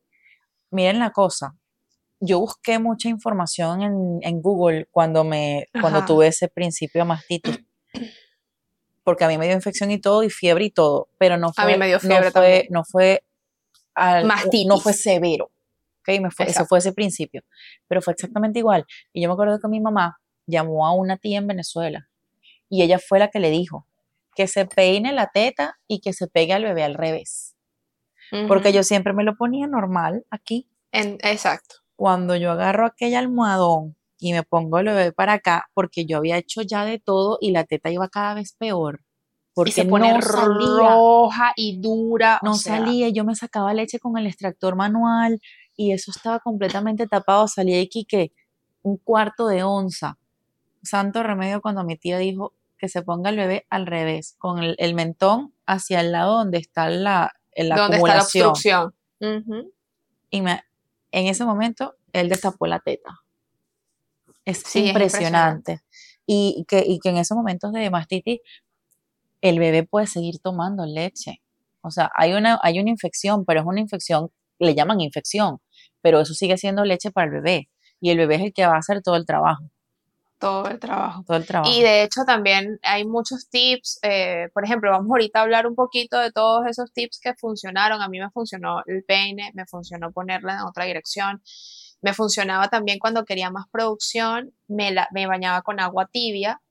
miren 0.71 0.99
la 0.99 1.11
cosa, 1.11 1.55
yo 2.21 2.39
busqué 2.39 2.79
mucha 2.79 3.09
información 3.09 3.81
en, 3.81 4.19
en 4.21 4.41
Google 4.41 4.87
cuando 4.91 5.23
me 5.23 5.67
cuando 5.79 6.03
tuve 6.05 6.27
ese 6.27 6.47
principio 6.49 7.01
de 7.01 7.05
mastitis. 7.05 7.59
Porque 9.03 9.23
a 9.23 9.27
mí 9.27 9.37
me 9.37 9.45
dio 9.47 9.55
infección 9.55 9.89
y 9.91 9.99
todo 9.99 10.23
y 10.23 10.29
fiebre 10.29 10.65
y 10.65 10.71
todo, 10.71 11.09
pero 11.17 11.37
no 11.37 11.51
fue 11.53 11.63
A 11.63 11.67
mí 11.67 11.77
me 11.77 11.87
dio 11.87 11.95
no 11.95 11.99
fiebre 12.01 12.31
fue, 12.31 12.31
también. 12.41 12.67
no 12.69 12.83
fue 12.83 13.23
al- 13.95 14.27
no 14.67 14.77
fue 14.79 14.93
severo. 14.93 15.45
¿ok? 16.01 16.19
Me 16.21 16.31
fue, 16.31 16.45
Exacto. 16.45 16.67
fue 16.69 16.77
ese 16.79 16.93
principio, 16.93 17.41
pero 17.87 18.01
fue 18.01 18.13
exactamente 18.13 18.59
igual. 18.59 18.85
Y 19.13 19.21
yo 19.21 19.29
me 19.29 19.33
acuerdo 19.33 19.59
que 19.59 19.67
mi 19.67 19.79
mamá 19.79 20.17
llamó 20.49 20.85
a 20.85 20.93
una 20.93 21.17
tía 21.17 21.37
en 21.37 21.47
Venezuela 21.47 22.09
y 22.69 22.83
ella 22.83 22.99
fue 22.99 23.19
la 23.19 23.29
que 23.29 23.39
le 23.39 23.49
dijo 23.49 23.87
que 24.35 24.47
se 24.47 24.65
peine 24.65 25.11
la 25.11 25.27
teta 25.33 25.79
y 25.87 25.99
que 25.99 26.13
se 26.13 26.27
pegue 26.27 26.53
al 26.53 26.63
bebé 26.63 26.83
al 26.83 26.93
revés. 26.93 27.55
Porque 28.47 28.71
yo 28.71 28.83
siempre 28.83 29.11
me 29.11 29.23
lo 29.23 29.35
ponía 29.35 29.67
normal 29.67 30.25
aquí. 30.29 30.69
En- 30.91 31.17
exacto. 31.23 31.75
Cuando 31.95 32.35
yo 32.35 32.51
agarro 32.51 32.85
aquel 32.85 33.15
almohadón 33.15 33.97
y 34.17 34.33
me 34.33 34.43
pongo 34.43 34.79
el 34.79 34.85
bebé 34.85 35.11
para 35.11 35.33
acá, 35.33 35.65
porque 35.73 36.05
yo 36.05 36.17
había 36.17 36.37
hecho 36.37 36.61
ya 36.61 36.85
de 36.85 36.99
todo 36.99 37.37
y 37.41 37.51
la 37.51 37.63
teta 37.65 37.89
iba 37.89 38.07
cada 38.07 38.35
vez 38.35 38.53
peor. 38.53 39.01
Porque 39.53 39.71
y 39.71 39.73
se 39.73 39.85
pone 39.85 40.13
no 40.13 40.21
salía, 40.21 40.93
roja 40.93 41.53
y 41.55 41.81
dura. 41.81 42.39
no 42.43 42.51
o 42.51 42.53
sea, 42.53 42.77
salía. 42.77 43.09
Yo 43.09 43.25
me 43.25 43.35
sacaba 43.35 43.73
leche 43.73 43.99
con 43.99 44.17
el 44.17 44.27
extractor 44.27 44.75
manual 44.75 45.41
y 45.75 45.91
eso 45.91 46.11
estaba 46.11 46.39
completamente 46.39 47.07
tapado. 47.07 47.47
Salía 47.47 47.81
aquí 47.81 48.05
que 48.05 48.31
un 48.83 48.95
cuarto 48.97 49.47
de 49.47 49.63
onza. 49.63 50.17
Santo 50.83 51.23
remedio 51.23 51.61
cuando 51.61 51.83
mi 51.83 51.97
tía 51.97 52.17
dijo 52.17 52.53
que 52.77 52.87
se 52.89 53.01
ponga 53.01 53.29
el 53.29 53.35
bebé 53.37 53.65
al 53.69 53.85
revés, 53.85 54.35
con 54.37 54.59
el, 54.59 54.75
el 54.79 54.93
mentón 54.93 55.53
hacia 55.65 55.99
el 55.99 56.11
lado 56.11 56.37
donde 56.37 56.57
está 56.59 56.89
la, 56.89 57.33
la 57.55 57.75
¿Dónde 57.75 57.97
está 57.97 58.07
la 58.07 58.13
acumulación. 58.21 58.47
obstrucción? 58.47 58.95
Y 60.29 60.41
me- 60.41 60.63
en 61.11 61.27
ese 61.27 61.43
momento 61.45 61.95
él 62.13 62.29
destapó 62.29 62.67
la 62.67 62.79
teta. 62.79 63.19
Es 64.45 64.63
Sí, 64.65 64.83
es 64.83 64.87
impresionante. 64.89 65.81
Y, 66.25 66.65
que, 66.67 66.83
y 66.85 66.99
que 66.99 67.09
en 67.09 67.17
esos 67.17 67.35
momentos 67.35 67.73
de 67.73 67.89
mastitis 67.89 68.39
el 69.41 69.59
bebé 69.59 69.83
puede 69.83 70.07
seguir 70.07 70.39
tomando 70.39 70.85
leche. 70.85 71.41
O 71.81 71.91
sea, 71.91 72.11
hay 72.15 72.33
una, 72.33 72.59
hay 72.61 72.79
una 72.79 72.89
infección, 72.89 73.45
pero 73.45 73.61
es 73.61 73.65
una 73.65 73.79
infección, 73.79 74.31
le 74.59 74.75
llaman 74.75 75.01
infección, 75.01 75.59
pero 76.01 76.19
eso 76.21 76.33
sigue 76.33 76.57
siendo 76.57 76.83
leche 76.85 77.11
para 77.11 77.25
el 77.27 77.31
bebé. 77.41 77.69
Y 78.01 78.11
el 78.11 78.17
bebé 78.17 78.35
es 78.35 78.41
el 78.41 78.53
que 78.53 78.65
va 78.65 78.75
a 78.75 78.79
hacer 78.79 79.01
todo 79.01 79.15
el 79.15 79.25
trabajo. 79.25 79.63
Todo 80.39 80.69
el 80.69 80.79
trabajo. 80.79 81.23
Todo 81.27 81.37
el 81.37 81.45
trabajo. 81.45 81.71
Y 81.73 81.81
de 81.83 82.03
hecho 82.03 82.21
también 82.25 82.79
hay 82.83 83.05
muchos 83.05 83.49
tips, 83.49 83.99
eh, 84.03 84.47
por 84.53 84.63
ejemplo, 84.63 84.89
vamos 84.91 85.09
ahorita 85.09 85.39
a 85.39 85.41
hablar 85.43 85.67
un 85.67 85.75
poquito 85.75 86.17
de 86.17 86.31
todos 86.31 86.65
esos 86.65 86.91
tips 86.93 87.19
que 87.21 87.33
funcionaron. 87.35 88.01
A 88.01 88.07
mí 88.07 88.19
me 88.19 88.29
funcionó 88.31 88.81
el 88.85 89.03
peine, 89.03 89.51
me 89.53 89.65
funcionó 89.65 90.11
ponerla 90.11 90.53
en 90.53 90.59
otra 90.61 90.85
dirección, 90.85 91.41
me 92.01 92.13
funcionaba 92.13 92.69
también 92.69 92.99
cuando 92.99 93.25
quería 93.25 93.49
más 93.51 93.65
producción, 93.69 94.53
me, 94.67 94.91
la, 94.91 95.09
me 95.11 95.27
bañaba 95.27 95.61
con 95.61 95.79
agua 95.81 96.07
tibia 96.11 96.61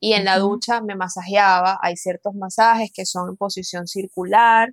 y 0.00 0.14
en 0.14 0.24
la 0.24 0.38
ducha 0.38 0.80
me 0.80 0.96
masajeaba. 0.96 1.78
Hay 1.82 1.96
ciertos 1.96 2.34
masajes 2.34 2.90
que 2.92 3.06
son 3.06 3.30
en 3.30 3.36
posición 3.36 3.86
circular 3.86 4.70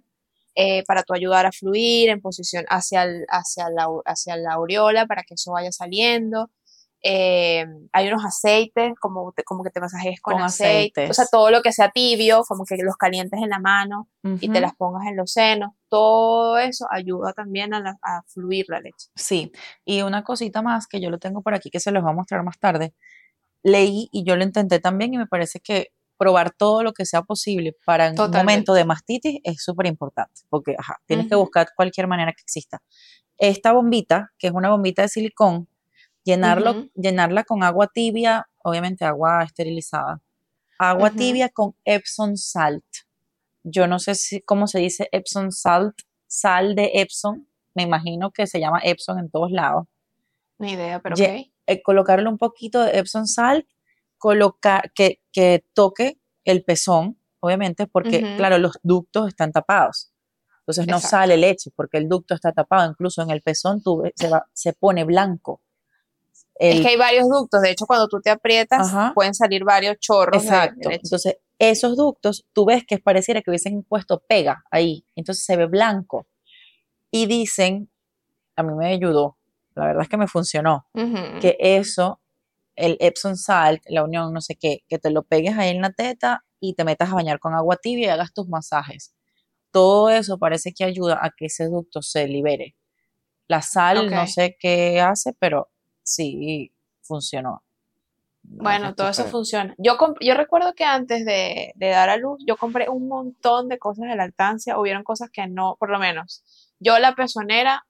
eh, 0.56 0.84
para 0.88 1.04
tu 1.04 1.14
ayudar 1.14 1.46
a 1.46 1.52
fluir, 1.52 2.10
en 2.10 2.22
posición 2.22 2.66
hacia, 2.70 3.04
el- 3.04 3.26
hacia, 3.30 3.70
la, 3.70 3.88
hacia 4.06 4.36
la 4.38 4.54
aureola 4.54 5.06
para 5.06 5.24
que 5.24 5.36
eso 5.36 5.52
vaya 5.52 5.72
saliendo. 5.72 6.50
Eh, 7.02 7.66
hay 7.94 8.08
unos 8.10 8.26
aceites, 8.26 8.94
como, 9.00 9.32
te- 9.32 9.44
como 9.44 9.64
que 9.64 9.70
te 9.70 9.80
masajes 9.80 10.20
con, 10.22 10.34
Con 10.34 10.44
aceite. 10.44 11.04
O 11.10 11.14
sea, 11.14 11.24
aceites. 11.24 11.32
todo 11.32 11.50
lo 11.50 11.62
que 11.62 11.72
sea 11.72 11.92
tibio, 11.92 12.44
como 12.48 12.66
que 12.66 12.76
los 12.78 12.98
calientes 12.98 13.40
en 13.42 13.50
la 13.50 13.60
mano 13.60 14.10
y 14.42 14.50
te 14.50 14.60
las 14.60 14.76
pongas 14.76 15.08
en 15.08 15.16
los 15.16 15.32
senos. 15.32 15.72
Todo 15.88 16.58
eso 16.58 16.86
ayuda 16.92 17.32
también 17.34 17.74
a, 17.74 17.80
la- 17.80 17.98
a 18.02 18.22
fluir 18.28 18.66
la 18.68 18.82
leche. 18.82 19.08
Sí, 19.16 19.52
y 19.86 20.02
una 20.02 20.24
cosita 20.24 20.62
más 20.62 20.88
que 20.88 21.00
yo 21.00 21.10
lo 21.10 21.20
tengo 21.20 21.42
por 21.42 21.54
aquí 21.54 21.70
que 21.70 21.80
se 21.80 21.92
los 21.92 22.04
voy 22.04 22.12
a 22.12 22.16
mostrar 22.16 22.44
más 22.44 22.60
tarde. 22.60 22.94
Leí 23.64 24.10
y 24.12 24.24
yo 24.24 24.36
lo 24.36 24.44
intenté 24.44 24.80
también 24.80 25.14
y 25.14 25.18
me 25.18 25.28
parece 25.28 25.60
que 25.60 25.92
probar 26.18 26.52
todo 26.52 26.84
lo 26.84 26.92
que 26.94 27.06
sea 27.06 27.22
posible 27.22 27.78
para 27.86 28.06
en 28.08 28.12
un 28.12 28.16
Totalmente. 28.18 28.44
momento 28.52 28.74
de 28.74 28.84
mastitis 28.86 29.40
es 29.44 29.64
súper 29.64 29.86
importante, 29.88 30.42
porque 30.50 30.76
ajá, 30.78 30.98
tienes 31.06 31.28
que 31.28 31.36
Ujú. 31.36 31.46
buscar 31.46 31.70
cualquier 31.76 32.08
manera 32.08 32.34
que 32.34 32.42
exista. 32.42 32.82
Esta 33.38 33.72
bombita, 33.72 34.34
que 34.38 34.48
es 34.48 34.54
una 34.54 34.70
bombita 34.70 35.02
de 35.02 35.08
silicón, 35.08 35.70
llenarlo, 36.24 36.72
llenarla 36.96 37.44
con 37.44 37.64
agua 37.64 37.88
tibia, 37.88 38.48
obviamente 38.64 39.06
agua 39.06 39.44
esterilizada, 39.44 40.22
agua 40.78 41.10
tibia 41.18 41.50
con 41.50 41.76
Epsom 41.86 42.36
salt. 42.36 42.86
Yo 43.64 43.88
no 43.88 44.00
sé 44.00 44.16
si, 44.16 44.42
cómo 44.42 44.68
se 44.68 44.80
dice 44.80 45.10
Epsom 45.12 45.52
salt, 45.52 45.96
sal 46.28 46.76
de 46.76 46.92
Epsom, 46.96 47.46
me 47.76 47.84
imagino 47.84 48.32
que 48.32 48.48
se 48.48 48.60
llama 48.60 48.80
Epsom 48.84 49.20
en 49.20 49.30
todos 49.30 49.52
lados 49.52 49.86
Ni 50.58 50.72
idea, 50.74 51.00
pero 51.02 51.16
Ye- 51.16 51.52
eh, 51.68 51.82
colocarle 51.82 52.28
un 52.30 52.38
poquito 52.38 52.82
de 52.82 52.98
Epsom 52.98 53.26
salt, 53.26 53.66
colocar, 54.18 54.92
que, 54.94 55.22
que 55.32 55.66
toque 55.74 56.20
el 56.44 56.64
pezón, 56.64 57.18
obviamente, 57.40 57.88
porque, 57.88 58.22
claro, 58.38 58.58
los 58.58 58.80
ductos 58.84 59.28
están 59.28 59.52
tapados. 59.52 60.12
Entonces 60.62 60.88
no 60.88 60.98
Exacto. 60.98 61.10
sale 61.18 61.38
leche 61.38 61.72
porque 61.76 61.98
el 61.98 62.08
ducto 62.10 62.34
está 62.36 62.52
tapado. 62.52 62.90
Incluso 62.90 63.22
en 63.22 63.30
el 63.32 63.42
pezón 63.42 63.82
tú 63.82 64.04
se, 64.16 64.30
va- 64.30 64.48
se 64.54 64.74
pone 64.74 65.04
blanco. 65.04 65.62
Es 66.60 66.76
El- 66.76 66.82
que 66.84 66.90
hay 66.90 66.98
varios 66.98 67.28
ductos, 67.30 67.62
de 67.62 67.72
hecho 67.72 67.86
cuando 67.88 68.08
tú 68.08 68.20
te 68.22 68.30
aprietas 68.30 68.90
Ajá. 68.90 69.14
pueden 69.16 69.34
salir 69.34 69.64
varios 69.64 69.98
chorros 70.00 70.44
de 70.44 70.50
Exacto. 70.50 70.90
Entonces, 70.92 71.38
esos 71.58 71.96
ductos, 71.98 72.46
tú 72.54 72.66
ves 72.66 72.84
que 72.86 73.00
pareciera 73.00 73.42
que 73.42 73.50
hubiesen 73.50 73.82
puesto 73.84 74.22
pega 74.28 74.64
ahí. 74.70 75.06
Entonces 75.16 75.44
se 75.46 75.56
ve 75.58 75.66
blanco. 75.68 76.28
Y 77.12 77.26
dicen, 77.26 77.90
a 78.56 78.64
mí 78.64 78.74
me 78.76 78.88
ayudó, 78.88 79.38
la 79.74 79.86
verdad 79.88 80.04
es 80.04 80.10
que 80.10 80.18
me 80.18 80.28
funcionó, 80.28 80.86
Ujú. 80.94 81.40
que 81.42 81.58
eso, 81.60 82.22
el 82.76 82.98
Epsom 83.00 83.36
salt, 83.36 83.82
la 83.88 84.04
unión, 84.04 84.34
no 84.34 84.42
sé 84.42 84.56
qué, 84.56 84.84
que 84.88 85.00
te 85.00 85.10
lo 85.12 85.24
pegues 85.24 85.58
ahí 85.58 85.70
en 85.70 85.82
la 85.82 85.92
teta 85.92 86.46
y 86.60 86.76
te 86.76 86.84
metas 86.84 87.10
a 87.10 87.16
bañar 87.16 87.40
con 87.40 87.54
agua 87.56 87.78
tibia 87.78 88.08
y 88.08 88.10
hagas 88.10 88.34
tus 88.34 88.48
masajes. 88.50 89.14
Todo 89.72 90.10
eso 90.10 90.38
parece 90.38 90.74
que 90.74 90.84
ayuda 90.84 91.20
a 91.22 91.32
que 91.36 91.46
ese 91.46 91.68
ducto 91.68 92.02
se 92.02 92.28
libere. 92.28 92.76
La 93.48 93.62
sal, 93.62 94.12
no 94.12 94.24
Ok. 94.24 94.28
sé 94.28 94.58
qué 94.60 95.00
hace, 95.02 95.34
pero 95.40 95.70
sí 96.04 96.72
funcionó. 97.02 97.64
Bueno, 98.44 98.96
todo 98.96 99.10
eso 99.10 99.26
funciona. 99.26 99.76
Yo, 99.78 99.98
yo 100.22 100.34
recuerdo 100.34 100.74
que 100.74 100.84
antes 100.84 101.24
de, 101.26 101.72
de 101.76 101.90
dar 101.90 102.10
a 102.10 102.18
luz, 102.18 102.42
yo 102.48 102.58
compré 102.58 102.90
un 102.90 103.08
montón 103.08 103.70
de 103.70 103.78
cosas 103.78 104.08
de 104.08 104.16
lactancia. 104.16 104.80
Hubieron 104.80 105.04
cosas 105.04 105.30
que 105.30 105.46
no, 105.48 105.76
por 105.80 105.90
lo 105.90 106.00
menos, 106.00 106.44
yo 106.80 106.98
la 106.98 107.14
pezonera 107.14 107.86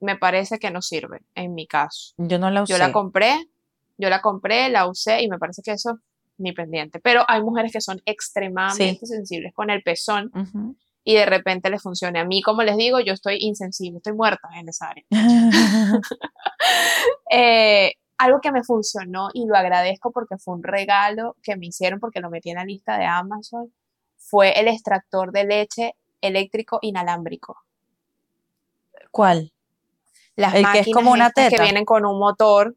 me 0.00 0.16
parece 0.16 0.58
que 0.58 0.70
no 0.70 0.80
sirve, 0.82 1.22
en 1.34 1.54
mi 1.54 1.66
caso. 1.66 2.14
Yo 2.18 2.38
no 2.38 2.50
la 2.50 2.62
usé. 2.62 2.72
Yo 2.72 2.78
la 2.78 2.92
compré, 2.92 3.48
yo 3.96 4.08
la 4.08 4.22
compré, 4.22 4.68
la 4.68 4.86
usé 4.86 5.22
y 5.22 5.28
me 5.28 5.38
parece 5.38 5.62
que 5.62 5.72
eso 5.72 5.98
ni 6.36 6.52
pendiente. 6.52 7.00
Pero 7.00 7.24
hay 7.26 7.42
mujeres 7.42 7.72
que 7.72 7.80
son 7.80 8.00
extremadamente 8.04 9.06
sensibles 9.06 9.52
con 9.54 9.70
el 9.70 9.82
pezón. 9.82 10.30
Y 11.08 11.14
de 11.14 11.24
repente 11.24 11.70
les 11.70 11.80
funciona. 11.80 12.20
A 12.20 12.24
mí, 12.26 12.42
como 12.42 12.62
les 12.62 12.76
digo, 12.76 13.00
yo 13.00 13.14
estoy 13.14 13.38
insensible, 13.40 13.96
estoy 13.96 14.12
muerta 14.12 14.46
en 14.54 14.68
esa 14.68 14.90
área. 14.90 15.04
Eh, 17.30 17.92
algo 18.16 18.40
que 18.40 18.50
me 18.50 18.64
funcionó 18.64 19.28
y 19.32 19.46
lo 19.46 19.54
agradezco 19.54 20.10
porque 20.10 20.38
fue 20.38 20.54
un 20.54 20.62
regalo 20.62 21.36
que 21.42 21.56
me 21.56 21.66
hicieron 21.66 22.00
porque 22.00 22.20
lo 22.20 22.30
metí 22.30 22.50
en 22.50 22.56
la 22.56 22.64
lista 22.64 22.98
de 22.98 23.04
Amazon, 23.04 23.72
fue 24.16 24.58
el 24.58 24.66
extractor 24.66 25.30
de 25.30 25.44
leche 25.44 25.94
eléctrico 26.20 26.78
inalámbrico. 26.82 27.56
¿Cuál? 29.10 29.52
Las 30.36 30.54
El 30.54 30.66
que 30.72 30.78
es 30.80 30.88
como 30.92 31.12
una 31.12 31.28
estas 31.28 31.44
que 31.44 31.50
teta. 31.50 31.62
vienen 31.62 31.84
con 31.84 32.04
un 32.06 32.18
motor, 32.18 32.74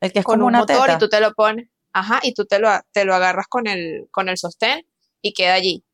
El 0.00 0.12
que 0.12 0.18
es 0.18 0.24
con 0.24 0.34
como 0.34 0.46
un 0.46 0.50
una 0.50 0.60
motor 0.60 0.82
teta. 0.86 0.92
y 0.94 0.98
tú 0.98 1.08
te 1.08 1.20
lo 1.20 1.32
pones, 1.34 1.68
ajá, 1.92 2.20
y 2.22 2.34
tú 2.34 2.44
te 2.44 2.58
lo, 2.58 2.68
te 2.92 3.04
lo 3.04 3.14
agarras 3.14 3.46
con 3.48 3.66
el, 3.66 4.06
con 4.10 4.28
el 4.28 4.36
sostén 4.36 4.86
y 5.22 5.32
queda 5.32 5.54
allí, 5.54 5.84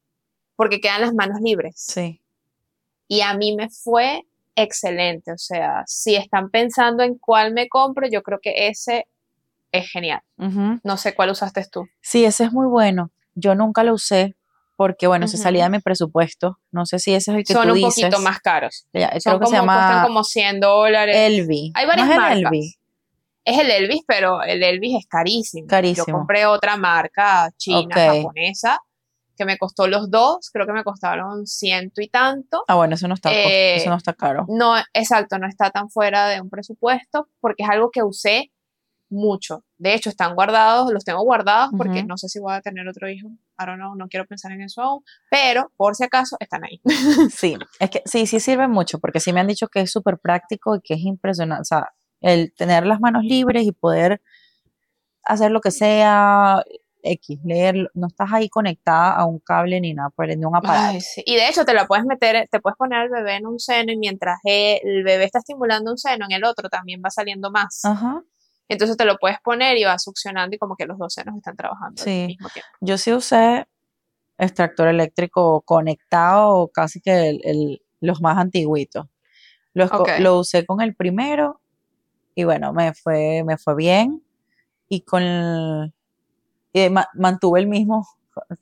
porque 0.61 0.79
quedan 0.79 1.01
las 1.01 1.15
manos 1.15 1.41
libres. 1.41 1.73
Sí. 1.79 2.21
Y 3.09 3.23
a 3.23 3.33
mí 3.33 3.57
me 3.57 3.71
fue 3.71 4.27
excelente, 4.55 5.33
o 5.33 5.39
sea, 5.39 5.85
si 5.87 6.17
están 6.17 6.51
pensando 6.51 7.03
en 7.03 7.17
cuál 7.17 7.55
me 7.55 7.67
compro, 7.67 8.07
yo 8.07 8.23
creo 8.23 8.41
que 8.43 8.69
ese 8.69 9.07
es 9.73 9.91
genial. 9.91 10.21
No 10.37 10.99
sé 10.99 11.15
cuál 11.15 11.31
usaste 11.31 11.65
tú. 11.73 11.87
Sí, 12.03 12.27
ese 12.27 12.45
es 12.45 12.53
muy 12.53 12.67
bueno. 12.67 13.11
Yo 13.35 13.55
nunca 13.55 13.85
lo 13.85 13.95
usé 13.95 14.37
porque, 14.77 15.07
bueno, 15.07 15.29
se 15.29 15.37
Ujú. 15.37 15.45
salía 15.45 15.65
de 15.65 15.71
mi 15.71 15.79
presupuesto. 15.79 16.59
No 16.73 16.85
sé 16.85 16.99
si 16.99 17.15
ese 17.15 17.31
es 17.31 17.37
el 17.39 17.45
que 17.45 17.55
Son 17.55 17.63
tú 17.63 17.69
un 17.71 17.75
dices. 17.77 18.05
poquito 18.05 18.21
más 18.21 18.41
caros. 18.41 18.87
Ya, 18.93 19.09
Son 19.13 19.21
creo 19.21 19.39
que 19.39 19.45
como, 19.45 19.51
se 19.51 19.57
llama 19.57 19.75
cuestan 19.77 20.07
como 20.07 20.25
100 20.25 20.61
dólares. 20.61 21.17
Elvi. 21.17 21.73
Hay 21.75 21.85
¿No 21.85 21.89
varias 21.89 22.07
es 22.09 22.13
el 22.13 22.21
marcas. 22.21 22.37
Elvi? 22.53 22.75
Es 23.47 23.59
el 23.59 23.71
Elvis, 23.71 24.03
pero 24.07 24.43
el 24.43 24.63
Elvis 24.63 24.99
es 24.99 25.07
carísimo. 25.07 25.67
Carísimo. 25.67 26.07
Yo 26.07 26.13
compré 26.13 26.45
otra 26.45 26.77
marca 26.77 27.51
china, 27.57 27.95
japonesa, 27.95 28.79
que 29.41 29.47
me 29.47 29.57
costó 29.57 29.87
los 29.87 30.11
dos, 30.11 30.51
creo 30.53 30.67
que 30.67 30.75
me 30.75 30.85
costaron 30.85 31.47
ciento 31.47 32.03
y 32.03 32.09
tanto. 32.09 32.63
Ah, 32.69 32.75
bueno, 32.75 32.95
eso 32.95 33.09
no 33.09 33.15
está, 33.15 33.33
Eh, 33.33 33.77
eso 33.77 33.89
no 33.89 33.97
está 33.97 34.13
caro. 34.13 34.45
No, 34.51 34.75
exacto, 34.93 35.39
no 35.39 35.49
está 35.49 35.71
tan 35.71 35.89
fuera 35.89 36.29
de 36.29 36.43
un 36.43 36.51
presupuesto 36.51 37.31
porque 37.41 37.63
es 37.63 37.71
algo 37.71 37.91
que 37.91 38.03
usé 38.03 38.53
mucho. 39.09 39.65
De 39.79 39.95
hecho, 39.95 40.11
están 40.11 40.35
guardados, 40.35 40.93
los 40.93 41.07
tengo 41.07 41.23
guardados 41.23 41.71
porque 41.75 42.05
no 42.05 42.19
sé 42.19 42.29
si 42.29 42.39
voy 42.39 42.53
a 42.53 42.61
tener 42.61 42.87
otro 42.87 43.09
hijo. 43.09 43.29
I 43.29 43.65
don't 43.65 43.79
know, 43.79 43.95
no 43.95 44.09
quiero 44.09 44.27
pensar 44.27 44.53
en 44.53 44.61
eso 44.61 44.83
aún, 44.83 45.05
pero 45.31 45.73
por 45.79 45.97
si 45.97 46.05
acaso 46.05 46.37
están 46.39 46.63
ahí. 46.65 46.83
Sí, 47.35 47.57
es 47.79 47.89
que 47.89 48.03
sí, 48.05 48.27
sí 48.27 48.41
sirve 48.41 48.69
mucho 48.69 48.99
porque 48.99 49.21
sí 49.21 49.33
me 49.33 49.41
han 49.41 49.47
dicho 49.47 49.69
que 49.69 49.81
es 49.81 49.91
súper 49.91 50.19
práctico 50.19 50.77
y 50.77 50.83
que 50.83 50.95
es 50.95 51.01
impresionante. 51.01 51.63
O 51.63 51.65
sea, 51.65 51.89
el 52.21 52.53
tener 52.53 52.85
las 52.85 53.01
manos 53.01 53.25
libres 53.25 53.65
y 53.65 53.73
poder 53.73 54.21
hacer 55.25 55.51
lo 55.51 55.63
que 55.63 55.71
sea, 55.71 56.63
X, 57.03 57.39
leer, 57.45 57.91
no 57.95 58.07
estás 58.09 58.29
ahí 58.33 58.49
conectada 58.49 59.13
a 59.15 59.25
un 59.27 59.39
cable 59.39 59.81
ni 59.81 59.95
nada, 59.95 60.11
ni 60.19 60.45
un 60.45 60.57
aparato. 60.57 60.93
Ay, 60.93 61.01
sí. 61.01 61.23
Y 61.27 61.37
de 61.37 61.49
hecho 61.49 61.65
te 61.65 61.75
la 61.75 61.87
puedes 61.87 62.05
meter, 62.05 62.49
te 62.51 62.61
puedes 62.61 62.77
poner 62.77 63.01
al 63.01 63.09
bebé 63.09 63.37
en 63.37 63.47
un 63.47 63.59
seno 63.59 63.93
y 63.93 63.97
mientras 63.97 64.39
el 64.45 65.03
bebé 65.05 65.25
está 65.25 65.39
estimulando 65.39 65.91
un 65.91 65.99
seno, 65.99 66.27
en 66.29 66.33
el 66.33 66.45
otro 66.45 66.69
también 66.69 67.01
va 67.05 67.11
saliendo 67.11 67.51
más. 67.51 67.85
Ajá. 67.85 68.23
Entonces 68.69 68.97
te 68.97 69.05
lo 69.05 69.17
puedes 69.17 69.39
poner 69.41 69.77
y 69.79 69.85
va 69.85 69.99
succionando 69.99 70.55
y 70.55 70.59
como 70.59 70.77
que 70.77 70.87
los 70.87 70.97
dos 70.99 71.13
senos 71.13 71.37
están 71.37 71.57
trabajando 71.57 72.03
Sí. 72.03 72.21
al 72.23 72.27
mismo 72.29 72.49
tiempo. 72.51 72.69
Yo 72.81 72.99
sí 72.99 73.13
usé 73.13 73.67
extractor 74.39 74.89
eléctrico 74.89 75.61
conectado, 75.63 76.69
casi 76.73 77.01
que 77.01 77.29
el- 77.31 77.41
el- 77.45 77.83
los 78.01 78.21
más 78.23 78.39
antiguitos. 78.39 79.07
Lo 79.75 80.39
usé 80.39 80.65
con 80.67 80.81
el 80.81 80.95
primero 80.95 81.61
y 82.35 82.45
bueno, 82.45 82.73
me 82.73 82.95
fue, 82.95 83.43
me 83.45 83.59
fue 83.59 83.75
bien. 83.75 84.25
Y 84.89 85.03
con 85.03 85.23
el- 85.23 85.93
ma- 86.91 87.09
mantuve 87.15 87.61
el 87.61 87.67
mismo. 87.67 88.07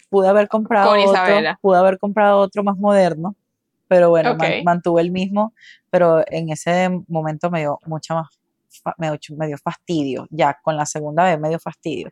Pude 0.09 0.29
haber 0.29 0.49
comprado 0.49 0.91
Con 0.93 1.01
otro, 1.01 1.59
pude 1.61 1.79
haber 1.79 1.99
comprado 1.99 2.39
otro 2.41 2.65
más 2.65 2.77
moderno, 2.79 3.37
pero 3.87 4.11
bueno, 4.11 4.35
man- 4.35 4.53
Ok. 4.59 4.65
mantuve 4.65 5.03
el 5.03 5.11
mismo, 5.11 5.53
pero 5.91 6.25
en 6.27 6.51
ese 6.51 6.89
momento 7.07 7.51
me 7.51 7.61
dio 7.61 7.79
mucha 7.87 8.15
más, 8.15 8.29
me 8.97 9.11
dio, 9.47 9.59
fastidio, 9.59 10.27
ya 10.31 10.59
con 10.63 10.77
la 10.77 10.87
segunda 10.87 11.25
vez 11.25 11.39
me 11.39 11.49
dio 11.51 11.59
fastidio, 11.59 12.11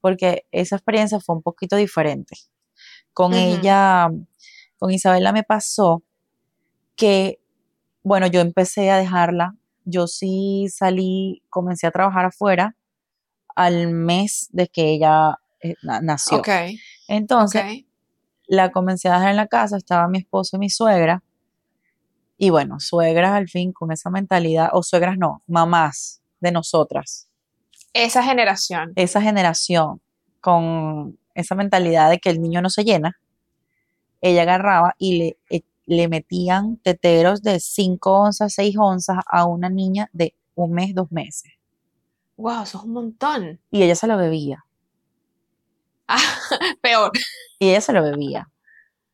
porque 0.00 0.46
esa 0.52 0.76
experiencia 0.76 1.18
fue 1.20 1.34
un 1.36 1.42
poquito 1.42 1.76
diferente. 1.76 2.36
Con 3.12 3.32
Ujú. 3.32 3.40
ella, 3.40 4.10
con 4.78 4.90
Isabela 4.90 5.32
me 5.32 5.42
pasó 5.42 6.02
que, 6.94 7.40
bueno, 8.02 8.26
yo 8.26 8.40
empecé 8.40 8.90
a 8.90 8.98
dejarla, 8.98 9.54
yo 9.84 10.06
sí 10.06 10.66
salí, 10.70 11.42
comencé 11.48 11.86
a 11.86 11.90
trabajar 11.90 12.26
afuera 12.26 12.76
al 13.58 13.88
mes 13.88 14.48
de 14.52 14.68
que 14.68 14.90
ella 14.92 15.38
eh, 15.60 15.74
na- 15.82 16.00
nació. 16.00 16.38
Entonces, 17.08 17.60
la 18.46 18.70
comencé 18.70 19.08
a 19.08 19.14
dejar 19.14 19.30
en 19.30 19.36
la 19.36 19.48
casa, 19.48 19.76
estaba 19.76 20.06
mi 20.08 20.18
esposo 20.18 20.56
y 20.56 20.60
mi 20.60 20.70
suegra. 20.70 21.22
Y 22.36 22.50
bueno, 22.50 22.78
suegras 22.78 23.32
al 23.32 23.48
fin 23.48 23.72
con 23.72 23.90
esa 23.90 24.10
mentalidad, 24.10 24.68
o 24.72 24.82
suegras 24.84 25.18
no, 25.18 25.42
mamás 25.48 26.22
de 26.40 26.52
nosotras, 26.52 27.28
Esa 27.94 28.22
generación. 28.22 28.92
esa 28.94 29.20
generación 29.20 30.00
con 30.40 31.18
esa 31.34 31.56
mentalidad 31.56 32.10
de 32.10 32.18
que 32.20 32.30
el 32.30 32.40
niño 32.40 32.62
no 32.62 32.70
se 32.70 32.84
llena, 32.84 33.18
ella 34.20 34.42
agarraba 34.42 34.94
y 34.98 35.18
le, 35.18 35.36
eh, 35.50 35.62
le 35.86 36.06
metían 36.06 36.76
teteros 36.76 37.42
de 37.42 37.58
5 37.58 38.20
onzas, 38.20 38.54
6 38.54 38.76
onzas 38.78 39.18
a 39.26 39.46
una 39.46 39.68
niña 39.68 40.08
de 40.12 40.34
un 40.54 40.72
mes, 40.72 40.94
dos 40.94 41.10
meses. 41.10 41.52
Wow, 42.38 42.62
eso 42.62 42.78
es 42.78 42.84
un 42.84 42.92
montón. 42.92 43.60
Y 43.70 43.82
ella 43.82 43.94
se 43.94 44.06
lo 44.06 44.16
bebía. 44.16 44.64
Ah, 46.10 46.16
peor. 46.80 47.10
y 47.58 47.68
ella 47.68 47.82
se 47.82 47.92
lo 47.92 48.02
bebía. 48.02 48.48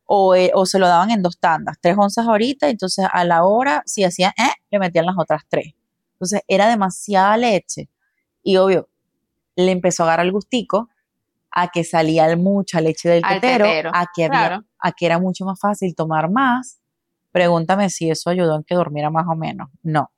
O, 0.07 0.37
eh, 0.37 0.53
o 0.55 0.65
se 0.65 0.79
lo 0.79 0.87
daban 0.87 1.11
en 1.11 1.23
dos 1.23 1.39
tandas, 1.41 1.77
tres 1.81 1.97
onzas 1.99 2.25
ahorita, 2.29 2.69
entonces 2.69 3.07
a 3.13 3.25
la 3.25 3.43
hora, 3.45 3.83
si 3.85 4.05
hacía, 4.05 4.29
eh, 4.39 4.53
le 4.71 4.79
metían 4.79 5.07
las 5.07 5.17
otras 5.19 5.43
tres. 5.49 5.75
Entonces 6.13 6.43
era 6.47 6.69
demasiada 6.69 7.37
leche. 7.37 7.89
Y 8.45 8.59
obvio, 8.59 8.89
le 9.57 9.73
empezó 9.73 10.05
a 10.05 10.07
agarrar 10.07 10.27
el 10.27 10.33
gustico 10.33 10.89
a 11.51 11.69
que 11.69 11.83
salía 11.83 12.37
mucha 12.37 12.81
leche 12.81 13.09
del 13.09 13.23
tetero, 13.23 13.65
tetero, 13.65 13.91
a, 13.93 14.07
que 14.15 14.25
había- 14.27 14.39
claro. 14.49 14.65
a 14.79 14.93
que 14.93 15.07
era 15.07 15.19
mucho 15.19 15.45
más 15.45 15.59
fácil 15.59 15.95
tomar 15.97 16.31
más. 16.31 16.79
Pregúntame 17.33 17.91
si 17.91 18.09
eso 18.11 18.31
ayudó 18.31 18.55
en 18.57 18.63
que 18.63 18.77
durmiera 18.77 19.11
más 19.11 19.27
o 19.27 19.35
menos. 19.35 19.69
No. 19.83 20.11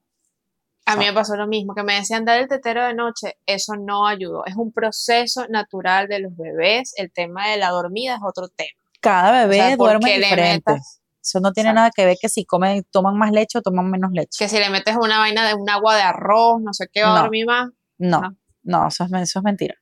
A 0.87 0.97
mí 0.97 1.05
me 1.05 1.13
pasó 1.13 1.37
lo 1.37 1.47
mismo, 1.49 1.75
que 1.75 1.83
me 1.83 1.95
decían 1.95 2.25
dar 2.25 2.39
el 2.41 2.49
tetero 2.49 2.85
de 2.85 2.95
noche, 2.95 3.35
eso 3.45 3.75
no 3.77 4.07
ayudó. 4.07 4.45
Es 4.47 4.55
un 4.57 4.73
proceso 4.73 5.47
natural 5.49 6.07
de 6.09 6.21
los 6.21 6.37
bebés, 6.37 6.93
el 6.97 7.11
tema 7.13 7.49
de 7.49 7.57
la 7.57 7.71
dormida 7.71 8.15
es 8.15 8.21
otro 8.25 8.49
tema. 8.49 8.71
Cada 9.01 9.31
O 9.31 9.49
bebé 9.49 9.57
sea, 9.57 9.77
¿por 9.77 9.89
duerme 9.89 10.17
diferente. 10.17 10.73
metas- 10.73 11.01
Eso 11.21 11.41
no 11.41 11.53
tiene 11.53 11.73
nada 11.73 11.91
que 11.91 12.05
ver 12.05 12.17
que 12.21 12.29
si 12.29 12.45
comen, 12.45 12.85
toman 12.93 13.17
más 13.19 13.33
leche 13.33 13.59
o 13.59 13.63
toman 13.63 13.91
menos 13.91 14.13
leche. 14.13 14.37
que 14.39 14.49
si 14.49 14.59
le 14.61 14.71
metes 14.71 14.95
una 14.97 15.19
vaina 15.19 15.47
de 15.49 15.55
un 15.55 15.69
agua 15.69 15.97
de 15.97 16.03
arroz, 16.03 16.61
no 16.63 16.73
sé 16.73 16.87
qué, 16.93 17.03
va 17.03 17.19
a 17.19 17.23
dormir 17.23 17.47
más. 17.47 17.71
No, 17.99 18.21
No. 18.21 18.37
no, 18.63 18.87
eso 18.89 19.05
es, 19.05 19.13
eso 19.13 19.39
es 19.41 19.43
mentira. 19.43 19.75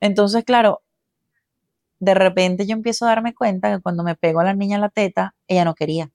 Entonces, 0.00 0.44
claro, 0.44 0.82
de 1.98 2.14
repente 2.14 2.66
yo 2.66 2.74
empiezo 2.74 3.04
a 3.04 3.08
darme 3.08 3.34
cuenta 3.34 3.74
que 3.74 3.80
cuando 3.82 4.04
me 4.04 4.14
pego 4.14 4.40
a 4.40 4.44
la 4.44 4.54
niña 4.54 4.76
en 4.76 4.82
la 4.82 4.90
teta, 4.90 5.34
ella 5.48 5.64
no 5.64 5.74
quería. 5.74 6.10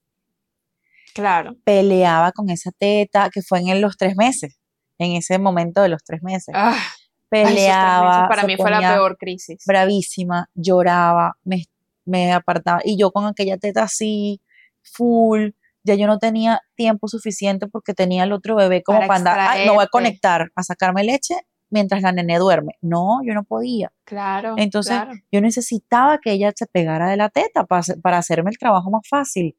Claro. 1.14 1.56
Peleaba 1.64 2.32
con 2.32 2.50
esa 2.50 2.72
teta, 2.72 3.30
que 3.30 3.42
fue 3.42 3.60
en 3.60 3.82
los 3.82 3.98
tres 3.98 4.16
meses. 4.16 4.58
en 4.98 5.14
ese 5.14 5.40
momento 5.40 5.82
de 5.82 5.90
los 5.90 6.04
tres 6.04 6.22
meses. 6.22 6.54
Ah, 6.56 6.78
ay, 6.78 6.86
Peleaba, 7.30 8.28
para 8.30 8.44
mí 8.44 8.56
fue 8.56 8.70
la 8.70 8.80
peor 8.82 9.18
crisis. 9.18 9.64
bravísima, 9.66 10.48
lloraba, 10.54 11.38
me, 11.44 11.64
me 12.06 12.32
apartaba 12.32 12.82
y 12.86 12.98
yo 13.00 13.12
con 13.12 13.26
aquella 13.26 13.58
teta 13.58 13.84
así, 13.84 14.42
full, 14.84 15.50
ya 15.84 15.96
yo 15.96 16.06
no 16.06 16.20
tenía 16.20 16.60
tiempo 16.76 17.08
suficiente 17.08 17.68
porque 17.68 17.94
tenía 17.96 18.26
el 18.26 18.32
otro 18.34 18.56
bebé 18.56 18.84
como 18.84 19.00
Para 19.00 19.08
para 19.08 19.18
andar, 19.18 19.40
"Ay, 19.40 19.66
me 19.66 19.72
voy 19.74 19.84
a 19.84 19.88
conectar 19.88 20.52
a 20.56 20.62
sacarme 20.64 21.04
leche 21.04 21.36
mientras 21.72 22.02
la 22.04 22.12
nené 22.12 22.38
duerme. 22.38 22.74
No, 22.82 23.22
yo 23.26 23.34
no 23.34 23.44
podía. 23.44 23.92
Claro. 24.04 24.56
Entonces, 24.58 24.94
claro. 24.98 25.14
Yo 25.32 25.42
necesitaba 25.42 26.20
que 26.20 26.34
ella 26.34 26.52
se 26.56 26.68
pegara 26.68 27.10
de 27.10 27.18
la 27.18 27.30
teta 27.30 27.64
para, 27.66 27.82
para 28.04 28.18
hacerme 28.20 28.52
el 28.52 28.58
trabajo 28.60 28.92
más 28.92 29.02
fácil. 29.10 29.58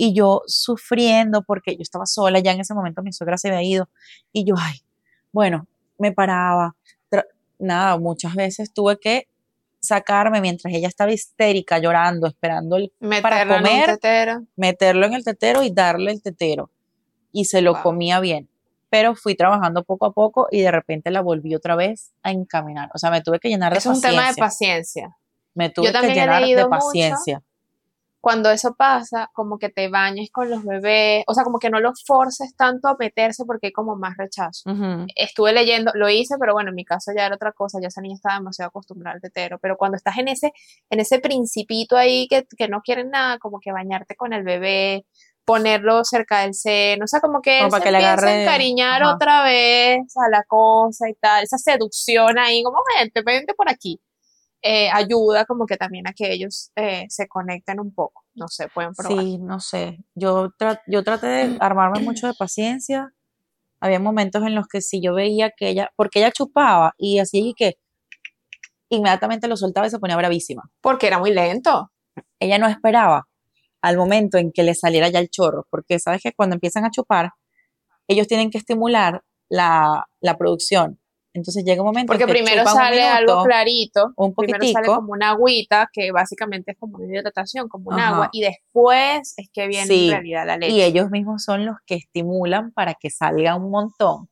Y 0.00 0.14
yo 0.14 0.42
sufriendo 0.46 1.42
porque 1.42 1.74
yo 1.74 1.82
estaba 1.82 2.06
sola, 2.06 2.38
ya 2.38 2.52
en 2.52 2.60
ese 2.60 2.72
momento 2.72 3.02
mi 3.02 3.12
suegra 3.12 3.36
se 3.36 3.48
había 3.48 3.62
ido. 3.64 3.88
Y 4.32 4.44
yo, 4.44 4.54
ay, 4.56 4.76
bueno, 5.32 5.66
me 5.98 6.12
paraba. 6.12 6.76
Nada, 7.58 7.98
muchas 7.98 8.36
veces 8.36 8.72
tuve 8.72 9.00
que 9.00 9.26
sacarme 9.80 10.40
mientras 10.40 10.72
ella 10.72 10.86
estaba 10.86 11.10
histérica, 11.10 11.78
llorando, 11.80 12.28
esperando 12.28 12.76
el, 12.76 12.92
Meterla 13.00 13.42
en 13.42 13.48
un 13.50 13.56
comer, 13.56 13.86
tetero. 13.86 14.42
meterlo 14.54 15.06
en 15.06 15.14
el 15.14 15.24
tetero 15.24 15.64
y 15.64 15.70
darle 15.72 16.12
el 16.12 16.22
tetero. 16.22 16.70
Y 17.32 17.46
se 17.46 17.60
lo 17.60 17.72
Wow. 17.74 17.82
comía 17.82 18.20
bien. 18.20 18.48
Pero 18.90 19.16
fui 19.16 19.34
trabajando 19.34 19.82
poco 19.82 20.06
a 20.06 20.12
poco 20.12 20.46
y 20.52 20.60
de 20.60 20.70
repente 20.70 21.10
la 21.10 21.20
volví 21.20 21.56
otra 21.56 21.74
vez 21.74 22.12
a 22.22 22.30
encaminar. 22.30 22.90
O 22.94 22.98
sea, 22.98 23.10
me 23.10 23.20
tuve 23.22 23.40
que 23.40 23.48
llenar 23.48 23.72
de 23.72 23.78
Es 23.78 23.86
un 23.86 23.94
paciencia. 23.94 24.10
tema 24.20 24.32
de 24.32 24.36
paciencia. 24.38 25.16
Me 25.54 25.70
tuve 25.70 25.86
que 25.88 25.92
también 25.92 26.12
he 26.12 26.20
llenar 26.20 26.40
de 26.40 26.46
leído 26.46 26.68
mucho. 26.70 26.78
Cuando 28.28 28.50
eso 28.50 28.74
pasa, 28.74 29.30
como 29.32 29.56
que 29.58 29.70
te 29.70 29.88
bañes 29.88 30.28
con 30.30 30.50
los 30.50 30.62
bebés, 30.62 31.24
o 31.26 31.32
sea, 31.32 31.44
como 31.44 31.58
que 31.58 31.70
no 31.70 31.80
los 31.80 32.04
forces 32.04 32.54
tanto 32.56 32.88
a 32.88 32.96
meterse 32.98 33.46
porque 33.46 33.68
hay 33.68 33.72
como 33.72 33.96
más 33.96 34.18
rechazo. 34.18 34.68
Estuve 35.16 35.54
leyendo, 35.54 35.92
lo 35.94 36.10
hice, 36.10 36.34
pero 36.38 36.52
bueno, 36.52 36.68
en 36.68 36.74
mi 36.74 36.84
caso 36.84 37.10
ya 37.16 37.24
era 37.24 37.36
otra 37.36 37.52
cosa, 37.52 37.78
ya 37.80 37.88
esa 37.88 38.02
niña 38.02 38.16
estaba 38.16 38.34
demasiado 38.34 38.68
acostumbrada 38.68 39.14
al 39.14 39.22
tetero, 39.22 39.58
pero 39.58 39.78
cuando 39.78 39.96
estás 39.96 40.18
en 40.18 40.28
ese, 40.28 40.52
en 40.90 41.00
ese 41.00 41.20
principito 41.20 41.96
ahí 41.96 42.28
que, 42.28 42.44
que 42.58 42.68
no 42.68 42.82
quieren 42.82 43.08
nada, 43.10 43.38
como 43.38 43.60
que 43.60 43.72
bañarte 43.72 44.14
con 44.14 44.34
el 44.34 44.42
bebé, 44.42 45.06
ponerlo 45.46 46.04
cerca 46.04 46.40
del 46.42 46.52
seno, 46.52 47.04
o 47.04 47.08
sea, 47.08 47.20
como 47.20 47.40
que 47.40 47.56
Como 47.60 47.66
él 47.66 47.70
para 47.70 47.80
se 47.80 47.86
que 47.86 47.92
le 47.92 47.98
agarre- 48.04 48.28
a 48.28 48.42
encariñar 48.42 49.02
ajá. 49.04 49.14
otra 49.14 49.42
vez 49.44 50.00
a 50.18 50.28
la 50.30 50.42
cosa 50.46 51.08
y 51.08 51.14
tal, 51.14 51.44
esa 51.44 51.56
seducción 51.56 52.38
ahí, 52.38 52.62
como 52.62 52.76
vente, 52.98 53.22
vente 53.22 53.54
por 53.54 53.70
aquí. 53.70 53.98
Eh, 54.62 54.90
ayuda 54.90 55.44
como 55.44 55.66
que 55.66 55.76
también 55.76 56.06
a 56.08 56.12
que 56.12 56.32
ellos 56.32 56.70
eh, 56.76 57.06
se 57.08 57.28
conecten 57.28 57.78
un 57.80 57.94
poco, 57.94 58.24
no 58.34 58.48
sé, 58.48 58.68
pueden 58.68 58.92
probar. 58.94 59.24
Sí, 59.24 59.38
no 59.38 59.60
sé. 59.60 59.98
Yo, 60.14 60.50
tra- 60.58 60.80
yo 60.86 61.02
traté 61.04 61.26
de 61.28 61.56
armarme 61.60 62.00
mucho 62.00 62.26
de 62.26 62.34
paciencia. 62.34 63.12
Había 63.80 64.00
momentos 64.00 64.42
en 64.42 64.54
los 64.56 64.66
que 64.66 64.80
si 64.80 65.00
yo 65.00 65.14
veía 65.14 65.50
que 65.56 65.68
ella, 65.68 65.90
porque 65.96 66.18
ella 66.18 66.32
chupaba 66.32 66.94
y 66.98 67.20
así 67.20 67.50
y 67.50 67.54
que 67.54 67.76
inmediatamente 68.88 69.48
lo 69.48 69.56
soltaba 69.56 69.86
y 69.86 69.90
se 69.90 69.98
ponía 69.98 70.16
bravísima. 70.16 70.62
Porque 70.80 71.06
era 71.06 71.18
muy 71.18 71.32
lento. 71.32 71.90
Ella 72.40 72.58
no 72.58 72.66
esperaba 72.66 73.28
al 73.80 73.96
momento 73.96 74.38
en 74.38 74.50
que 74.50 74.62
le 74.64 74.74
saliera 74.74 75.08
ya 75.08 75.20
el 75.20 75.28
chorro, 75.30 75.66
porque 75.70 75.98
sabes 76.00 76.20
que 76.22 76.32
cuando 76.32 76.54
empiezan 76.54 76.84
a 76.84 76.90
chupar, 76.90 77.30
ellos 78.08 78.26
tienen 78.26 78.50
que 78.50 78.58
estimular 78.58 79.22
la, 79.48 80.06
la 80.20 80.36
producción. 80.36 80.98
Entonces 81.34 81.62
llega 81.64 81.82
un 81.82 81.86
momento 81.88 82.12
en 82.12 82.18
Porque 82.18 82.24
que 82.32 82.42
primero 82.44 82.64
sale 82.64 83.02
algo 83.02 83.32
minuto, 83.32 83.44
clarito, 83.48 84.12
un 84.16 84.34
primero 84.34 84.58
sale 84.60 84.72
poquitico. 84.72 84.94
como 84.96 85.12
una 85.12 85.30
agüita, 85.30 85.88
que 85.92 86.10
básicamente 86.10 86.72
es 86.72 86.78
como 86.78 86.96
una 86.98 87.18
hidratación, 87.18 87.68
como 87.68 87.90
un 87.90 88.00
Ajá. 88.00 88.08
agua, 88.14 88.28
y 88.32 88.40
después 88.40 89.34
es 89.36 89.48
que 89.52 89.66
viene 89.68 89.86
Sí, 89.86 90.06
en 90.06 90.10
realidad 90.12 90.46
la 90.46 90.56
leche. 90.56 90.72
y 90.72 90.82
ellos 90.82 91.10
mismos 91.10 91.44
son 91.44 91.66
los 91.66 91.76
que 91.86 91.96
estimulan 91.96 92.72
para 92.72 92.94
que 92.94 93.10
salga 93.10 93.54
un 93.56 93.70
montón. 93.70 94.28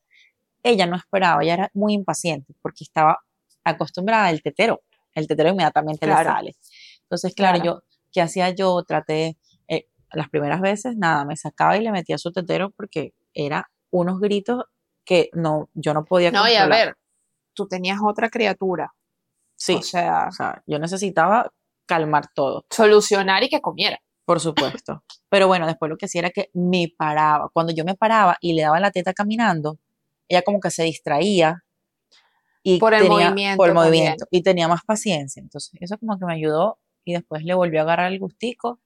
Ella 0.62 0.86
no 0.86 0.96
esperaba, 0.96 1.42
ella 1.42 1.54
era 1.54 1.70
muy 1.74 1.92
impaciente 1.92 2.54
porque 2.62 2.82
estaba 2.82 3.18
acostumbrada 3.62 4.26
al 4.26 4.42
tetero. 4.42 4.82
El 5.14 5.26
tetero 5.28 5.50
inmediatamente 5.50 6.06
Claro. 6.06 6.28
le 6.30 6.34
sale. 6.34 6.56
Entonces, 7.02 7.34
claro, 7.34 7.60
Claro. 7.60 7.80
yo, 7.80 7.98
¿qué 8.12 8.20
hacía 8.22 8.50
yo? 8.50 8.82
Traté, 8.84 9.36
eh, 9.68 9.86
las 10.12 10.28
primeras 10.28 10.60
veces, 10.60 10.96
nada, 10.96 11.24
me 11.24 11.36
sacaba 11.36 11.76
y 11.76 11.82
le 11.82 11.92
metía 11.92 12.18
su 12.18 12.32
tetero 12.32 12.70
porque 12.70 13.12
era 13.34 13.70
unos 13.90 14.18
gritos 14.20 14.64
que 15.06 15.30
no, 15.32 15.70
yo 15.72 15.94
no 15.94 16.04
podía 16.04 16.30
No, 16.30 16.46
y 16.46 16.54
a 16.54 16.66
ver, 16.66 16.96
tú 17.54 17.66
tenías 17.66 17.98
otra 18.04 18.28
criatura, 18.28 18.92
Sí, 19.58 19.76
o 19.76 19.82
sea, 19.82 20.26
o 20.28 20.32
sea, 20.32 20.62
yo 20.66 20.78
necesitaba 20.78 21.50
calmar 21.86 22.26
todo. 22.34 22.66
solucionar 22.68 23.42
y 23.42 23.48
que 23.48 23.62
comiera. 23.62 23.98
Por 24.26 24.38
supuesto. 24.40 25.02
Pero 25.30 25.46
bueno, 25.46 25.66
después 25.66 25.88
lo 25.88 25.96
que 25.96 26.04
hacía 26.06 26.18
era 26.22 26.30
que 26.30 26.50
me 26.52 26.92
paraba. 26.98 27.48
Cuando 27.54 27.72
yo 27.72 27.84
me 27.84 27.94
paraba 27.94 28.36
y 28.40 28.52
le 28.52 28.62
daba 28.62 28.80
la 28.80 28.90
teta 28.90 29.14
caminando, 29.14 29.78
ella 30.28 30.42
como 30.42 30.60
que 30.60 30.70
se 30.70 30.82
distraía 30.82 31.62
y 32.62 32.78
Por 32.80 32.92
el 32.92 33.02
tenía, 33.04 33.30
movimiento 33.30 33.56
por 33.56 33.68
el 33.70 33.74
también. 33.76 33.90
movimiento 33.92 34.26
y 34.30 34.42
tenía 34.42 34.66
más 34.68 34.80
paciencia. 34.84 35.40
Entonces, 35.40 35.70
eso 35.80 35.96
como 35.98 36.18
que 36.18 36.26
me 36.26 36.34
ayudó 36.34 36.78
y 37.04 37.12
después 37.14 37.44
le 37.44 37.54
volvió 37.54 37.78
a 37.80 37.82
agarrar 37.84 38.12
el 38.12 38.18
gustico. 38.18 38.80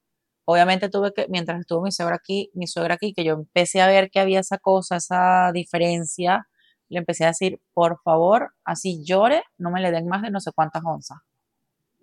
Obviamente 0.51 0.89
tuve 0.89 1.13
que, 1.13 1.27
mientras 1.29 1.59
estuvo 1.61 1.81
mi 1.81 1.91
suegra 1.91 2.15
aquí, 2.15 2.51
mi 2.53 2.67
suegra 2.67 2.95
aquí, 2.95 3.13
que 3.13 3.23
yo 3.23 3.33
empecé 3.33 3.81
a 3.81 3.87
ver 3.87 4.09
que 4.11 4.19
había 4.19 4.39
esa 4.41 4.57
cosa, 4.57 4.97
esa 4.97 5.51
diferencia, 5.53 6.47
le 6.89 6.99
empecé 6.99 7.23
a 7.23 7.27
decir, 7.27 7.61
por 7.73 8.01
favor, 8.01 8.53
así 8.65 9.03
llore, 9.03 9.43
no 9.57 9.71
me 9.71 9.79
le 9.81 9.91
den 9.91 10.07
más 10.07 10.21
de 10.21 10.29
no 10.29 10.39
sé 10.41 10.51
cuántas 10.53 10.83
onzas. 10.83 11.19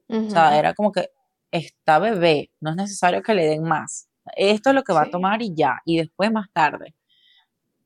O 0.09 0.31
sea, 0.31 0.59
era 0.59 0.73
como 0.73 0.91
que 0.93 1.11
está 1.51 1.99
bebé, 1.99 2.51
no 2.61 2.71
es 2.71 2.77
necesario 2.77 3.23
que 3.23 3.35
le 3.35 3.45
den 3.45 3.63
más. 3.65 4.09
Esto 4.37 4.71
es 4.71 4.75
lo 4.75 4.83
que 4.83 4.95
va 4.95 5.03
a 5.03 5.05
Sí. 5.05 5.11
tomar 5.11 5.43
y 5.43 5.55
ya, 5.55 5.81
y 5.85 5.99
después 5.99 6.33
más 6.33 6.51
tarde. 6.53 6.95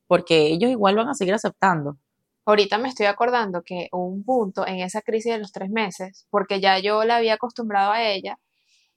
Porque 0.07 0.47
ellos 0.47 0.71
igual 0.71 0.95
van 0.95 1.09
a 1.09 1.13
seguir 1.13 1.33
aceptando. 1.33 1.97
Ahorita 2.45 2.77
me 2.77 2.89
estoy 2.89 3.05
acordando 3.05 3.63
que 3.63 3.87
hubo 3.91 4.05
un 4.07 4.23
punto 4.23 4.65
en 4.67 4.79
esa 4.79 5.01
crisis 5.01 5.33
de 5.33 5.39
los 5.39 5.51
tres 5.51 5.69
meses, 5.69 6.25
porque 6.29 6.59
ya 6.61 6.79
yo 6.79 7.03
la 7.03 7.17
había 7.17 7.35
acostumbrado 7.35 7.91
a 7.91 8.03
ella, 8.03 8.37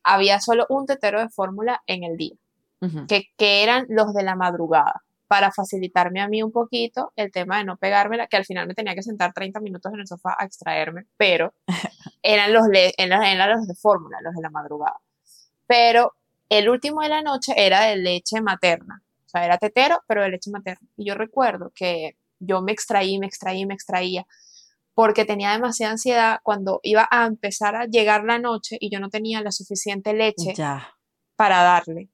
había 0.07 0.41
solo 0.41 0.67
un 0.69 0.87
tetero 0.87 1.21
de 1.21 1.29
fórmula 1.29 1.83
en 1.87 2.05
el 2.05 2.17
día. 2.17 2.35
Que, 3.09 3.31
que 3.37 3.65
eran 3.65 3.87
los 3.89 4.15
de 4.15 4.23
la 4.23 4.37
madrugada, 4.37 5.03
para 5.27 5.51
facilitarme 5.51 6.21
a 6.21 6.29
mí 6.29 6.43
un 6.43 6.53
poquito 6.53 7.13
el 7.17 7.33
tema 7.33 7.59
de 7.59 7.65
no 7.65 7.77
pegármela, 7.77 8.29
que 8.29 8.37
al 8.37 8.45
final 8.45 8.69
me 8.69 8.75
tenía 8.75 8.95
que 8.95 9.03
sentar 9.03 9.33
30 9.33 9.61
minutos 9.61 9.93
en 9.93 10.01
el 10.01 10.07
sofá 10.07 10.37
a 10.39 10.45
extraerme, 10.45 11.07
pero 11.17 11.53
eran 12.23 12.53
los, 12.53 12.65
eran, 12.97 13.25
eran 13.25 13.51
los 13.51 13.67
de 13.67 13.75
fórmula, 13.75 14.19
los 14.23 14.35
de 14.35 14.43
la 14.43 14.51
madrugada. 14.51 15.01
Pero 15.67 16.13
el 16.49 16.69
último 16.69 17.03
de 17.03 17.09
la 17.09 17.23
noche 17.23 17.55
era 17.57 17.83
de 17.87 17.97
leche 17.97 18.41
materna, 18.41 19.03
o 19.25 19.29
sea, 19.29 19.45
era 19.45 19.59
tetero, 19.59 20.03
pero 20.07 20.23
de 20.23 20.31
leche 20.31 20.51
materna. 20.51 20.87
Y 20.97 21.07
yo 21.07 21.15
recuerdo 21.15 21.73
que 21.75 22.17
yo 22.39 22.63
me 22.63 22.71
extraí, 22.71 23.19
me 23.19 23.27
extraí, 23.27 23.67
me 23.67 23.75
extraía, 23.75 24.27
porque 24.97 25.27
tenía 25.27 25.53
demasiada 25.53 25.93
ansiedad 25.93 26.39
cuando 26.43 26.81
iba 26.83 27.07
a 27.11 27.27
empezar 27.27 27.77
a 27.77 27.85
llegar 27.85 28.25
la 28.25 28.39
noche 28.39 28.79
y 28.81 28.89
yo 28.91 28.99
no 28.99 29.11
tenía 29.11 29.43
la 29.43 29.53
suficiente 29.53 30.15
leche 30.15 30.55
Ya. 30.55 30.89
para 31.37 31.63
darle. 31.63 32.09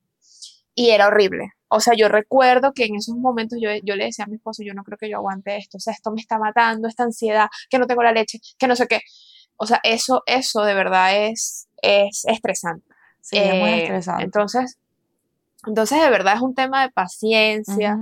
Y 0.74 0.90
era 0.90 1.06
horrible. 1.06 1.52
O 1.68 1.78
sea, 1.78 1.94
yo 1.96 2.08
recuerdo 2.08 2.72
que 2.74 2.86
en 2.86 2.96
esos 2.96 3.14
momentos 3.16 3.60
yo, 3.62 3.68
yo 3.84 3.94
le 3.94 4.06
decía 4.06 4.24
a 4.24 4.28
mi 4.28 4.34
esposo, 4.34 4.64
yo 4.64 4.74
no 4.74 4.82
creo 4.82 4.98
que 4.98 5.08
yo 5.08 5.18
aguante 5.18 5.56
esto, 5.56 5.76
o 5.76 5.80
sea, 5.80 5.92
esto 5.92 6.10
me 6.10 6.20
está 6.20 6.38
matando, 6.38 6.88
esta 6.88 7.04
ansiedad, 7.04 7.46
que 7.70 7.78
no 7.78 7.86
tengo 7.86 8.02
la 8.02 8.10
leche, 8.12 8.40
que 8.58 8.66
no 8.66 8.74
sé 8.74 8.88
qué. 8.88 9.00
O 9.56 9.66
sea, 9.66 9.78
eso, 9.84 10.22
eso 10.26 10.62
de 10.64 10.74
verdad 10.74 11.24
es, 11.28 11.68
es 11.82 12.24
estresante. 12.26 12.84
Sí, 13.20 13.36
es 13.38 13.54
muy 13.54 13.70
Eh, 13.70 13.82
estresante. 13.84 14.24
Entonces, 14.24 14.78
entonces, 15.68 16.02
de 16.02 16.10
verdad 16.10 16.34
es 16.34 16.40
un 16.42 16.56
tema 16.56 16.82
de 16.82 16.90
paciencia. 16.90 17.96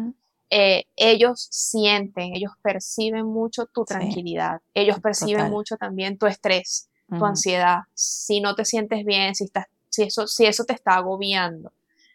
Eh, 0.50 0.84
ellos 0.96 1.46
sienten, 1.50 2.34
ellos 2.34 2.52
perciben 2.60 3.24
mucho 3.26 3.66
tu 3.66 3.82
Sí. 3.82 3.94
tranquilidad, 3.94 4.60
ellos 4.74 4.98
perciben 5.00 5.36
Total. 5.44 5.50
mucho 5.50 5.76
también 5.76 6.18
tu 6.18 6.26
estrés 6.26 6.88
tu 7.08 7.16
Ujú. 7.16 7.24
ansiedad, 7.26 7.78
si 7.94 8.40
no 8.40 8.54
te 8.54 8.64
sientes 8.64 9.04
bien, 9.04 9.34
si, 9.34 9.44
estás, 9.44 9.66
si, 9.88 10.04
eso, 10.04 10.28
si 10.28 10.46
eso 10.46 10.64
te 10.64 10.74
está 10.74 10.94
agobiando. 10.94 11.72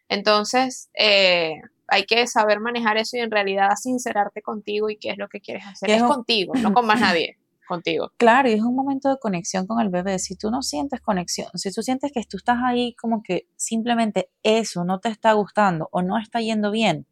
Entonces, 0.07 0.89
eh, 0.97 1.55
hay 1.87 2.05
que 2.05 2.27
saber 2.27 2.59
manejar 2.59 2.97
eso 2.97 3.17
y 3.17 3.19
en 3.19 3.29
realidad 3.31 3.71
sincerarte 3.75 4.41
contigo 4.41 4.89
y 4.89 4.97
qué 4.97 5.09
es 5.09 5.17
lo 5.17 5.27
que 5.27 5.41
quieres 5.41 5.65
hacer. 5.65 5.89
Es 5.89 5.97
es 5.97 6.03
contigo, 6.03 6.53
no 6.55 6.71
con 6.73 6.85
más 6.87 6.99
nadie, 7.01 7.37
contigo. 7.67 8.11
Claro, 8.17 8.49
y 8.49 8.53
es 8.53 8.61
un 8.61 8.75
momento 8.75 9.09
de 9.09 9.17
conexión 9.19 9.67
con 9.67 9.81
el 9.81 9.89
bebé. 9.89 10.17
Si 10.19 10.35
tú 10.35 10.49
no 10.49 10.61
sientes 10.61 11.01
conexión, 11.01 11.49
si 11.55 11.71
tú 11.73 11.81
sientes 11.81 12.11
que 12.13 12.23
tú 12.23 12.37
estás 12.37 12.59
ahí 12.63 12.93
como 12.95 13.21
que 13.23 13.47
simplemente 13.55 14.29
eso 14.43 14.83
no 14.85 14.99
te 14.99 15.09
está 15.09 15.33
gustando 15.33 15.89
o 15.91 16.01
no 16.01 16.17
está 16.17 16.39
yendo 16.39 16.71
bien, 16.71 17.05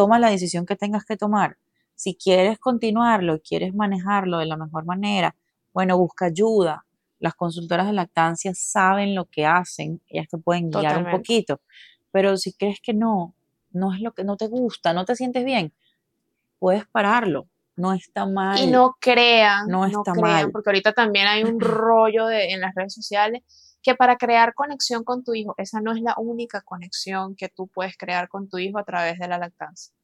toma 0.00 0.18
la 0.18 0.30
decisión 0.30 0.64
que 0.64 0.76
tengas 0.76 1.04
que 1.04 1.18
tomar. 1.18 1.58
Si 1.94 2.14
quieres 2.14 2.58
continuarlo 2.58 3.34
y 3.34 3.40
quieres 3.40 3.74
manejarlo 3.74 4.38
de 4.38 4.46
la 4.46 4.56
mejor 4.56 4.86
manera, 4.86 5.36
bueno, 5.74 5.98
busca 5.98 6.24
ayuda. 6.24 6.86
Las 7.18 7.34
consultoras 7.34 7.86
de 7.86 7.92
lactancia 7.92 8.52
saben 8.54 9.14
lo 9.14 9.26
que 9.26 9.44
hacen, 9.44 10.00
ellas 10.08 10.26
te 10.30 10.38
pueden 10.38 10.70
guiar 10.70 11.04
un 11.04 11.10
poquito. 11.10 11.60
Pero 12.12 12.38
si 12.38 12.54
crees 12.54 12.80
que 12.80 12.94
no, 12.94 13.34
no 13.72 13.92
es 13.92 14.00
lo 14.00 14.12
que 14.12 14.24
no 14.24 14.38
te 14.38 14.46
gusta, 14.48 14.94
no 14.94 15.04
te 15.04 15.14
sientes 15.16 15.44
bien, 15.44 15.74
puedes 16.58 16.86
pararlo. 16.86 17.46
No 17.76 17.92
está 17.92 18.24
mal. 18.24 18.58
Y 18.58 18.68
no 18.68 18.96
crean, 18.98 19.66
No 19.68 19.86
no, 19.86 20.00
está 20.00 20.12
crean, 20.12 20.44
mal. 20.44 20.50
porque 20.50 20.70
ahorita 20.70 20.94
también 20.94 21.26
hay 21.26 21.44
un 21.44 21.60
rollo 21.60 22.24
de, 22.24 22.52
en 22.52 22.62
las 22.62 22.74
redes 22.74 22.94
sociales 22.94 23.42
que 23.82 23.94
para 23.94 24.16
crear 24.16 24.54
conexión 24.54 25.04
con 25.04 25.24
tu 25.24 25.34
hijo, 25.34 25.54
esa 25.56 25.80
no 25.80 25.92
es 25.92 26.00
la 26.02 26.14
única 26.18 26.60
conexión 26.62 27.34
que 27.36 27.48
tú 27.48 27.68
puedes 27.68 27.96
crear 27.96 28.28
con 28.28 28.48
tu 28.48 28.58
hijo 28.58 28.78
a 28.78 28.84
través 28.84 29.18
de 29.18 29.28
la 29.28 29.38
lactancia. 29.38 29.94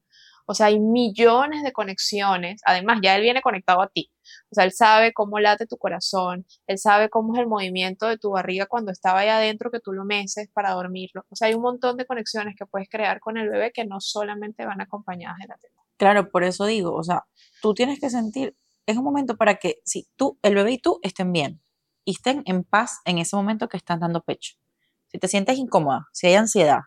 O 0.49 0.53
sea, 0.53 0.67
hay 0.67 0.79
millones 0.79 1.61
de 1.61 1.73
conexiones. 1.73 2.61
Además, 2.65 2.99
ya 3.03 3.17
él 3.17 3.21
viene 3.21 3.41
conectado 3.41 3.81
a 3.81 3.89
ti. 3.89 4.09
O 4.49 4.55
sea, 4.55 4.63
él 4.63 4.71
sabe 4.71 5.11
cómo 5.11 5.39
late 5.39 5.67
tu 5.67 5.77
corazón, 5.77 6.45
él 6.67 6.77
sabe 6.77 7.09
cómo 7.09 7.35
es 7.35 7.41
el 7.41 7.47
movimiento 7.47 8.07
de 8.07 8.17
tu 8.17 8.31
barriga 8.31 8.65
cuando 8.65 8.91
estaba 8.93 9.19
ahí 9.19 9.27
adentro 9.27 9.69
que 9.71 9.81
tú 9.81 9.91
lo 9.91 10.05
meces 10.05 10.49
para 10.53 10.71
dormirlo. 10.71 11.25
O 11.29 11.35
sea, 11.35 11.49
hay 11.49 11.53
un 11.53 11.61
montón 11.61 11.97
de 11.97 12.05
conexiones 12.05 12.55
que 12.57 12.65
puedes 12.65 12.87
crear 12.89 13.19
con 13.19 13.37
el 13.37 13.49
bebé 13.49 13.71
que 13.73 13.85
no 13.85 13.99
solamente 13.99 14.65
van 14.65 14.79
acompañadas 14.79 15.37
de 15.39 15.47
la 15.47 15.57
teta. 15.57 15.83
Claro, 15.97 16.29
por 16.29 16.45
eso 16.45 16.65
digo, 16.65 16.93
o 16.93 17.03
sea, 17.03 17.25
tú 17.61 17.73
tienes 17.73 17.99
que 17.99 18.09
sentir, 18.09 18.55
es 18.85 18.95
un 18.95 19.03
momento 19.03 19.35
para 19.35 19.55
que 19.55 19.81
si 19.83 20.07
tú, 20.15 20.39
el 20.43 20.55
bebé 20.55 20.73
y 20.73 20.77
tú 20.77 20.99
estén 21.03 21.33
bien 21.33 21.61
y 22.07 22.11
estén 22.11 22.41
en 22.45 22.63
paz 22.63 23.01
en 23.03 23.17
ese 23.17 23.35
momento 23.35 23.67
que 23.67 23.75
están 23.75 23.99
dando 23.99 24.21
pecho. 24.21 24.55
Si 25.11 25.19
te 25.19 25.27
sientes 25.27 25.57
incómoda, 25.57 26.07
si 26.13 26.27
hay 26.27 26.35
ansiedad, 26.35 26.83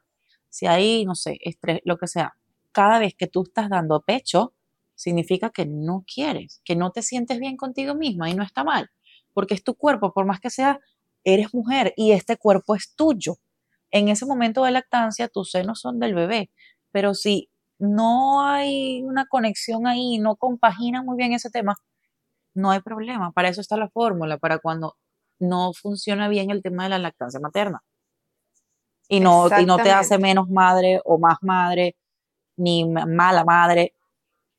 si 0.48 0.66
hay, 0.66 1.04
no 1.04 1.14
sé, 1.14 1.36
estrés, 1.42 1.80
lo 1.84 1.98
que 1.98 2.06
sea, 2.06 2.32
cada 2.72 2.98
vez 2.98 3.14
que 3.14 3.26
tú 3.26 3.42
estás 3.42 3.68
dando 3.68 4.00
pecho, 4.00 4.54
significa 4.94 5.50
que 5.50 5.66
no 5.66 6.06
quieres, 6.10 6.62
que 6.64 6.74
no 6.74 6.90
te 6.90 7.02
sientes 7.02 7.38
bien 7.38 7.58
contigo 7.58 7.94
misma 7.94 8.30
y 8.30 8.34
no 8.34 8.42
está 8.42 8.64
mal, 8.64 8.88
porque 9.34 9.52
es 9.52 9.62
tu 9.62 9.74
cuerpo, 9.74 10.14
por 10.14 10.24
más 10.24 10.40
que 10.40 10.48
sea, 10.48 10.80
eres 11.22 11.52
mujer 11.52 11.92
y 11.98 12.12
este 12.12 12.38
cuerpo 12.38 12.74
es 12.74 12.94
tuyo. 12.96 13.36
En 13.90 14.08
ese 14.08 14.24
momento 14.24 14.64
de 14.64 14.70
lactancia, 14.70 15.28
tus 15.28 15.50
senos 15.50 15.80
son 15.80 15.98
del 15.98 16.14
bebé, 16.14 16.50
pero 16.92 17.12
si 17.12 17.50
no 17.78 18.42
hay 18.42 19.02
una 19.02 19.26
conexión 19.26 19.86
ahí, 19.86 20.18
no 20.18 20.36
compagina 20.36 21.02
muy 21.02 21.18
bien 21.18 21.34
ese 21.34 21.50
tema, 21.50 21.76
no 22.54 22.70
hay 22.70 22.80
problema. 22.80 23.32
Para 23.32 23.50
eso 23.50 23.60
está 23.60 23.76
la 23.76 23.90
fórmula, 23.90 24.38
para 24.38 24.58
cuando 24.60 24.96
no 25.40 25.72
funciona 25.72 26.28
bien 26.28 26.50
el 26.50 26.62
tema 26.62 26.84
de 26.84 26.90
la 26.90 26.98
lactancia 26.98 27.40
materna. 27.40 27.82
Y 29.08 29.18
no, 29.18 29.48
y 29.60 29.66
no 29.66 29.76
te 29.78 29.90
hace 29.90 30.18
menos 30.18 30.48
madre 30.48 31.00
o 31.04 31.18
más 31.18 31.38
madre, 31.42 31.96
ni 32.56 32.84
mala 32.86 33.44
madre 33.44 33.94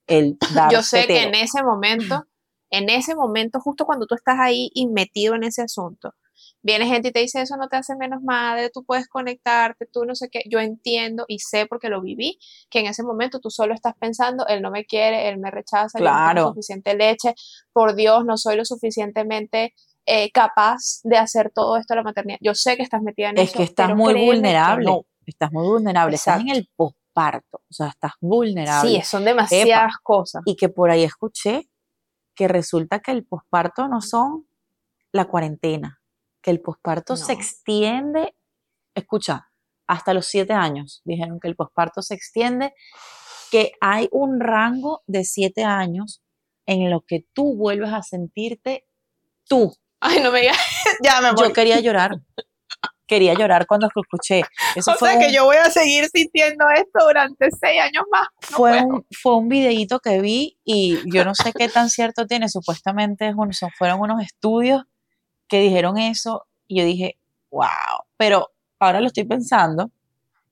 el 0.08 0.38
dar 0.54 0.72
Yo 0.72 0.84
sé 0.84 1.08
que 1.08 1.24
en 1.24 1.36
ese 1.36 1.64
momento, 1.64 2.26
en 2.70 2.90
ese 2.90 3.16
momento, 3.16 3.62
justo 3.62 3.86
cuando 3.86 4.08
tú 4.08 4.16
estás 4.16 4.40
ahí 4.40 4.70
y 4.74 4.88
metido 4.88 5.36
en 5.36 5.44
ese 5.44 5.62
asunto, 5.62 6.14
viene 6.62 6.86
gente 6.86 7.10
y 7.10 7.12
te 7.12 7.20
dice 7.20 7.42
eso 7.42 7.58
no 7.58 7.68
te 7.68 7.78
hace 7.78 7.96
menos 7.96 8.22
madre, 8.24 8.70
tú 8.70 8.84
puedes 8.84 9.08
conectarte, 9.08 9.86
tú 9.86 10.06
no 10.06 10.16
sé 10.16 10.30
qué. 10.30 10.44
Yo 10.50 10.60
entiendo 10.60 11.26
y 11.28 11.40
sé 11.40 11.66
porque 11.66 11.90
lo 11.90 12.02
viví, 12.02 12.38
que 12.70 12.80
en 12.80 12.88
ese 12.88 13.04
momento 13.04 13.40
tú 13.40 13.50
solo 13.50 13.74
estás 13.74 13.94
pensando, 14.00 14.46
él 14.48 14.62
no 14.62 14.72
me 14.72 14.86
quiere, 14.86 15.30
él 15.30 15.38
me 15.38 15.52
rechaza, 15.52 16.00
yo 16.00 16.06
no 16.06 16.34
tengo 16.34 16.50
suficiente 16.50 16.96
leche, 16.96 17.36
por 17.72 17.96
Dios, 17.96 18.26
no 18.26 18.38
soy 18.38 18.58
lo 18.58 18.66
suficientemente 18.66 19.74
eh, 20.14 20.30
capaz 20.30 20.99
de 21.03 21.18
hacer 21.18 21.51
todo 21.55 21.78
esto 21.78 21.93
a 21.93 21.95
la 21.95 22.03
maternidad. 22.03 22.38
Yo 22.41 22.53
sé 22.53 22.76
que 22.76 22.84
estás 22.84 23.01
metida 23.01 23.30
en 23.30 23.38
es 23.38 23.49
eso. 23.49 23.57
que 23.59 23.64
estás 23.64 23.95
muy 23.95 24.14
vulnerable. 24.14 24.91
Estás 25.26 25.53
muy 25.53 25.66
vulnerable. 25.66 26.18
Estás 26.18 26.41
en 26.41 26.49
el 26.49 26.70
posparto. 26.76 27.62
O 27.70 27.74
sea, 27.74 27.88
estás 27.88 28.12
vulnerable. 28.20 28.89
Sí, 28.89 29.01
son 29.03 29.24
demasiadas 29.24 29.93
cosas. 30.03 30.41
Y 30.45 30.57
que 30.57 30.68
por 30.68 30.91
ahí 30.91 31.03
escuché 31.03 31.70
que 32.36 32.49
resulta 32.49 32.99
que 32.99 33.12
el 33.12 33.24
posparto 33.24 33.88
no 33.88 34.01
son 34.01 34.47
la 35.14 35.30
cuarentena. 35.30 36.01
Que 36.41 36.51
el 36.51 36.59
posparto 36.59 37.16
se 37.16 37.32
extiende, 37.32 38.36
escucha, 38.93 39.47
hasta 39.88 40.14
los 40.14 40.26
siete 40.26 40.51
años. 40.51 41.01
Dijeron 41.05 41.39
que 41.39 41.47
el 41.47 41.55
posparto 41.55 42.01
se 42.01 42.16
extiende, 42.16 42.74
que 43.49 43.72
hay 43.80 44.09
un 44.12 44.41
rango 44.41 45.03
de 45.07 45.24
siete 45.24 45.64
años 45.64 46.22
en 46.66 46.89
lo 46.89 46.99
que 46.99 47.26
tú 47.34 47.55
vuelves 47.55 47.93
a 47.93 48.01
sentirte 48.01 48.86
tú, 49.47 49.74
Ay, 50.02 50.20
no 50.20 50.32
me 50.32 50.41
digas, 50.41 50.58
ya 51.04 51.22
me 51.22 51.32
voy. 51.32 51.47
Yo 51.47 51.54
quería 51.54 51.80
llorar. 51.80 52.20
Quería 53.06 53.34
llorar 53.34 53.68
cuando 53.68 53.89
lo 53.93 54.02
escuché. 54.02 54.41
Eso 54.74 54.93
o 54.93 54.95
sea 54.95 55.20
que 55.20 55.34
yo 55.34 55.43
voy 55.43 55.58
a 55.58 55.70
seguir 55.70 56.08
sintiendo 56.14 56.66
esto 56.70 57.06
durante 57.06 57.49
seis 57.52 57.82
años 57.82 58.06
más. 58.10 58.28
fue, 58.39 58.82
un, 58.82 59.06
fue 59.12 59.36
un 59.36 59.49
videíto 59.49 59.99
que 59.99 60.22
vi 60.22 60.58
y 60.64 60.97
yo 61.14 61.26
no 61.26 61.36
sé 61.36 61.52
qué 61.52 61.68
tan 61.68 61.89
cierto 61.89 62.26
tiene. 62.26 62.47
Supuestamente 62.47 63.34
fueron 63.78 63.99
unos 63.99 64.24
estudios 64.24 64.84
que 65.49 65.60
dijeron 65.60 65.97
eso 65.97 66.47
y 66.68 66.80
yo 66.80 66.86
dije, 66.86 67.18
wow. 67.52 67.68
Pero 68.16 68.54
ahora 68.80 69.02
lo 69.02 69.08
estoy 69.08 69.26
pensando 69.26 69.91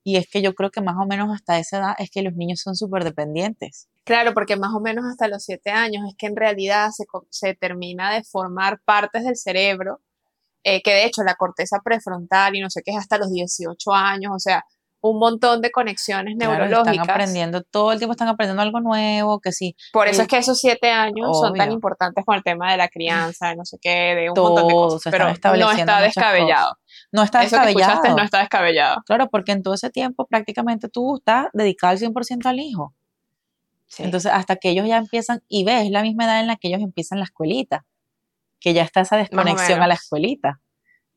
y 0.04 0.18
es 0.18 0.28
que 0.30 0.41
yo 0.41 0.54
creo 0.56 0.72
que 0.72 0.82
más 0.82 0.95
o 0.97 1.06
menos 1.06 1.30
hasta 1.34 1.60
esa 1.60 1.78
edad 1.78 1.95
es 2.00 2.10
que 2.10 2.22
los 2.22 2.34
niños 2.34 2.62
son 2.62 2.76
súper 2.76 3.04
dependientes. 3.04 3.88
Claro, 4.06 4.34
porque 4.34 4.56
más 4.56 4.74
o 4.74 4.80
menos 4.80 5.06
hasta 5.06 5.28
los 5.28 5.43
siete 5.43 5.72
años 5.72 6.04
es 6.08 6.16
que 6.18 6.28
en 6.28 6.36
realidad 6.36 6.89
se, 6.91 7.06
se 7.30 7.54
termina 7.56 8.14
de 8.14 8.24
formar 8.24 8.80
partes 8.84 9.24
del 9.24 9.36
cerebro, 9.36 10.02
eh, 10.64 10.82
que 10.82 10.91
de 10.91 11.06
hecho 11.06 11.24
la 11.24 11.36
corteza 11.36 11.80
prefrontal 11.84 12.56
y 12.56 12.62
no 12.62 12.70
sé 12.70 12.82
qué 12.84 12.91
es 12.91 12.97
hasta 12.97 13.18
los 13.18 13.32
18 13.32 13.93
años, 13.93 14.34
o 14.36 14.39
sea, 14.39 14.66
un 15.02 15.20
montón 15.20 15.62
de 15.62 15.72
conexiones 15.72 16.36
neurológicas. 16.36 16.93
Están 16.93 17.10
aprendiendo, 17.10 17.64
todo 17.64 17.91
el 17.91 18.00
tiempo 18.00 18.12
están 18.12 18.28
aprendiendo 18.28 18.62
algo 18.62 18.80
nuevo, 18.82 19.39
que 19.39 19.52
sí. 19.52 19.76
Por 19.93 20.08
eso 20.08 20.24
es 20.24 20.28
que 20.28 20.38
esos 20.38 20.60
siete 20.60 20.91
años 20.91 21.39
son 21.39 21.54
tan 21.54 21.72
importantes 21.72 22.26
con 22.26 22.36
el 22.36 22.43
tema 22.43 22.72
de 22.72 22.78
la 22.78 22.89
crianza, 22.89 23.50
de 23.50 23.56
no 23.56 23.66
sé 23.66 23.78
qué, 23.82 24.16
de 24.16 24.30
un 24.30 24.36
montón 24.38 24.68
de 24.68 24.74
cosas, 24.74 25.12
pero 25.12 25.26
no 25.26 25.32
está 25.32 26.02
descabellado. 26.02 26.78
No 27.12 27.24
está 27.24 27.43
eso 27.43 27.56
descabellado. 27.56 28.02
Que 28.02 28.10
no 28.10 28.24
está 28.24 28.39
descabellado. 28.39 29.02
Claro, 29.06 29.30
porque 29.30 29.52
en 29.52 29.64
todo 29.64 29.74
ese 29.74 29.89
tiempo 29.89 30.26
prácticamente 30.28 30.89
tú 30.89 31.18
estás 31.18 31.47
dedicado 31.54 31.91
al 31.91 32.00
100% 32.00 32.45
al 32.45 32.60
hijo. 32.60 32.93
Entonces, 33.97 34.32
hasta 34.32 34.56
que 34.58 34.70
ellos 34.70 34.88
ya 34.88 34.97
empiezan, 34.97 35.41
y 35.47 35.64
ves, 35.64 35.89
la 35.89 36.04
misma 36.04 36.26
edad 36.26 36.41
en 36.41 36.47
la 36.47 36.58
que 36.58 36.68
ellos 36.68 36.82
empiezan 36.82 37.18
la 37.18 37.26
escuelita, 37.26 37.86
que 38.60 38.74
ya 38.74 38.84
está 38.84 39.02
esa 39.02 39.18
desconexión 39.18 39.82
a 39.82 39.88
la 39.88 39.95
escuelita. 39.95 40.62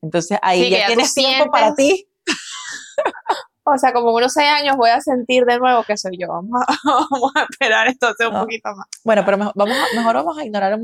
Entonces, 0.01 0.39
ahí 0.41 0.69
ya, 0.69 0.87
tienes 0.87 1.13
tiempo 1.13 1.51
para 1.51 1.75
ti. 1.75 2.07
O 3.65 3.77
sea, 3.77 3.93
como 3.93 4.13
unos 4.13 4.33
seis 4.33 4.49
años 4.49 4.75
voy 4.75 4.89
a 4.89 4.99
sentir 4.99 5.45
de 5.45 5.57
nuevo 5.57 5.83
que 5.83 5.95
soy 5.95 6.17
yo. 6.19 6.27
Vamos 6.27 6.61
a, 7.35 7.43
esperar 7.49 7.87
entonces 7.87 8.27
un 8.27 8.33
poquito 8.33 8.75
más. 8.75 8.87
Bueno, 9.03 9.23
pero 9.23 9.37
mejor 9.37 9.53
vamos, 9.55 9.77
a, 9.77 9.95
mejor 9.95 10.15
vamos 10.15 10.37
a 10.37 10.45
ignorar 10.45 10.77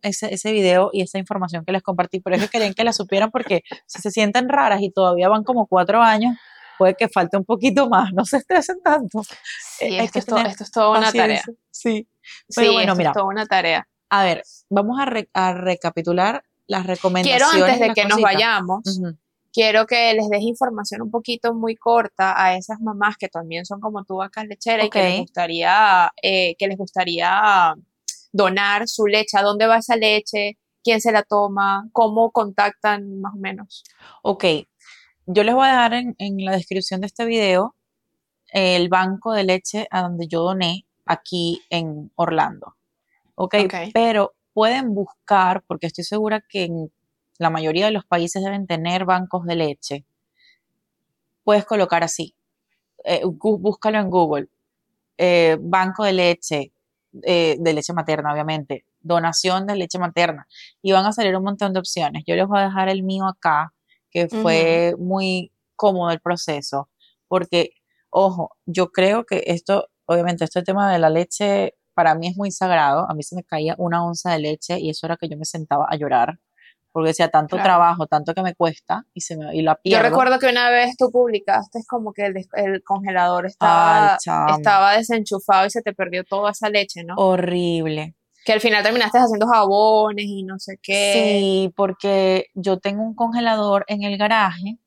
ese, 0.00 0.32
ese 0.32 0.52
video 0.52 0.90
y 0.92 1.02
esa 1.02 1.18
información 1.18 1.64
que 1.64 1.72
les 1.72 1.82
compartí. 1.82 2.20
Pero 2.20 2.36
es 2.36 2.42
que 2.42 2.48
querían 2.48 2.74
que 2.74 2.84
la 2.84 2.92
supieran 2.92 3.30
porque 3.30 3.62
si 3.86 4.00
se 4.00 4.10
sienten 4.10 4.48
raras 4.48 4.80
y 4.80 4.90
todavía 4.90 5.28
van 5.28 5.44
como 5.44 5.66
cuatro 5.66 6.00
años, 6.00 6.36
puede 6.78 6.94
que 6.94 7.08
falte 7.08 7.36
un 7.36 7.44
poquito 7.44 7.88
más. 7.88 8.12
No 8.14 8.24
se 8.24 8.38
estresen 8.38 8.80
tanto. 8.82 9.22
Sí, 9.24 9.98
esto, 9.98 10.18
es 10.18 10.26
todo, 10.26 10.38
esto, 10.38 10.64
es 10.64 10.70
toda 10.70 10.98
una 10.98 11.12
tarea. 11.12 11.42
Sí. 11.70 12.08
Pero 12.54 12.72
bueno, 12.72 12.94
mira. 12.94 13.10
Es 13.10 13.14
toda 13.14 13.26
una 13.26 13.46
tarea. 13.46 13.86
A 14.08 14.24
ver, 14.24 14.42
vamos 14.70 14.98
a, 14.98 15.06
a 15.34 15.52
recapitular 15.52 16.44
las 16.66 16.86
recomendaciones. 16.86 17.50
Quiero 17.50 17.66
antes 17.66 17.88
de 17.88 17.94
que 17.94 18.08
nos 18.08 18.20
vayamos 18.20 18.82
quiero 19.52 19.86
que 19.86 20.14
les 20.14 20.28
des 20.28 20.42
información 20.42 21.02
un 21.02 21.10
poquito 21.10 21.54
muy 21.54 21.76
corta 21.76 22.42
a 22.42 22.56
esas 22.56 22.80
mamás 22.80 23.16
que 23.16 23.28
también 23.28 23.66
son 23.66 23.80
como 23.80 24.04
tú 24.04 24.16
vacas 24.16 24.46
lecheras 24.46 24.86
y 24.86 24.90
que 24.90 25.02
les 25.02 25.20
gustaría, 25.20 26.12
eh, 26.22 26.56
que 26.58 26.66
les 26.66 26.78
gustaría 26.78 27.74
donar 28.32 28.88
su 28.88 29.06
leche, 29.06 29.36
a 29.36 29.42
dónde 29.42 29.66
va 29.66 29.78
esa 29.78 29.96
leche, 29.96 30.58
quién 30.82 31.00
se 31.00 31.12
la 31.12 31.22
toma, 31.22 31.88
cómo 31.92 32.32
contactan 32.32 33.20
más 33.20 33.34
o 33.34 33.38
menos. 33.38 33.84
Ok, 34.22 34.44
yo 35.26 35.44
les 35.44 35.54
voy 35.54 35.66
a 35.66 35.70
dejar 35.70 35.94
en, 35.94 36.44
la 36.44 36.52
descripción 36.52 37.00
de 37.00 37.06
este 37.08 37.24
video 37.26 37.76
el 38.52 38.88
banco 38.88 39.32
de 39.32 39.44
leche 39.44 39.86
a 39.90 40.02
donde 40.02 40.28
yo 40.28 40.42
doné 40.42 40.86
aquí 41.06 41.62
en 41.70 42.10
Orlando. 42.16 42.76
Ok, 43.34 43.54
okay. 43.64 43.90
pero 43.92 44.34
pueden 44.52 44.94
buscar, 44.94 45.62
porque 45.66 45.86
estoy 45.86 46.04
segura 46.04 46.44
que 46.46 46.64
en 46.64 46.92
la 47.42 47.50
mayoría 47.50 47.86
de 47.86 47.92
los 47.92 48.04
países 48.04 48.42
deben 48.42 48.66
tener 48.66 49.04
bancos 49.04 49.44
de 49.44 49.56
leche. 49.56 50.04
Puedes 51.44 51.64
colocar 51.64 52.04
así, 52.04 52.34
eh, 53.04 53.22
búscalo 53.24 53.98
en 53.98 54.10
Google, 54.10 54.48
eh, 55.18 55.58
banco 55.60 56.04
de 56.04 56.12
leche, 56.12 56.72
eh, 57.22 57.56
de 57.58 57.72
leche 57.72 57.92
materna, 57.92 58.32
obviamente, 58.32 58.86
donación 59.00 59.66
de 59.66 59.76
leche 59.76 59.98
materna, 59.98 60.46
y 60.80 60.92
van 60.92 61.04
a 61.04 61.12
salir 61.12 61.36
un 61.36 61.42
montón 61.42 61.72
de 61.72 61.80
opciones. 61.80 62.22
Yo 62.26 62.36
les 62.36 62.46
voy 62.46 62.60
a 62.60 62.64
dejar 62.64 62.88
el 62.88 63.02
mío 63.02 63.26
acá, 63.26 63.72
que 64.10 64.28
fue 64.28 64.94
muy 64.98 65.50
cómodo 65.74 66.10
el 66.12 66.20
proceso, 66.20 66.88
porque, 67.26 67.70
ojo, 68.10 68.56
yo 68.66 68.92
creo 68.92 69.24
que 69.24 69.42
esto, 69.46 69.88
obviamente, 70.06 70.44
este 70.44 70.62
tema 70.62 70.92
de 70.92 70.98
la 70.98 71.10
leche 71.10 71.74
para 71.94 72.14
mí 72.14 72.28
es 72.28 72.36
muy 72.36 72.50
sagrado. 72.50 73.10
A 73.10 73.14
mí 73.14 73.22
se 73.22 73.34
me 73.34 73.44
caía 73.44 73.74
una 73.78 74.04
onza 74.04 74.32
de 74.32 74.38
leche 74.38 74.78
y 74.78 74.90
eso 74.90 75.06
era 75.06 75.16
que 75.16 75.28
yo 75.28 75.36
me 75.36 75.44
sentaba 75.44 75.86
a 75.88 75.96
llorar 75.96 76.38
porque 76.92 77.08
decía 77.08 77.28
tanto 77.28 77.56
trabajo, 77.56 78.06
tanto 78.06 78.34
que 78.34 78.42
me 78.42 78.54
cuesta 78.54 79.06
y, 79.14 79.22
se 79.22 79.36
me, 79.36 79.54
y 79.56 79.62
la 79.62 79.76
pierdo. 79.76 80.02
Yo 80.02 80.08
recuerdo 80.10 80.38
que 80.38 80.46
una 80.46 80.70
vez 80.70 80.96
tú 80.96 81.10
publicaste 81.10 81.80
como 81.88 82.12
que 82.12 82.26
el, 82.26 82.82
congelador 82.84 83.46
estaba, 83.46 84.16
estaba 84.16 84.96
desenchufado 84.96 85.66
y 85.66 85.70
se 85.70 85.82
te 85.82 85.94
perdió 85.94 86.22
toda 86.24 86.50
esa 86.50 86.68
leche, 86.68 87.02
¿no? 87.04 87.14
Horrible. 87.16 88.14
Que 88.44 88.52
al 88.52 88.60
final 88.60 88.82
terminaste 88.82 89.18
haciendo 89.18 89.46
jabones 89.46 90.26
y 90.26 90.42
no 90.42 90.58
sé 90.58 90.78
qué. 90.82 91.12
Sí, 91.14 91.72
porque 91.76 92.46
yo 92.54 92.78
tengo 92.78 93.02
un 93.02 93.14
congelador 93.14 93.84
en 93.88 94.02
el 94.02 94.18
garaje 94.18 94.78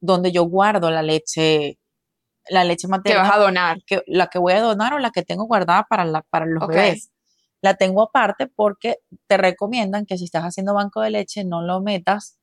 donde 0.00 0.32
yo 0.32 0.44
guardo 0.44 0.90
la 0.90 1.02
leche, 1.02 1.78
la 2.48 2.64
leche 2.64 2.88
materna. 2.88 3.22
Que 3.22 3.28
vas 3.28 3.36
a 3.36 3.40
donar. 3.40 3.78
Que, 3.84 4.02
la 4.06 4.28
que 4.28 4.38
voy 4.38 4.54
a 4.54 4.60
donar 4.60 4.94
o 4.94 4.98
la 4.98 5.10
que 5.10 5.22
tengo 5.22 5.44
guardada 5.44 5.84
para, 5.90 6.04
la, 6.04 6.22
para 6.22 6.46
los 6.46 6.66
bebés 6.66 7.10
la 7.62 7.74
tengo 7.74 8.02
aparte 8.02 8.46
porque 8.46 8.96
te 9.26 9.36
recomiendan 9.36 10.06
que 10.06 10.16
si 10.16 10.24
estás 10.24 10.42
haciendo 10.44 10.74
banco 10.74 11.00
de 11.00 11.10
leche 11.10 11.44
no 11.44 11.62
lo 11.62 11.80
metas 11.80 12.38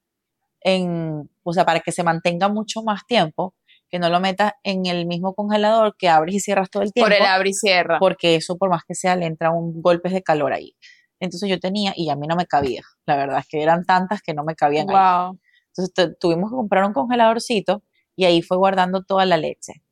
en, 0.61 1.29
o 1.43 1.53
sea, 1.53 1.65
para 1.65 1.79
que 1.79 1.91
se 1.91 2.03
mantenga 2.03 2.49
mucho 2.49 2.83
más 2.83 3.05
tiempo, 3.05 3.55
que 3.89 3.99
no 3.99 4.09
lo 4.09 4.19
metas 4.19 4.53
en 4.63 4.85
el 4.85 5.05
mismo 5.05 5.33
congelador 5.33 5.95
que 5.97 6.09
abres 6.09 6.35
y 6.35 6.39
cierras 6.39 6.69
todo 6.69 6.83
el 6.83 6.91
tiempo. 6.91 7.09
Por 7.09 7.17
el 7.17 7.25
abre 7.25 7.49
y 7.49 7.53
cierra. 7.53 7.99
Porque 7.99 8.35
eso, 8.35 8.57
por 8.57 8.69
más 8.69 8.83
que 8.85 8.95
sea, 8.95 9.15
le 9.15 9.25
entra 9.25 9.51
un 9.51 9.81
golpe 9.81 10.09
de 10.09 10.21
calor 10.23 10.53
ahí. 10.53 10.75
Entonces 11.19 11.49
yo 11.49 11.59
tenía, 11.59 11.93
y 11.95 12.09
a 12.09 12.15
mí 12.15 12.27
no 12.27 12.35
me 12.35 12.45
cabía, 12.45 12.81
la 13.05 13.15
verdad 13.15 13.39
es 13.39 13.47
que 13.47 13.61
eran 13.63 13.85
tantas 13.85 14.21
que 14.21 14.33
no 14.33 14.43
me 14.43 14.55
cabían 14.55 14.89
ahí. 14.89 14.95
Wow. 14.95 15.39
Entonces 15.75 16.17
tuvimos 16.19 16.51
que 16.51 16.55
comprar 16.55 16.85
un 16.85 16.93
congeladorcito 16.93 17.83
y 18.15 18.25
ahí 18.25 18.41
fue 18.41 18.57
guardando 18.57 19.03
toda 19.03 19.25
la 19.25 19.37
leche. 19.37 19.83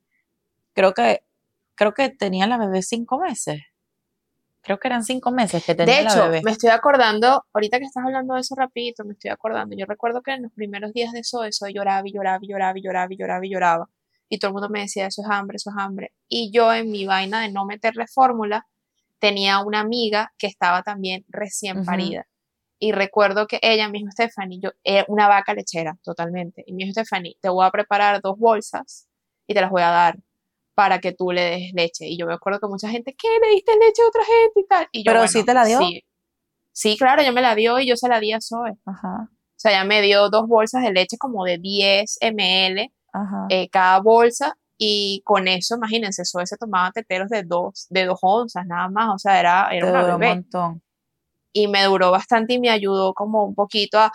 Creo 0.72 0.92
que, 0.92 1.24
creo 1.74 1.94
que 1.94 2.10
tenía 2.10 2.46
la 2.46 2.58
bebé 2.58 2.82
cinco 2.82 3.18
meses. 3.18 3.60
Creo 4.66 4.78
que 4.80 4.88
eran 4.88 5.04
cinco 5.04 5.30
meses 5.30 5.64
que 5.64 5.76
tenía 5.76 5.98
De 5.98 6.02
la 6.02 6.10
hecho, 6.10 6.24
bebé. 6.24 6.42
me 6.44 6.50
estoy 6.50 6.70
acordando, 6.70 7.44
ahorita 7.52 7.78
que 7.78 7.84
estás 7.84 8.04
hablando 8.04 8.34
de 8.34 8.40
eso 8.40 8.56
rapidito, 8.56 9.04
me 9.04 9.12
estoy 9.12 9.30
acordando. 9.30 9.76
Yo 9.76 9.86
recuerdo 9.86 10.22
que 10.22 10.32
en 10.32 10.42
los 10.42 10.52
primeros 10.52 10.92
días 10.92 11.12
de 11.12 11.20
eso, 11.20 11.44
eso 11.44 11.68
lloraba 11.68 12.02
y 12.08 12.12
lloraba 12.12 12.40
y 12.42 12.48
lloraba 12.48 12.76
y 12.76 12.82
lloraba 12.82 13.14
y 13.14 13.16
lloraba 13.16 13.46
y 13.46 13.50
lloraba. 13.50 13.88
Y 14.28 14.38
todo 14.40 14.48
el 14.48 14.54
mundo 14.54 14.68
me 14.68 14.80
decía, 14.80 15.06
eso 15.06 15.22
es 15.22 15.28
hambre, 15.30 15.54
eso 15.54 15.70
es 15.70 15.76
hambre. 15.78 16.12
Y 16.28 16.50
yo 16.52 16.74
en 16.74 16.90
mi 16.90 17.06
vaina 17.06 17.42
de 17.42 17.52
no 17.52 17.64
meterle 17.64 18.08
fórmula, 18.08 18.66
tenía 19.20 19.60
una 19.60 19.78
amiga 19.78 20.32
que 20.36 20.48
estaba 20.48 20.82
también 20.82 21.24
recién 21.28 21.76
Ujú. 21.76 21.86
parida. 21.86 22.26
Y 22.80 22.90
recuerdo 22.90 23.46
que 23.46 23.60
ella 23.62 23.88
me 23.88 23.98
dijo, 23.98 24.10
Stephanie, 24.10 24.58
yo, 24.60 24.70
era 24.82 25.04
una 25.06 25.28
vaca 25.28 25.54
lechera, 25.54 25.96
totalmente. 26.02 26.64
Y 26.66 26.72
me 26.72 26.84
dijo, 26.84 26.92
Stephanie, 26.92 27.36
te 27.40 27.48
voy 27.48 27.64
a 27.64 27.70
preparar 27.70 28.20
dos 28.20 28.36
bolsas 28.36 29.06
y 29.46 29.54
te 29.54 29.60
las 29.60 29.70
voy 29.70 29.82
a 29.82 29.90
dar 29.90 30.18
para 30.76 31.00
que 31.00 31.12
tú 31.12 31.32
le 31.32 31.40
des 31.42 31.72
leche. 31.72 32.06
Y 32.06 32.18
yo 32.18 32.26
me 32.26 32.34
acuerdo 32.34 32.60
que 32.60 32.66
mucha 32.68 32.90
gente, 32.90 33.16
¿qué? 33.18 33.28
¿Le 33.42 33.54
diste 33.54 33.72
leche 33.72 34.02
a 34.02 34.08
otra 34.08 34.22
gente 34.24 34.60
y 34.60 34.66
tal? 34.66 34.88
Y 34.92 34.98
yo, 34.98 35.04
¿Pero 35.10 35.20
bueno, 35.20 35.32
sí 35.32 35.42
te 35.42 35.54
la 35.54 35.64
dio? 35.64 35.78
Sí. 35.78 36.04
Sí, 36.72 36.96
claro, 36.98 37.22
ella 37.22 37.32
me 37.32 37.40
la 37.40 37.54
dio 37.54 37.78
y 37.80 37.86
yo 37.88 37.96
se 37.96 38.06
la 38.06 38.20
di 38.20 38.34
a 38.34 38.40
Zoe. 38.42 38.72
O 38.84 38.90
Ajá, 38.90 39.30
sea, 39.56 39.70
ella 39.70 39.84
me 39.84 40.02
dio 40.02 40.28
dos 40.28 40.46
bolsas 40.46 40.82
de 40.82 40.92
leche 40.92 41.16
como 41.16 41.44
de 41.44 41.56
10 41.56 42.18
ml 42.20 42.92
ajá. 43.14 43.46
eh, 43.48 43.70
cada 43.70 44.00
bolsa 44.00 44.58
y 44.76 45.22
con 45.24 45.48
eso, 45.48 45.76
imagínense, 45.76 46.26
Zoe 46.26 46.46
se 46.46 46.58
tomaba 46.58 46.92
teteros 46.92 47.30
de 47.30 47.42
dos, 47.44 47.86
de 47.88 48.04
dos 48.04 48.18
onzas 48.20 48.66
nada 48.66 48.90
más, 48.90 49.14
o 49.14 49.18
sea, 49.18 49.40
era, 49.40 49.70
era 49.72 49.88
una 49.88 50.16
un 50.16 50.20
montón. 50.22 50.82
Y 51.54 51.68
me 51.68 51.84
duró 51.84 52.10
bastante 52.10 52.52
y 52.52 52.60
me 52.60 52.68
ayudó 52.68 53.14
como 53.14 53.46
un 53.46 53.54
poquito 53.54 53.98
a 53.98 54.12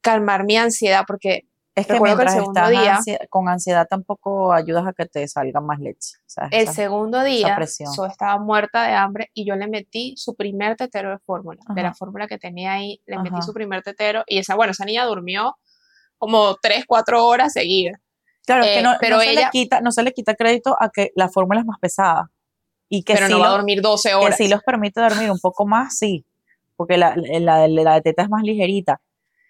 calmar 0.00 0.42
mi 0.44 0.56
ansiedad 0.56 1.04
porque 1.06 1.46
Es 1.74 1.86
que 1.86 1.94
Recuerdo 1.94 2.16
que 2.18 2.22
el 2.22 2.26
mientras 2.28 2.34
segundo 2.34 2.60
estás 2.60 2.70
día- 2.70 2.96
ansia- 2.96 3.26
con 3.30 3.48
ansiedad 3.48 3.86
tampoco 3.88 4.52
ayudas 4.52 4.86
a 4.86 4.92
que 4.92 5.06
te 5.06 5.26
salga 5.26 5.60
más 5.62 5.78
leche. 5.80 6.16
el 6.50 6.62
esa- 6.64 6.72
segundo 6.74 7.22
día. 7.22 7.46
Zoe 7.94 8.08
estaba 8.08 8.38
muerta 8.38 8.86
de 8.86 8.92
hambre 8.92 9.30
y 9.32 9.46
yo 9.46 9.56
le 9.56 9.66
metí 9.68 10.14
su 10.18 10.34
primer 10.34 10.76
tetero 10.76 11.10
de 11.10 11.18
fórmula, 11.20 11.60
de 11.74 11.82
la 11.82 11.94
fórmula 11.94 12.26
que 12.26 12.36
tenía 12.38 12.72
ahí, 12.74 13.00
le 13.06 13.18
metí 13.18 13.40
su 13.42 13.54
primer 13.54 13.82
tetero 13.82 14.22
y 14.26 14.36
esa, 14.38 14.54
bueno, 14.54 14.72
esa 14.72 14.84
niña 14.84 15.04
durmió 15.06 15.56
como 16.18 16.56
3, 16.60 16.84
4 16.86 17.26
horas 17.26 17.52
seguidas. 17.54 17.98
Claro, 18.44 18.64
es 18.64 18.70
que 18.70 18.78
eh, 18.80 18.82
no, 18.82 18.92
pero 19.00 19.16
no 19.16 19.22
se 19.22 19.30
ella- 19.30 19.40
le 19.46 19.50
quita, 19.50 19.80
no 19.80 19.92
se 19.92 20.02
le 20.02 20.12
quita 20.12 20.34
crédito 20.34 20.76
a 20.78 20.90
que 20.90 21.10
la 21.14 21.28
fórmula 21.30 21.60
es 21.60 21.66
más 21.66 21.78
pesada. 21.78 22.30
Y 22.88 23.02
que 23.04 23.14
pero 23.14 23.26
sí 23.28 23.32
no 23.32 23.38
va 23.40 23.46
a 23.46 23.48
lo- 23.50 23.56
dormir 23.56 23.80
12 23.80 24.10
que 24.10 24.14
horas. 24.14 24.36
sí 24.36 24.46
los 24.48 24.62
permite 24.62 25.00
dormir 25.00 25.30
un 25.30 25.38
poco 25.40 25.64
más, 25.64 25.96
sí, 25.96 26.26
porque 26.76 26.98
la, 26.98 27.14
la, 27.16 27.66
la 27.66 27.94
de 27.94 28.00
teta 28.02 28.22
es 28.24 28.28
más 28.28 28.42
ligerita. 28.42 29.00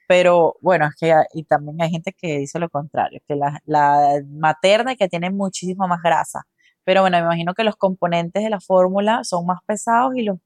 Pero 0.08 0.56
bueno, 0.60 0.86
es 0.86 0.94
que 0.96 1.14
y 1.32 1.44
también 1.44 1.80
hay 1.80 1.90
gente 1.90 2.12
que 2.12 2.38
dice 2.38 2.58
lo 2.58 2.68
contrario, 2.68 3.20
que 3.26 3.36
la, 3.36 3.60
la 3.64 4.20
materna 4.28 4.92
y 4.92 4.96
que 4.96 5.08
tiene 5.08 5.30
muchísima 5.30 5.86
más 5.86 6.02
grasa. 6.02 6.42
Pero 6.84 7.00
bueno, 7.02 7.16
me 7.18 7.24
imagino 7.24 7.54
que 7.54 7.64
los 7.64 7.76
componentes 7.76 8.42
de 8.42 8.50
la 8.50 8.60
fórmula 8.60 9.22
son 9.24 9.46
más 9.46 9.60
pesados 9.64 10.14
y 10.16 10.22
los, 10.22 10.38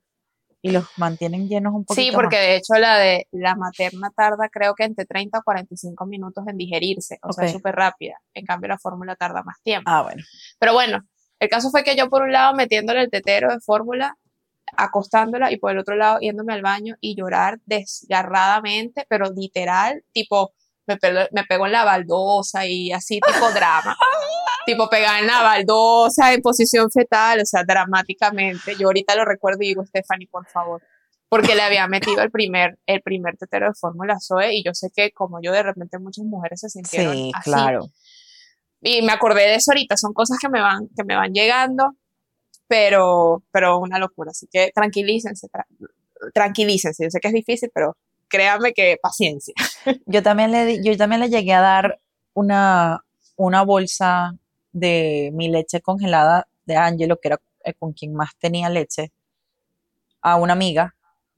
y 0.63 0.71
los 0.71 0.85
mantienen 0.99 1.49
llenos 1.49 1.73
un 1.75 1.85
poquito 1.85 2.03
Sí, 2.03 2.11
porque 2.15 2.37
más. 2.37 2.45
de 2.47 2.57
hecho 2.57 2.75
la 2.75 2.97
de 2.99 3.27
la 3.33 3.55
materna 3.57 4.11
tarda 4.15 4.49
creo 4.51 4.75
que 4.75 4.85
entre 4.85 5.07
30 5.07 5.39
a 5.39 5.43
45 5.43 6.05
minutos 6.07 6.45
en 6.47 6.57
digerirse, 6.59 7.19
o 7.23 7.33
sea, 7.33 7.45
es 7.47 7.53
Ok. 7.53 7.57
súper 7.59 7.75
rápida. 7.77 8.17
En 8.35 8.45
cambio 8.45 8.69
la 8.69 8.79
fórmula 8.79 9.17
tarda 9.17 9.43
más 9.43 9.57
tiempo. 9.63 9.91
Ah, 9.91 10.03
bueno. 10.03 10.23
Pero 10.59 10.75
bueno, 10.75 11.01
el 11.41 11.49
caso 11.49 11.71
fue 11.71 11.83
que 11.85 11.97
yo 11.97 12.09
por 12.11 12.23
un 12.23 12.33
lado 12.33 12.55
metiéndole 12.55 13.01
el 13.03 13.11
tetero 13.11 13.49
de 13.51 13.61
fórmula, 13.61 14.17
acostándola 14.77 15.53
y 15.53 15.59
por 15.59 15.71
el 15.73 15.79
otro 15.79 15.97
lado 15.97 16.19
yéndome 16.21 16.53
al 16.55 16.63
baño 16.63 16.97
y 17.01 17.15
llorar 17.17 17.59
desgarradamente, 17.67 19.07
pero 19.09 19.31
literal, 19.35 20.03
tipo, 20.13 20.53
me, 20.87 20.97
pegó- 20.97 21.29
me 21.33 21.45
pegó 21.45 21.67
en 21.67 21.73
la 21.73 21.85
baldosa 21.85 22.67
y 22.67 22.93
así 22.93 23.21
tipo 23.21 23.51
drama. 23.53 23.97
tipo 24.67 24.89
pegada 24.89 25.21
en 25.21 25.27
la 25.29 25.43
baldosa 25.43 26.33
en 26.33 26.43
posición 26.43 26.91
fetal, 26.91 27.41
o 27.41 27.45
sea, 27.47 27.63
dramáticamente. 27.65 28.75
Yo 28.77 28.89
ahorita 28.89 29.15
lo 29.15 29.25
recuerdo 29.25 29.59
y 29.63 29.69
digo, 29.69 29.85
Stephanie, 29.87 30.29
por 30.31 30.47
favor. 30.49 30.83
Porque 31.29 31.55
le 31.57 31.63
había 31.63 31.89
metido 31.89 32.23
el 32.23 32.31
primer, 32.31 32.79
el 32.87 33.03
primer 33.03 33.37
tetero 33.37 33.67
de 33.67 33.75
fórmula 33.75 34.17
Zoe 34.21 34.55
y 34.55 34.63
yo 34.65 34.75
sé 34.75 34.91
que 34.95 35.11
como 35.11 35.41
yo 35.43 35.51
de 35.53 35.63
repente 35.65 35.99
muchas 35.99 36.25
mujeres 36.25 36.61
se 36.61 36.69
sintieron 36.69 37.15
Sí, 37.15 37.33
así. 37.35 37.51
claro. 37.51 37.87
Y 38.81 39.03
me 39.03 39.13
acordé 39.13 39.43
de 39.43 39.55
eso 39.57 39.73
ahorita, 39.73 39.97
son 39.97 40.13
cosas 40.13 40.39
que 40.41 40.49
me 40.49 40.61
van, 40.61 40.89
que 40.97 41.03
me 41.05 41.17
van 41.17 41.33
llegando, 41.33 41.93
pero, 42.69 43.43
pero 43.51 43.79
una 43.79 43.99
locura. 43.99 44.31
Así 44.31 44.47
que 44.51 44.71
tranquilícense, 44.75 45.49
tra- 45.49 45.67
tranquilícense. 46.35 47.05
Yo 47.05 47.11
sé 47.11 47.21
que 47.21 47.29
es 47.29 47.35
difícil, 47.35 47.71
pero 47.75 47.97
créanme 48.29 48.73
que 48.73 48.97
paciencia. 49.01 49.55
Yo 50.07 50.23
también 50.23 50.51
le, 50.53 50.83
yo 50.83 50.97
también 50.97 51.21
le 51.21 51.29
llegué 51.29 51.53
a 51.53 51.61
dar 51.61 52.01
una, 52.35 53.05
una 53.37 53.63
bolsa 53.63 54.33
de 54.73 55.31
mi 55.33 55.49
leche 55.49 55.81
congelada 55.81 56.49
de 56.65 56.77
Angelo, 56.77 57.19
que 57.21 57.29
era 57.29 57.41
eh, 57.65 57.75
con 57.75 57.93
quien 57.93 58.15
más 58.15 58.37
tenía 58.39 58.69
leche, 58.69 59.13
a 60.23 60.37
una 60.37 60.53
amiga, 60.55 60.95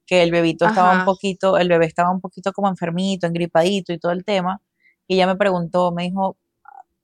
que 0.06 0.22
el 0.22 0.30
bebito 0.30 0.64
estaba 0.66 0.92
un 0.92 1.04
poquito, 1.04 1.58
el 1.58 1.68
bebé 1.68 1.84
estaba 1.86 2.10
un 2.10 2.20
poquito 2.20 2.52
como 2.52 2.68
enfermito, 2.68 3.26
engripadito 3.26 3.92
y 3.92 3.98
todo 3.98 4.12
el 4.12 4.24
tema. 4.24 4.60
Y 5.06 5.16
ella 5.16 5.26
me 5.26 5.36
preguntó, 5.36 5.92
me 5.92 6.04
dijo, 6.04 6.36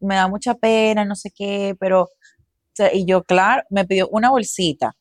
me 0.01 0.15
da 0.15 0.27
mucha 0.29 0.55
pena, 0.55 1.05
no 1.05 1.15
sé 1.15 1.31
qué, 1.31 1.77
pero, 1.79 2.09
y 2.93 3.05
yo, 3.07 3.23
claro, 3.23 3.63
me 3.71 3.85
pidió 3.85 4.09
una 4.09 4.31
bolsita, 4.31 4.95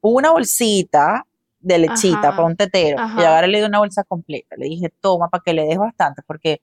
una 0.00 0.30
bolsita 0.30 1.24
de 1.58 1.78
lechita 1.78 2.18
Ajá, 2.28 2.30
para 2.30 2.44
un 2.44 2.56
tetero. 2.56 2.98
Y 3.18 3.22
ahora 3.22 3.46
le 3.46 3.58
di 3.58 3.64
una 3.64 3.80
bolsa 3.80 4.04
completa. 4.04 4.54
Le 4.56 4.66
dije, 4.66 4.92
toma 5.00 5.28
para 5.28 5.42
que 5.44 5.52
le 5.52 5.64
des 5.64 5.78
bastante, 5.78 6.22
porque 6.26 6.60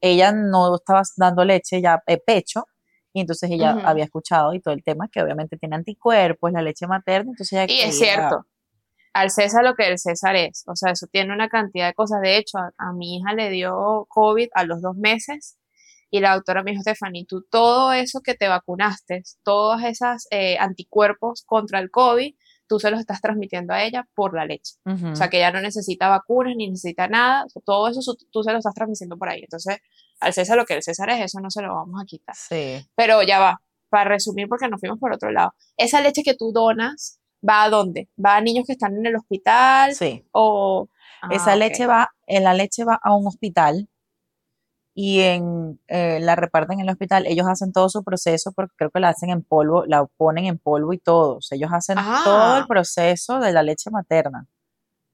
ella 0.00 0.32
no 0.32 0.76
estaba 0.76 1.02
dando 1.16 1.44
leche 1.44 1.80
ya 1.80 2.02
eh, 2.06 2.18
pecho, 2.18 2.66
y 3.12 3.20
entonces 3.20 3.50
ella 3.50 3.78
había 3.84 4.04
escuchado 4.04 4.52
y 4.54 4.60
todo 4.60 4.74
el 4.74 4.82
tema 4.82 5.08
que 5.08 5.22
obviamente 5.22 5.56
tiene 5.56 5.76
anticuerpos, 5.76 6.52
la 6.52 6.62
leche 6.62 6.86
materna, 6.86 7.30
entonces 7.30 7.52
ella 7.52 7.72
Y 7.72 7.80
es 7.80 7.96
cierto, 7.96 8.44
al 9.12 9.30
César 9.30 9.64
lo 9.64 9.74
que 9.74 9.86
el 9.86 9.98
César 9.98 10.34
es, 10.34 10.64
o 10.66 10.74
sea, 10.74 10.90
eso 10.90 11.06
tiene 11.06 11.32
una 11.32 11.48
cantidad 11.48 11.86
de 11.86 11.94
cosas. 11.94 12.20
De 12.20 12.36
hecho, 12.36 12.58
a, 12.58 12.72
a 12.76 12.92
mi 12.92 13.16
hija 13.16 13.32
le 13.32 13.50
dio 13.50 14.06
COVID 14.08 14.48
a 14.52 14.64
los 14.64 14.82
dos 14.82 14.96
meses 14.96 15.56
y 16.14 16.20
la 16.20 16.34
doctora 16.34 16.62
me 16.62 16.70
dijo, 16.70 16.82
Stephanie, 16.82 17.26
tú 17.26 17.42
todo 17.50 17.92
eso 17.92 18.20
que 18.20 18.34
te 18.34 18.46
vacunaste, 18.46 19.24
todos 19.42 19.82
esos 19.82 20.28
anticuerpos 20.60 21.42
contra 21.44 21.80
el 21.80 21.90
COVID, 21.90 22.32
tú 22.68 22.78
se 22.78 22.92
los 22.92 23.00
estás 23.00 23.20
transmitiendo 23.20 23.74
a 23.74 23.82
ella 23.82 24.06
por 24.14 24.32
la 24.32 24.46
leche. 24.46 24.74
O 24.84 25.16
sea, 25.16 25.28
que 25.28 25.38
ella 25.38 25.50
no 25.50 25.60
necesita 25.60 26.08
vacunas 26.08 26.54
ni 26.54 26.68
necesita 26.68 27.08
nada, 27.08 27.46
todo 27.64 27.88
eso 27.88 28.00
tú 28.30 28.44
se 28.44 28.52
lo 28.52 28.58
estás 28.58 28.74
transmitiendo 28.74 29.18
por 29.18 29.28
ahí. 29.28 29.40
Entonces, 29.40 29.78
al 30.20 30.32
César 30.32 30.56
lo 30.56 30.64
que 30.66 30.74
el 30.74 30.84
César 30.84 31.10
es, 31.10 31.20
eso 31.20 31.40
no 31.40 31.50
se 31.50 31.62
lo 31.62 31.74
vamos 31.74 32.00
a 32.00 32.04
quitar. 32.06 32.36
Sí. 32.36 32.86
Pero 32.94 33.24
ya 33.24 33.40
va, 33.40 33.60
para 33.88 34.10
resumir, 34.10 34.46
porque 34.48 34.68
nos 34.68 34.78
fuimos 34.78 35.00
por 35.00 35.12
otro 35.12 35.32
lado. 35.32 35.52
Esa 35.76 36.00
leche 36.00 36.22
que 36.22 36.36
tú 36.36 36.52
donas, 36.52 37.18
¿va 37.42 37.64
a 37.64 37.70
dónde? 37.70 38.08
¿Va 38.24 38.36
a 38.36 38.40
niños 38.40 38.66
que 38.68 38.74
están 38.74 38.96
en 38.96 39.06
el 39.06 39.16
hospital? 39.16 39.96
Sí. 39.96 40.24
O. 40.30 40.88
Ah, 41.22 41.28
Esa 41.32 41.54
ok. 41.54 41.58
leche 41.58 41.86
va, 41.86 42.10
eh, 42.28 42.40
la 42.40 42.54
leche 42.54 42.84
va 42.84 43.00
a 43.02 43.16
un 43.16 43.26
hospital 43.26 43.88
y 44.94 45.20
en, 45.20 45.80
eh, 45.88 46.20
la 46.20 46.36
reparten 46.36 46.78
en 46.80 46.86
el 46.86 46.90
hospital. 46.92 47.26
Ellos 47.26 47.46
hacen 47.48 47.72
todo 47.72 47.88
su 47.88 48.04
proceso 48.04 48.52
porque 48.52 48.74
creo 48.76 48.90
que 48.90 49.00
la 49.00 49.08
hacen 49.10 49.30
en 49.30 49.42
polvo, 49.42 49.84
la 49.86 50.06
ponen 50.16 50.46
en 50.46 50.58
polvo 50.58 50.92
y 50.92 50.98
todo. 50.98 51.38
O 51.38 51.40
sea, 51.42 51.56
ellos 51.56 51.70
hacen 51.72 51.96
todo 52.24 52.56
el 52.56 52.62
Ah. 52.62 52.66
proceso 52.68 53.40
de 53.40 53.52
la 53.52 53.62
leche 53.64 53.90
materna. 53.90 54.46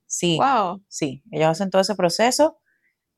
Sí, 0.06 0.38
Wow. 0.38 0.82
sí, 0.88 1.22
ellos 1.30 1.48
hacen 1.48 1.70
todo 1.70 1.80
ese 1.82 1.94
proceso 1.94 2.58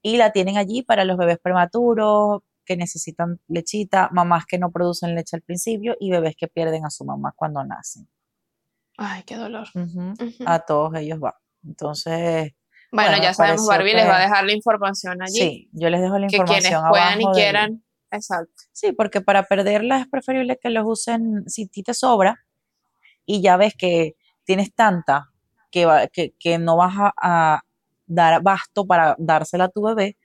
y 0.03 0.17
la 0.19 0.31
tienen 0.33 0.57
allí 0.59 0.83
para 0.83 1.05
los 1.05 1.17
bebés 1.17 1.39
prematuros 1.43 2.43
que 2.65 2.77
necesitan 2.77 3.41
lechita, 3.49 4.09
mamás 4.13 4.45
que 4.47 4.59
no 4.59 4.71
producen 4.71 5.15
leche 5.17 5.35
al 5.37 5.43
principio 5.43 5.97
y 5.99 6.11
bebés 6.11 6.37
que 6.37 6.47
pierden 6.49 6.85
a 6.87 6.91
su 6.91 7.05
mamá 7.05 7.33
cuando 7.35 7.65
nacen. 7.65 8.09
Ay, 8.99 9.23
qué 9.25 9.37
dolor. 9.37 9.67
A 10.47 10.61
todos 10.61 10.95
ellos 10.97 11.19
va. 11.21 11.35
Entonces, 11.65 12.53
bueno, 12.93 13.11
bueno, 13.11 13.22
ya 13.24 13.34
sabemos, 13.34 13.66
Barbie 13.66 13.95
les 13.95 14.07
va 14.09 14.16
a 14.16 14.18
que- 14.18 14.22
dejar 14.28 14.45
la 14.45 14.53
información 14.53 15.22
allí. 15.22 15.32
sí, 15.38 15.70
yo 15.72 15.88
les 15.90 16.01
dejo 16.01 16.18
la 16.18 16.26
que 16.28 16.36
quienes 16.36 16.64
información 16.66 16.84
puedan 16.90 17.20
y 17.20 17.24
del- 17.24 17.34
quieran. 17.34 17.84
Exacto. 18.11 18.53
Sí, 18.72 18.93
porque 18.93 19.20
para 19.22 19.45
perderla 19.45 19.99
es 20.01 20.07
preferible 20.09 20.59
que 20.62 20.68
los 20.70 20.84
usen 20.86 21.45
si 21.49 21.66
ti 21.66 21.82
te 21.82 21.95
sobra 21.95 22.45
y 23.24 23.40
ya 23.40 23.57
ves 23.57 23.74
que 23.76 24.16
tienes 24.45 24.74
tanta 24.74 25.30
que, 25.70 25.86
va- 25.86 26.07
que, 26.09 26.34
que 26.38 26.59
no 26.59 26.76
vas 26.76 26.95
a, 26.99 27.12
a 27.16 27.62
dar 28.07 28.34
abasto 28.34 28.86
para 28.86 29.16
dársela 29.18 29.64
a 29.64 29.68
tu 29.70 29.80
bebé. 29.82 30.18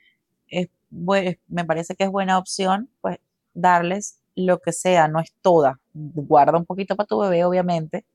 Es, 0.49 0.67
bue- 0.91 1.39
me 1.47 1.63
parece 1.63 1.95
que 1.95 2.03
es 2.03 2.09
buena 2.09 2.37
opción, 2.37 2.89
pues, 2.99 3.19
darles 3.53 4.19
lo 4.35 4.59
que 4.59 4.73
sea, 4.73 5.07
no 5.07 5.19
es 5.21 5.33
toda. 5.41 5.79
Guarda 5.93 6.57
un 6.57 6.65
poquito 6.65 6.95
para 6.97 7.07
tu 7.07 7.17
bebé, 7.19 7.45
obviamente, 7.45 8.05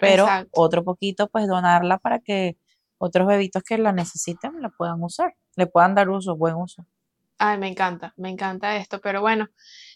pero 0.00 0.22
Exacto. 0.24 0.50
otro 0.54 0.82
poquito, 0.84 1.28
pues, 1.28 1.46
donarla 1.46 1.98
para 1.98 2.18
que 2.20 2.56
otros 3.00 3.26
bebitos 3.26 3.62
que 3.62 3.78
la 3.78 3.92
necesiten 3.92 4.60
la 4.60 4.68
puedan 4.68 5.02
usar, 5.02 5.34
le 5.56 5.66
puedan 5.66 5.94
dar 5.94 6.08
uso, 6.10 6.36
buen 6.36 6.54
uso. 6.54 6.84
Ay, 7.38 7.58
me 7.58 7.68
encanta, 7.68 8.12
me 8.16 8.28
encanta 8.28 8.76
esto, 8.76 9.00
pero 9.00 9.20
bueno, 9.22 9.48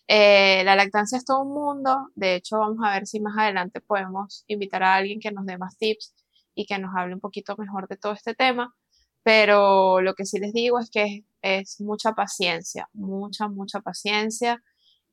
Eh, 0.07 0.63
la 0.65 0.77
lactancia 0.77 1.17
es 1.19 1.25
todo 1.25 1.43
un 1.43 1.55
mundo. 1.55 2.09
De 2.15 2.35
hecho, 2.37 2.59
vamos 2.59 2.79
a 2.85 2.93
ver 2.93 3.07
si 3.07 3.21
más 3.21 3.37
adelante 3.39 3.81
podemos 3.81 4.45
invitar 4.49 4.83
a 4.83 4.97
alguien 4.97 5.19
que 5.21 5.33
nos 5.33 5.47
dé 5.47 5.57
más 5.59 5.77
tips 5.79 6.15
y 6.55 6.67
que 6.67 6.79
nos 6.79 6.91
hable 6.97 7.15
un 7.15 7.21
poquito 7.21 7.57
mejor 7.57 7.89
de 7.89 7.97
todo 7.97 8.13
este 8.13 8.35
tema. 8.35 8.75
Pero 9.23 10.01
lo 10.03 10.15
que 10.15 10.27
sí 10.27 10.39
les 10.39 10.53
digo 10.53 10.79
es 10.79 10.91
que 10.91 11.25
es, 11.43 11.81
mucha 11.81 12.13
paciencia, 12.13 12.89
mucha, 12.93 13.49
mucha 13.49 13.81
paciencia 13.81 14.63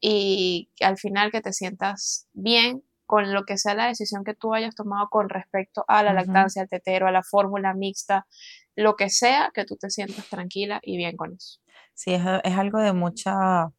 y 0.02 0.70
al 0.82 0.98
final 0.98 1.32
que 1.32 1.42
te 1.42 1.54
sientas 1.54 2.28
bien 2.34 2.84
con 3.12 3.34
lo 3.34 3.44
que 3.44 3.58
sea 3.58 3.76
la 3.76 3.88
decisión 3.88 4.24
que 4.24 4.34
tú 4.34 4.54
hayas 4.54 4.74
tomado 4.74 5.10
con 5.10 5.28
respecto 5.28 5.84
a 5.90 6.02
la 6.02 6.14
lactancia, 6.14 6.62
al 6.62 6.70
tetero, 6.70 7.08
a 7.08 7.12
la 7.12 7.24
fórmula 7.24 7.74
mixta, 7.74 8.26
lo 8.74 8.96
que 8.96 9.10
sea, 9.10 9.52
que 9.54 9.66
tú 9.66 9.76
te 9.76 9.90
sientas 9.90 10.30
tranquila 10.30 10.80
y 10.82 10.96
bien 10.96 11.18
con 11.18 11.34
eso. 11.34 11.60
Sí, 11.94 12.14
es, 12.14 12.26
algo 12.26 12.80
de 12.80 12.94
mucha, 12.94 13.70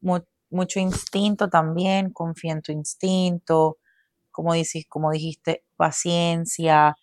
mucho 0.00 0.78
instinto 0.78 1.48
también, 1.48 2.12
confía 2.12 2.52
en 2.52 2.62
tu 2.62 2.70
instinto, 2.70 3.78
como, 4.30 4.52
dices, 4.52 4.84
como 4.88 5.10
dijiste, 5.10 5.64
paciencia. 5.74 6.94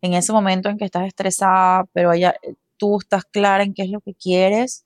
En 0.00 0.14
ese 0.14 0.32
momento 0.32 0.68
en 0.68 0.78
que 0.78 0.86
estás 0.86 1.06
estresada, 1.06 1.84
pero 1.92 2.12
ella, 2.12 2.34
tú 2.76 2.98
estás 2.98 3.24
clara 3.24 3.62
en 3.62 3.72
qué 3.72 3.82
es 3.82 3.90
lo 3.90 4.00
que 4.00 4.14
quieres, 4.14 4.84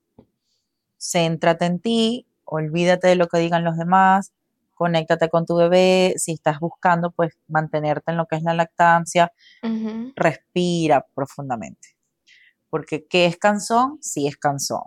céntrate 0.99 1.65
en 1.65 1.81
ti, 1.81 2.27
olvídate 2.45 3.09
de 3.09 3.17
lo 3.17 3.29
que 3.29 3.39
digan 3.39 3.65
los 3.65 3.79
demás, 3.79 4.35
conéctate 4.81 5.29
con 5.29 5.45
tu 5.45 5.57
bebé, 5.57 6.15
si 6.17 6.33
estás 6.33 6.59
buscando 6.59 7.11
pues 7.11 7.37
mantenerte 7.49 8.13
en 8.13 8.17
lo 8.17 8.25
que 8.25 8.37
es 8.37 8.43
la 8.43 8.55
lactancia, 8.55 9.31
respira 10.17 11.07
profundamente. 11.15 11.99
Porque 12.71 13.07
¿qué 13.07 13.27
es 13.27 13.37
cansón? 13.37 13.99
Sí 14.01 14.27
es 14.27 14.39
cansón. 14.39 14.85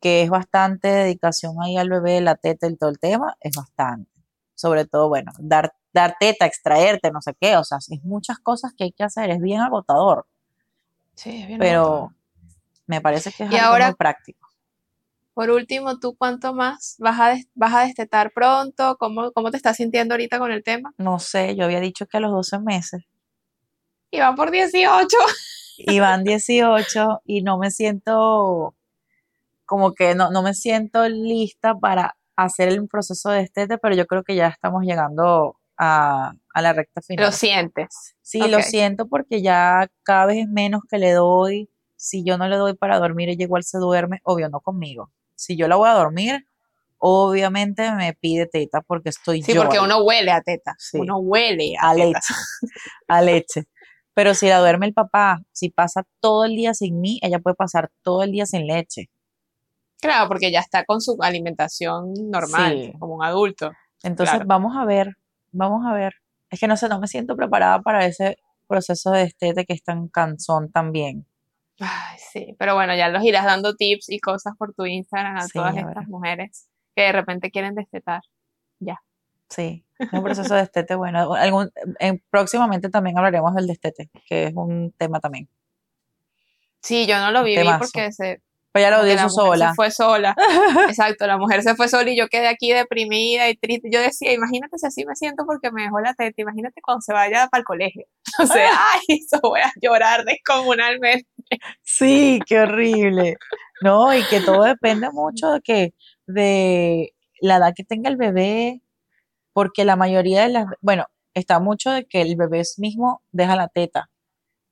Que 0.00 0.22
es 0.22 0.30
bastante 0.30 0.88
dedicación 0.88 1.62
ahí 1.62 1.76
al 1.76 1.90
bebé, 1.90 2.20
la 2.22 2.34
teta 2.34 2.66
y 2.66 2.74
todo 2.74 2.90
el 2.90 2.98
tema, 2.98 3.36
es 3.38 3.54
bastante. 3.54 4.10
Sobre 4.56 4.84
todo, 4.84 5.08
bueno, 5.08 5.30
dar, 5.38 5.72
dar 5.92 6.16
teta, 6.18 6.46
extraerte, 6.46 7.12
no 7.12 7.22
sé 7.22 7.36
qué, 7.40 7.56
o 7.56 7.62
sea, 7.62 7.78
es 7.78 8.02
muchas 8.02 8.40
cosas 8.40 8.72
que 8.76 8.82
hay 8.82 8.92
que 8.92 9.04
hacer, 9.04 9.30
es 9.30 9.40
bien 9.40 9.60
agotador. 9.60 10.26
Sí, 11.14 11.42
es 11.42 11.46
bien 11.46 11.60
Pero 11.60 12.12
me 12.88 13.00
parece 13.00 13.30
que 13.30 13.44
es 13.44 13.54
algo 13.62 13.78
muy 13.78 13.94
práctico. 13.94 14.48
Por 15.34 15.50
último, 15.50 15.98
¿tú 15.98 16.14
cuánto 16.16 16.54
más 16.54 16.94
vas 17.00 17.18
a, 17.18 17.34
vas 17.54 17.74
a 17.74 17.84
destetar 17.86 18.32
pronto? 18.32 18.96
¿Cómo, 19.00 19.32
¿Cómo 19.32 19.50
te 19.50 19.56
estás 19.56 19.76
sintiendo 19.76 20.14
ahorita 20.14 20.38
con 20.38 20.52
el 20.52 20.62
tema? 20.62 20.94
No 20.96 21.18
sé, 21.18 21.56
yo 21.56 21.64
había 21.64 21.80
dicho 21.80 22.06
que 22.06 22.18
a 22.18 22.20
los 22.20 22.30
12 22.30 22.60
meses. 22.60 23.02
Y 24.12 24.20
van 24.20 24.36
por 24.36 24.52
18. 24.52 25.16
Y 25.78 25.98
van 25.98 26.22
18 26.22 27.22
y 27.24 27.42
no 27.42 27.58
me 27.58 27.72
siento, 27.72 28.76
como 29.66 29.92
que 29.92 30.14
no, 30.14 30.30
no 30.30 30.40
me 30.40 30.54
siento 30.54 31.08
lista 31.08 31.74
para 31.74 32.16
hacer 32.36 32.68
el 32.68 32.86
proceso 32.86 33.30
de 33.30 33.40
estete, 33.40 33.76
pero 33.78 33.96
yo 33.96 34.06
creo 34.06 34.22
que 34.22 34.36
ya 34.36 34.46
estamos 34.46 34.84
llegando 34.84 35.56
a, 35.76 36.32
la 36.54 36.72
recta 36.72 37.02
final. 37.02 37.26
¿Lo 37.26 37.32
sientes? 37.32 38.14
Sí, 38.22 38.38
lo 38.38 38.62
siento 38.62 39.08
porque 39.08 39.42
ya 39.42 39.88
cada 40.04 40.26
vez 40.26 40.44
es 40.44 40.48
menos 40.48 40.82
que 40.88 40.98
le 40.98 41.10
doy. 41.10 41.68
Si 41.96 42.22
yo 42.22 42.38
no 42.38 42.46
le 42.46 42.56
doy 42.56 42.74
para 42.74 43.00
dormir, 43.00 43.30
ella 43.30 43.42
igual 43.42 43.64
se 43.64 43.78
duerme, 43.78 44.20
obvio, 44.22 44.48
no 44.48 44.60
conmigo 44.60 45.10
si 45.34 45.56
yo 45.56 45.68
la 45.68 45.76
voy 45.76 45.88
a 45.88 45.94
dormir, 45.94 46.46
obviamente 46.98 47.92
me 47.92 48.14
pide 48.14 48.46
teta 48.46 48.80
porque 48.80 49.10
estoy 49.10 49.42
sí, 49.42 49.54
porque 49.54 49.78
uno 49.78 50.02
huele 50.02 50.30
a 50.30 50.40
teta, 50.40 50.74
uno 50.94 51.18
huele 51.18 51.74
a, 51.78 51.94
leche, 51.94 52.34
a 53.08 53.22
leche. 53.22 53.64
Pero 54.14 54.34
si 54.34 54.48
la 54.48 54.60
duerme 54.60 54.86
el 54.86 54.94
papá, 54.94 55.42
si 55.52 55.70
pasa 55.70 56.06
todo 56.20 56.44
el 56.44 56.54
día 56.54 56.72
sin 56.72 57.00
mí, 57.00 57.18
ella 57.22 57.40
puede 57.40 57.56
pasar 57.56 57.90
todo 58.02 58.22
el 58.22 58.30
día 58.30 58.46
sin 58.46 58.66
leche. 58.66 59.10
Claro, 60.00 60.28
porque 60.28 60.52
ya 60.52 60.60
está 60.60 60.84
con 60.84 61.00
su 61.00 61.16
alimentación 61.20 62.12
normal, 62.30 62.92
como 62.98 63.16
un 63.16 63.24
adulto. 63.24 63.72
Entonces 64.02 64.40
vamos 64.46 64.76
a 64.76 64.84
ver, 64.84 65.16
vamos 65.50 65.84
a 65.86 65.92
ver. 65.92 66.14
Es 66.50 66.60
que 66.60 66.68
no 66.68 66.76
sé, 66.76 66.88
no 66.88 67.00
me 67.00 67.08
siento 67.08 67.36
preparada 67.36 67.80
para 67.82 68.06
ese 68.06 68.36
proceso 68.68 69.10
de 69.10 69.24
estete 69.24 69.64
que 69.64 69.72
es 69.72 69.82
tan 69.82 70.08
cansón 70.08 70.70
también. 70.70 71.26
Ay, 71.80 72.18
sí, 72.32 72.54
pero 72.58 72.74
bueno, 72.74 72.94
ya 72.94 73.08
los 73.08 73.24
irás 73.24 73.44
dando 73.44 73.74
tips 73.74 74.08
y 74.10 74.20
cosas 74.20 74.54
por 74.56 74.74
tu 74.74 74.86
Instagram 74.86 75.36
a 75.38 75.48
todas 75.48 75.76
estas 75.76 76.06
mujeres 76.06 76.68
que 76.94 77.02
de 77.02 77.12
repente 77.12 77.50
quieren 77.50 77.74
destetar. 77.74 78.22
Ya. 78.78 79.02
Sí, 79.48 79.84
es 79.98 80.12
un 80.12 80.22
proceso 80.22 80.54
de 80.54 80.60
destete 80.60 80.94
bueno. 80.94 81.34
Algún, 81.34 81.70
en, 81.98 82.22
próximamente 82.30 82.88
también 82.88 83.18
hablaremos 83.18 83.54
del 83.54 83.66
destete, 83.66 84.10
que 84.26 84.44
es 84.44 84.52
un 84.54 84.92
tema 84.96 85.20
también. 85.20 85.48
Sí, 86.80 87.06
yo 87.06 87.18
no 87.18 87.30
lo 87.30 87.42
viví 87.42 87.66
porque 87.78 88.12
se, 88.12 88.40
pues 88.74 88.82
ya 88.82 88.90
lo 88.90 89.04
dijo 89.04 89.30
sola. 89.30 89.68
Se 89.68 89.74
fue 89.76 89.90
sola. 89.92 90.34
Exacto, 90.88 91.28
la 91.28 91.38
mujer 91.38 91.62
se 91.62 91.76
fue 91.76 91.86
sola 91.86 92.10
y 92.10 92.16
yo 92.16 92.26
quedé 92.26 92.48
aquí 92.48 92.72
deprimida 92.72 93.48
y 93.48 93.54
triste. 93.54 93.88
Yo 93.88 94.00
decía, 94.00 94.32
imagínate 94.32 94.78
si 94.78 94.86
así 94.86 95.04
me 95.06 95.14
siento 95.14 95.46
porque 95.46 95.70
me 95.70 95.84
dejó 95.84 96.00
la 96.00 96.12
teta. 96.14 96.42
Imagínate 96.42 96.82
cuando 96.82 97.00
se 97.00 97.12
vaya 97.12 97.46
para 97.46 97.60
el 97.60 97.64
colegio. 97.64 98.04
O 98.42 98.46
sea, 98.46 98.68
ay, 98.92 99.20
eso 99.20 99.38
voy 99.40 99.60
a 99.60 99.70
llorar 99.80 100.24
descomunalmente. 100.24 101.28
Sí, 101.82 102.40
qué 102.46 102.60
horrible. 102.60 103.36
No, 103.82 104.14
y 104.14 104.24
que 104.24 104.40
todo 104.40 104.62
depende 104.62 105.10
mucho 105.10 105.50
de 105.52 105.60
que 105.60 105.94
de 106.26 107.14
la 107.40 107.56
edad 107.56 107.74
que 107.74 107.84
tenga 107.84 108.08
el 108.08 108.16
bebé, 108.16 108.82
porque 109.52 109.84
la 109.84 109.96
mayoría 109.96 110.42
de 110.42 110.48
las, 110.48 110.66
bueno, 110.80 111.06
está 111.34 111.60
mucho 111.60 111.90
de 111.90 112.06
que 112.06 112.22
el 112.22 112.36
bebé 112.36 112.62
mismo 112.78 113.22
deja 113.32 113.56
la 113.56 113.68
teta, 113.68 114.10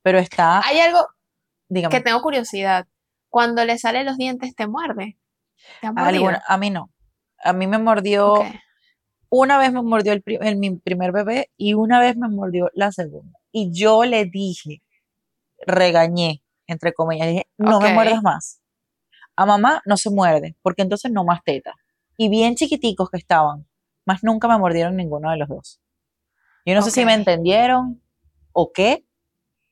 pero 0.01 0.19
está. 0.19 0.61
Hay 0.65 0.79
algo 0.79 1.07
que 1.89 2.01
tengo 2.01 2.21
curiosidad 2.21 2.87
cuando 3.29 3.65
le 3.65 3.79
salen 3.79 4.05
los 4.05 4.17
dientes 4.17 4.55
te 4.55 4.67
muerde. 4.67 5.17
a 5.81 6.57
mí 6.57 6.69
no. 6.69 6.91
A 7.43 7.51
mí 7.51 7.65
me 7.65 7.79
mordió, 7.79 8.35
una 9.29 9.57
vez 9.57 9.73
me 9.73 9.81
mordió 9.81 10.13
el, 10.13 10.57
mi 10.57 10.75
primer 10.77 11.11
bebé 11.11 11.49
y 11.57 11.73
una 11.73 11.99
vez 11.99 12.15
me 12.15 12.29
mordió 12.29 12.69
la 12.73 12.91
segunda. 12.91 13.39
Y 13.51 13.71
yo 13.73 14.05
le 14.05 14.25
dije, 14.25 14.83
regañé, 15.65 16.42
entre 16.73 16.93
comillas, 16.93 17.27
dije, 17.27 17.47
no 17.57 17.79
me 17.79 17.93
muerdas 17.93 18.21
más. 18.21 18.61
A 19.35 19.45
mamá 19.45 19.81
no 19.85 19.97
se 19.97 20.09
muerde, 20.09 20.55
porque 20.61 20.81
entonces 20.81 21.11
no 21.11 21.23
más 21.23 21.43
teta. 21.43 21.73
Y 22.17 22.29
bien 22.29 22.55
chiquiticos 22.55 23.09
que 23.09 23.17
estaban, 23.17 23.65
más 24.05 24.23
nunca 24.23 24.47
me 24.47 24.57
mordieron 24.57 24.95
ninguno 24.95 25.31
de 25.31 25.37
los 25.37 25.47
dos. 25.47 25.79
Yo 26.65 26.75
no 26.75 26.81
sé 26.81 26.91
si 26.91 27.05
me 27.05 27.13
entendieron 27.13 28.01
o 28.51 28.71
qué, 28.71 29.05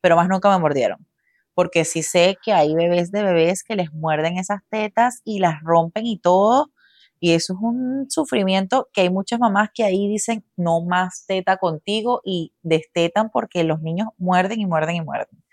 pero 0.01 0.15
más 0.15 0.27
nunca 0.27 0.49
me 0.49 0.59
mordieron 0.59 1.05
porque 1.53 1.85
sí 1.85 2.03
sé 2.03 2.37
que 2.43 2.53
hay 2.53 2.73
bebés 2.73 3.11
de 3.11 3.23
bebés 3.23 3.63
que 3.63 3.75
les 3.75 3.93
muerden 3.93 4.37
esas 4.37 4.61
tetas 4.69 5.21
y 5.23 5.39
las 5.39 5.61
rompen 5.61 6.05
y 6.05 6.17
todo, 6.17 6.71
y 7.19 7.33
eso 7.33 7.53
es 7.53 7.59
un 7.61 8.07
sufrimiento 8.09 8.89
que 8.93 9.01
hay 9.01 9.09
muchas 9.09 9.39
mamás 9.39 9.69
que 9.73 9.83
ahí 9.83 10.07
dicen 10.07 10.43
no 10.55 10.81
más 10.81 11.25
teta 11.27 11.57
contigo 11.57 12.21
y 12.25 12.53
destetan 12.63 13.29
porque 13.29 13.63
los 13.63 13.81
niños 13.81 14.07
muerden 14.17 14.59
y 14.59 14.65
muerden 14.65 14.95
y 14.95 15.01
muerden. 15.01 15.43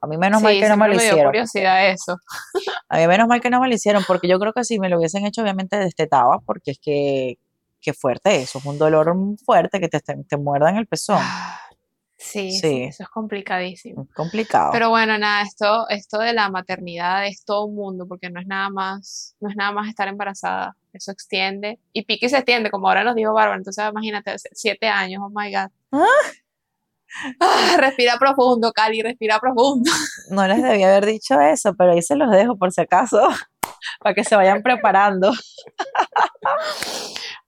A 0.00 0.06
mí 0.06 0.16
menos 0.16 0.42
mal 0.42 0.58
que 0.58 0.68
no 0.68 0.76
me 0.76 0.88
lo 0.88 0.94
hicieron. 0.94 1.26
curiosidad 1.26 1.90
eso. 1.90 2.16
A 2.88 2.98
mí 2.98 3.06
menos 3.06 3.26
mal 3.28 3.40
que 3.40 3.50
no 3.50 3.60
me 3.60 3.68
lo 3.68 3.74
hicieron 3.74 4.04
porque 4.06 4.28
yo 4.28 4.38
creo 4.38 4.52
que 4.52 4.64
si 4.64 4.78
me 4.78 4.88
lo 4.88 4.98
hubiesen 4.98 5.26
hecho 5.26 5.42
obviamente 5.42 5.76
destetaba 5.76 6.38
porque 6.44 6.72
es 6.72 6.78
que 6.78 7.38
qué 7.80 7.92
fuerte 7.92 8.36
eso, 8.36 8.58
es 8.58 8.64
un 8.64 8.78
dolor 8.78 9.14
fuerte 9.44 9.80
que 9.80 9.88
te, 9.88 10.00
te 10.00 10.36
muerdan 10.36 10.76
el 10.76 10.86
pezón. 10.86 11.22
Sí, 12.20 12.50
sí, 12.50 12.82
eso 12.82 13.04
es 13.04 13.08
complicadísimo. 13.10 14.08
complicado. 14.12 14.70
Pero 14.72 14.90
bueno, 14.90 15.16
nada, 15.18 15.42
esto, 15.42 15.88
esto 15.88 16.18
de 16.18 16.32
la 16.32 16.50
maternidad 16.50 17.24
es 17.28 17.44
todo 17.44 17.66
un 17.66 17.76
mundo, 17.76 18.08
porque 18.08 18.28
no 18.28 18.40
es 18.40 18.46
nada 18.48 18.70
más, 18.70 19.36
no 19.38 19.48
es 19.48 19.54
nada 19.54 19.70
más 19.70 19.88
estar 19.88 20.08
embarazada. 20.08 20.76
Eso 20.92 21.12
extiende. 21.12 21.78
Y 21.92 22.02
pique 22.02 22.26
y 22.26 22.28
se 22.28 22.38
extiende, 22.38 22.72
como 22.72 22.88
ahora 22.88 23.04
nos 23.04 23.14
dijo 23.14 23.32
Bárbara. 23.32 23.58
Entonces, 23.58 23.84
imagínate, 23.88 24.34
siete 24.52 24.88
años, 24.88 25.22
oh 25.24 25.30
my 25.30 25.54
God. 25.54 25.70
¿Ah? 25.92 26.06
Ah 27.40 27.76
respira 27.78 28.18
profundo, 28.18 28.72
Cali, 28.72 29.02
respira 29.02 29.38
profundo. 29.38 29.90
No 30.30 30.46
les 30.46 30.62
debía 30.62 30.88
haber 30.88 31.06
dicho 31.06 31.40
eso, 31.40 31.74
pero 31.74 31.92
ahí 31.92 32.02
se 32.02 32.16
los 32.16 32.30
dejo 32.30 32.56
por 32.56 32.72
si 32.72 32.80
acaso, 32.80 33.20
para 34.00 34.14
que 34.14 34.24
se 34.24 34.36
vayan 34.36 34.62
preparando. 34.62 35.32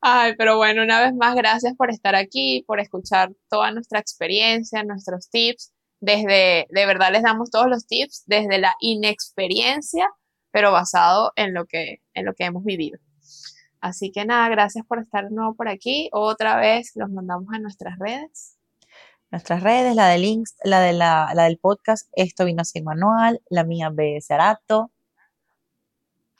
Ay, 0.00 0.34
pero 0.36 0.56
bueno, 0.56 0.82
una 0.82 1.00
vez 1.00 1.14
más, 1.14 1.34
gracias 1.34 1.74
por 1.76 1.90
estar 1.90 2.14
aquí, 2.14 2.64
por 2.66 2.80
escuchar 2.80 3.32
toda 3.48 3.70
nuestra 3.70 3.98
experiencia, 3.98 4.82
nuestros 4.82 5.28
tips. 5.28 5.72
Desde, 6.00 6.66
de 6.70 6.86
verdad 6.86 7.12
les 7.12 7.22
damos 7.22 7.50
todos 7.50 7.66
los 7.66 7.86
tips 7.86 8.22
desde 8.26 8.58
la 8.58 8.74
inexperiencia, 8.80 10.08
pero 10.50 10.72
basado 10.72 11.32
en 11.36 11.52
lo 11.52 11.66
que, 11.66 12.00
en 12.14 12.24
lo 12.24 12.34
que 12.34 12.44
hemos 12.44 12.64
vivido. 12.64 12.98
Así 13.80 14.12
que 14.12 14.24
nada, 14.24 14.48
gracias 14.48 14.84
por 14.86 15.00
estar 15.00 15.30
nuevo 15.30 15.54
por 15.54 15.68
aquí. 15.68 16.08
Otra 16.12 16.56
vez 16.56 16.92
los 16.94 17.10
mandamos 17.10 17.48
a 17.52 17.58
nuestras 17.58 17.98
redes. 17.98 18.59
Nuestras 19.30 19.62
redes, 19.62 19.94
la 19.94 20.08
de 20.08 20.18
links, 20.18 20.56
la 20.64 20.80
de 20.80 20.92
la, 20.92 21.32
del 21.34 21.58
podcast 21.58 22.08
Esto 22.14 22.44
vino 22.44 22.64
sin 22.64 22.84
manual, 22.84 23.40
la 23.48 23.64
mía 23.64 23.90
BS 23.90 24.32
Arato. 24.32 24.90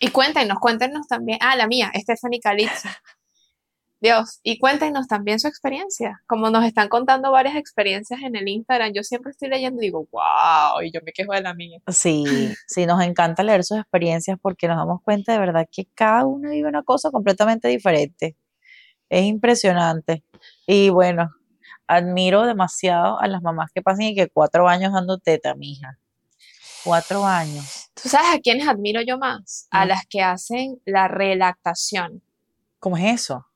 Y 0.01 0.11
cuéntenos, 0.11 0.59
cuéntenos 0.59 1.07
también. 1.07 1.39
Ah, 1.41 1.55
la 1.57 1.69
mía, 1.69 1.93
Stephanie 1.95 2.41
Calixto. 2.41 2.89
Dios, 4.01 4.41
y 4.43 4.59
cuéntenos 4.59 5.07
también 5.07 5.39
su 5.39 5.47
experiencia. 5.47 6.23
Como 6.27 6.51
nos 6.51 6.65
están 6.65 6.89
contando 6.89 7.31
varias 7.31 7.55
experiencias 7.55 8.23
en 8.23 8.35
el 8.35 8.49
Instagram, 8.49 8.93
yo 8.95 9.03
siempre 9.03 9.31
estoy 9.31 9.51
leyendo 9.51 9.83
y 9.83 9.87
digo, 9.87 10.09
wow, 10.11 10.81
y 10.83 10.91
yo 10.91 11.01
me 11.05 11.13
quejo 11.13 11.35
de 11.35 11.43
la 11.43 11.53
mía. 11.53 11.81
Sí, 11.87 12.25
sí, 12.67 12.87
nos 12.87 13.03
encanta 13.03 13.43
leer 13.43 13.63
sus 13.63 13.79
experiencias 13.79 14.39
porque 14.41 14.69
nos 14.69 14.79
damos 14.79 15.03
cuenta 15.03 15.33
de 15.33 15.39
verdad 15.39 15.69
que 15.71 15.87
cada 15.95 16.25
uno 16.25 16.51
vive 16.51 16.69
una 16.69 16.83
cosa 16.83 17.11
completamente 17.11 17.69
diferente. 17.69 18.37
Es 19.11 19.25
impresionante. 19.25 20.25
Y 20.67 20.89
bueno, 20.89 21.31
admiro 21.97 22.45
demasiado 22.47 23.21
a 23.21 23.27
las 23.27 23.43
mamás 23.43 23.71
que 23.75 23.83
pasan 23.83 24.03
y 24.07 24.15
que 24.15 24.29
cuatro 24.29 24.69
años 24.69 24.93
dando 24.93 25.19
teta, 25.19 25.55
mija. 25.55 25.99
Cuatro 26.85 27.25
años. 27.27 27.91
¿Tú 28.01 28.09
sabes 28.09 28.29
a 28.35 28.39
quiénes 28.39 28.67
admiro 28.69 29.03
yo 29.03 29.19
más? 29.19 29.67
A 29.71 29.85
Mm. 29.85 29.89
las 29.89 30.07
que 30.07 30.23
hacen 30.23 30.81
la 30.87 31.09
relactación. 31.09 32.23
¿Cómo 32.79 32.97
es 32.97 33.21
eso? 33.23 33.47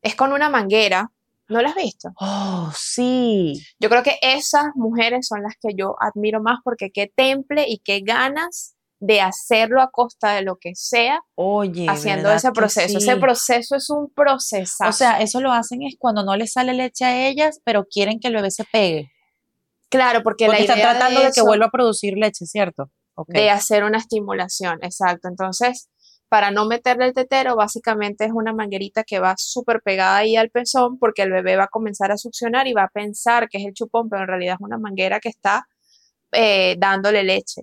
Es 0.00 0.14
con 0.14 0.32
una 0.32 0.48
manguera. 0.48 1.10
¿No 1.48 1.60
la 1.62 1.70
has 1.70 1.74
visto? 1.76 2.10
Oh, 2.20 2.70
sí. 2.76 3.54
Yo 3.78 3.88
creo 3.88 4.02
que 4.02 4.18
esas 4.22 4.66
mujeres 4.74 5.26
son 5.26 5.42
las 5.42 5.54
que 5.60 5.70
yo 5.74 5.96
admiro 6.00 6.42
más 6.42 6.58
porque 6.62 6.90
qué 6.90 7.10
temple 7.14 7.66
y 7.68 7.78
qué 7.78 8.00
ganas 8.00 8.74
de 9.00 9.20
hacerlo 9.20 9.80
a 9.80 9.90
costa 9.90 10.32
de 10.32 10.42
lo 10.42 10.56
que 10.56 10.74
sea, 10.74 11.20
Oye, 11.36 11.86
haciendo 11.88 12.24
¿verdad 12.24 12.36
ese 12.36 12.52
proceso. 12.52 12.98
Ese 12.98 13.16
proceso 13.16 13.76
es 13.76 13.90
un 13.90 14.10
proceso. 14.10 14.84
O 14.86 14.92
sea, 14.92 15.20
eso 15.20 15.40
lo 15.40 15.52
hacen 15.52 15.82
es 15.82 15.94
cuando 15.98 16.24
no 16.24 16.36
les 16.36 16.52
sale 16.52 16.74
leche 16.74 17.04
a 17.04 17.28
ellas, 17.28 17.60
pero 17.64 17.84
quieren 17.84 18.18
que 18.18 18.28
el 18.28 18.34
bebé 18.34 18.50
se 18.50 18.64
pegue. 18.64 19.10
claro, 19.88 20.22
porque, 20.22 20.46
Porque 20.46 20.58
la 20.58 20.64
están 20.64 20.78
idea 20.78 20.90
tratando 20.90 21.20
de, 21.20 21.26
de, 21.26 21.32
que 21.32 21.42
vuelva 21.42 21.66
a 21.66 21.70
producir 21.70 22.14
leche, 22.16 22.44
¿cierto? 22.46 22.90
De 23.26 23.50
hacer 23.50 23.84
una 23.84 23.98
estimulación, 23.98 24.78
exacto. 24.82 25.28
Entonces, 25.28 25.88
para 26.28 26.50
no 26.50 26.66
meterle 26.66 27.06
el 27.06 27.14
tetero, 27.14 27.56
básicamente 27.56 28.24
es 28.24 28.32
una 28.32 28.52
manguerita 28.52 29.02
que 29.02 29.18
va 29.18 29.34
súper 29.38 29.80
pegada 29.82 30.18
ahí 30.18 30.36
al 30.36 30.50
pezón 30.50 30.98
porque 30.98 31.22
el 31.22 31.30
bebé 31.30 31.56
va 31.56 31.64
a 31.64 31.68
comenzar 31.68 32.12
a 32.12 32.18
succionar 32.18 32.66
y 32.66 32.74
va 32.74 32.84
a 32.84 32.88
pensar 32.88 33.48
que 33.48 33.58
es 33.58 33.64
el 33.64 33.74
chupón, 33.74 34.08
pero 34.08 34.22
en 34.22 34.28
realidad 34.28 34.54
es 34.54 34.60
una 34.60 34.78
manguera 34.78 35.20
que 35.20 35.30
está 35.30 35.66
eh, 36.32 36.76
dándole 36.78 37.22
leche. 37.22 37.62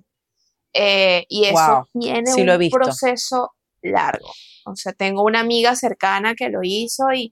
Eh, 0.77 1.25
y 1.29 1.45
eso 1.45 1.87
Wow, 1.93 2.01
tiene 2.01 2.27
sí 2.31 2.41
un 2.49 2.69
proceso 2.69 3.53
largo. 3.81 4.29
O 4.65 4.75
sea, 4.75 4.91
tengo 4.91 5.23
una 5.23 5.39
amiga 5.39 5.73
cercana 5.75 6.35
que 6.35 6.49
lo 6.49 6.59
hizo 6.63 7.05
y 7.13 7.31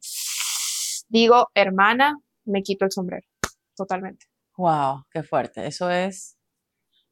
digo, 1.10 1.50
hermana, 1.54 2.18
me 2.46 2.62
quito 2.62 2.86
el 2.86 2.91
sombrero, 2.91 3.28
totalmente. 3.76 4.26
Wow, 4.56 5.04
qué 5.12 5.24
fuerte. 5.24 5.66
Eso 5.68 5.89
es, 5.89 6.38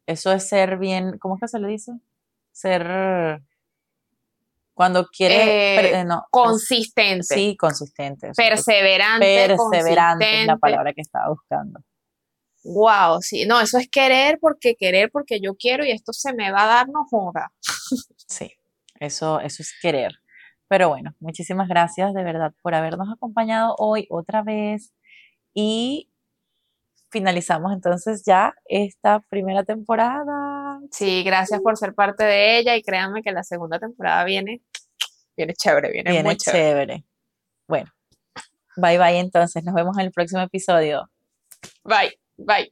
eso 0.06 0.32
es 0.32 0.48
ser 0.48 0.78
bien, 0.78 1.18
¿cómo 1.18 1.36
es 1.36 1.42
que 1.42 1.48
se 1.50 1.60
le 1.60 1.68
dice? 1.68 1.92
Ser 2.52 3.42
cuando 4.74 5.08
quiere, 5.08 5.74
Eh, 5.74 5.76
per- 5.76 5.94
eh, 6.00 6.06
no, 6.06 6.24
Consistente, 6.32 7.24
sí, 7.24 7.58
consistente. 7.58 8.32
perseverante, 8.36 9.48
perseverante 9.48 10.42
es 10.42 10.48
la 10.48 10.58
palabra 10.58 10.94
que 10.94 11.02
estaba 11.02 11.30
buscando. 11.30 11.80
Wow, 12.64 13.22
sí, 13.22 13.46
no, 13.46 13.60
eso 13.60 13.78
es 13.78 13.90
querer 13.90 14.38
porque 14.40 14.76
querer 14.76 15.10
porque 15.12 15.40
yo 15.42 15.56
quiero 15.56 15.84
y 15.86 15.92
esto 15.92 16.14
se 16.14 16.34
me 16.34 16.52
va 16.52 16.64
a 16.64 16.68
dar, 16.68 16.90
no 16.90 17.06
joda. 17.06 17.52
Sí, 18.28 18.54
eso, 19.00 19.40
eso 19.40 19.62
es 19.64 19.74
querer. 19.82 20.14
Pero 20.68 20.88
bueno, 20.90 21.14
muchísimas 21.20 21.68
gracias 21.68 22.14
de 22.14 22.24
verdad 22.24 22.54
por 22.62 22.76
habernos 22.76 23.10
acompañado 23.12 23.76
hoy 23.78 24.08
otra 24.10 24.42
vez 24.42 24.94
y 25.54 26.10
finalizamos 27.10 27.74
entonces 27.74 28.24
ya 28.26 28.54
esta 28.66 29.20
primera 29.20 29.64
temporada. 29.64 30.80
Sí, 30.92 31.24
gracias 31.24 31.60
por 31.62 31.78
ser 31.78 31.94
parte 31.94 32.24
de 32.24 32.58
ella 32.58 32.78
y 32.78 32.84
créanme 32.84 33.22
que 33.22 33.32
la 33.34 33.44
segunda 33.44 33.80
temporada 33.80 34.24
viene, 34.24 34.62
viene 35.36 35.54
chévere, 35.54 35.92
viene, 35.92 36.12
Viene 36.12 36.24
muy 36.30 36.38
chévere. 36.38 36.64
chévere. 36.64 37.06
Bueno, 37.68 37.92
bye 38.78 38.98
bye 38.98 39.20
entonces, 39.20 39.64
nos 39.66 39.76
vemos 39.76 39.98
en 39.98 40.06
el 40.06 40.12
próximo 40.12 40.42
episodio. 40.42 41.10
Bye, 41.84 42.18
bye. 42.38 42.72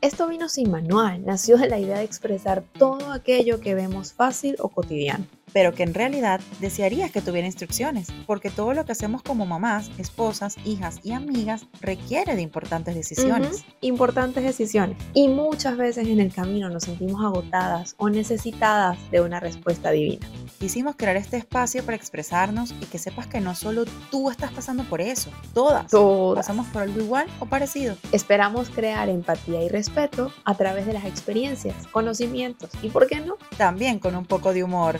Esto 0.00 0.28
vino 0.28 0.48
sin 0.48 0.70
manual, 0.70 1.24
nació 1.24 1.56
de 1.56 1.68
la 1.68 1.78
idea 1.78 1.98
de 1.98 2.04
expresar 2.04 2.62
todo 2.78 3.12
aquello 3.12 3.60
que 3.60 3.74
vemos 3.74 4.12
fácil 4.12 4.56
o 4.58 4.68
cotidiano. 4.68 5.26
Pero 5.52 5.72
que 5.74 5.82
en 5.82 5.94
realidad 5.94 6.40
desearías 6.60 7.10
que 7.10 7.22
tuviera 7.22 7.46
instrucciones, 7.46 8.08
porque 8.26 8.50
todo 8.50 8.74
lo 8.74 8.84
que 8.84 8.92
hacemos 8.92 9.22
como 9.22 9.46
mamás, 9.46 9.90
esposas, 9.98 10.56
hijas 10.64 11.00
y 11.02 11.12
amigas 11.12 11.66
requiere 11.80 12.36
de 12.36 12.42
importantes 12.42 12.94
decisiones. 12.94 13.60
Ujú, 13.60 13.66
Importantes 13.80 14.44
decisiones. 14.44 14.96
Y 15.14 15.28
muchas 15.28 15.76
veces 15.76 16.08
en 16.08 16.20
el 16.20 16.32
camino 16.32 16.68
nos 16.68 16.84
sentimos 16.84 17.24
agotadas 17.24 17.94
o 17.98 18.08
necesitadas 18.10 18.98
de 19.10 19.20
una 19.20 19.40
respuesta 19.40 19.90
divina. 19.90 20.26
Quisimos 20.58 20.96
crear 20.96 21.16
este 21.16 21.36
espacio 21.36 21.84
para 21.84 21.96
expresarnos 21.96 22.72
y 22.80 22.86
que 22.86 22.98
sepas 22.98 23.26
que 23.26 23.40
no 23.40 23.54
solo 23.54 23.84
tú 24.10 24.30
estás 24.30 24.52
pasando 24.52 24.84
por 24.84 25.00
eso, 25.00 25.30
todas. 25.54 25.86
Todas. 25.90 26.46
Pasamos 26.46 26.66
por 26.68 26.82
algo 26.82 27.00
igual 27.00 27.26
o 27.40 27.46
parecido. 27.46 27.96
Esperamos 28.12 28.70
crear 28.70 29.08
empatía 29.08 29.62
y 29.62 29.68
respeto 29.68 30.32
a 30.44 30.54
través 30.54 30.86
de 30.86 30.94
las 30.94 31.04
experiencias, 31.04 31.86
conocimientos 31.92 32.70
y, 32.82 32.88
¿por 32.88 33.06
qué 33.06 33.20
no?, 33.20 33.36
También 33.56 33.98
con 33.98 34.16
un 34.16 34.24
poco 34.24 34.52
de 34.52 34.64
humor. 34.64 34.98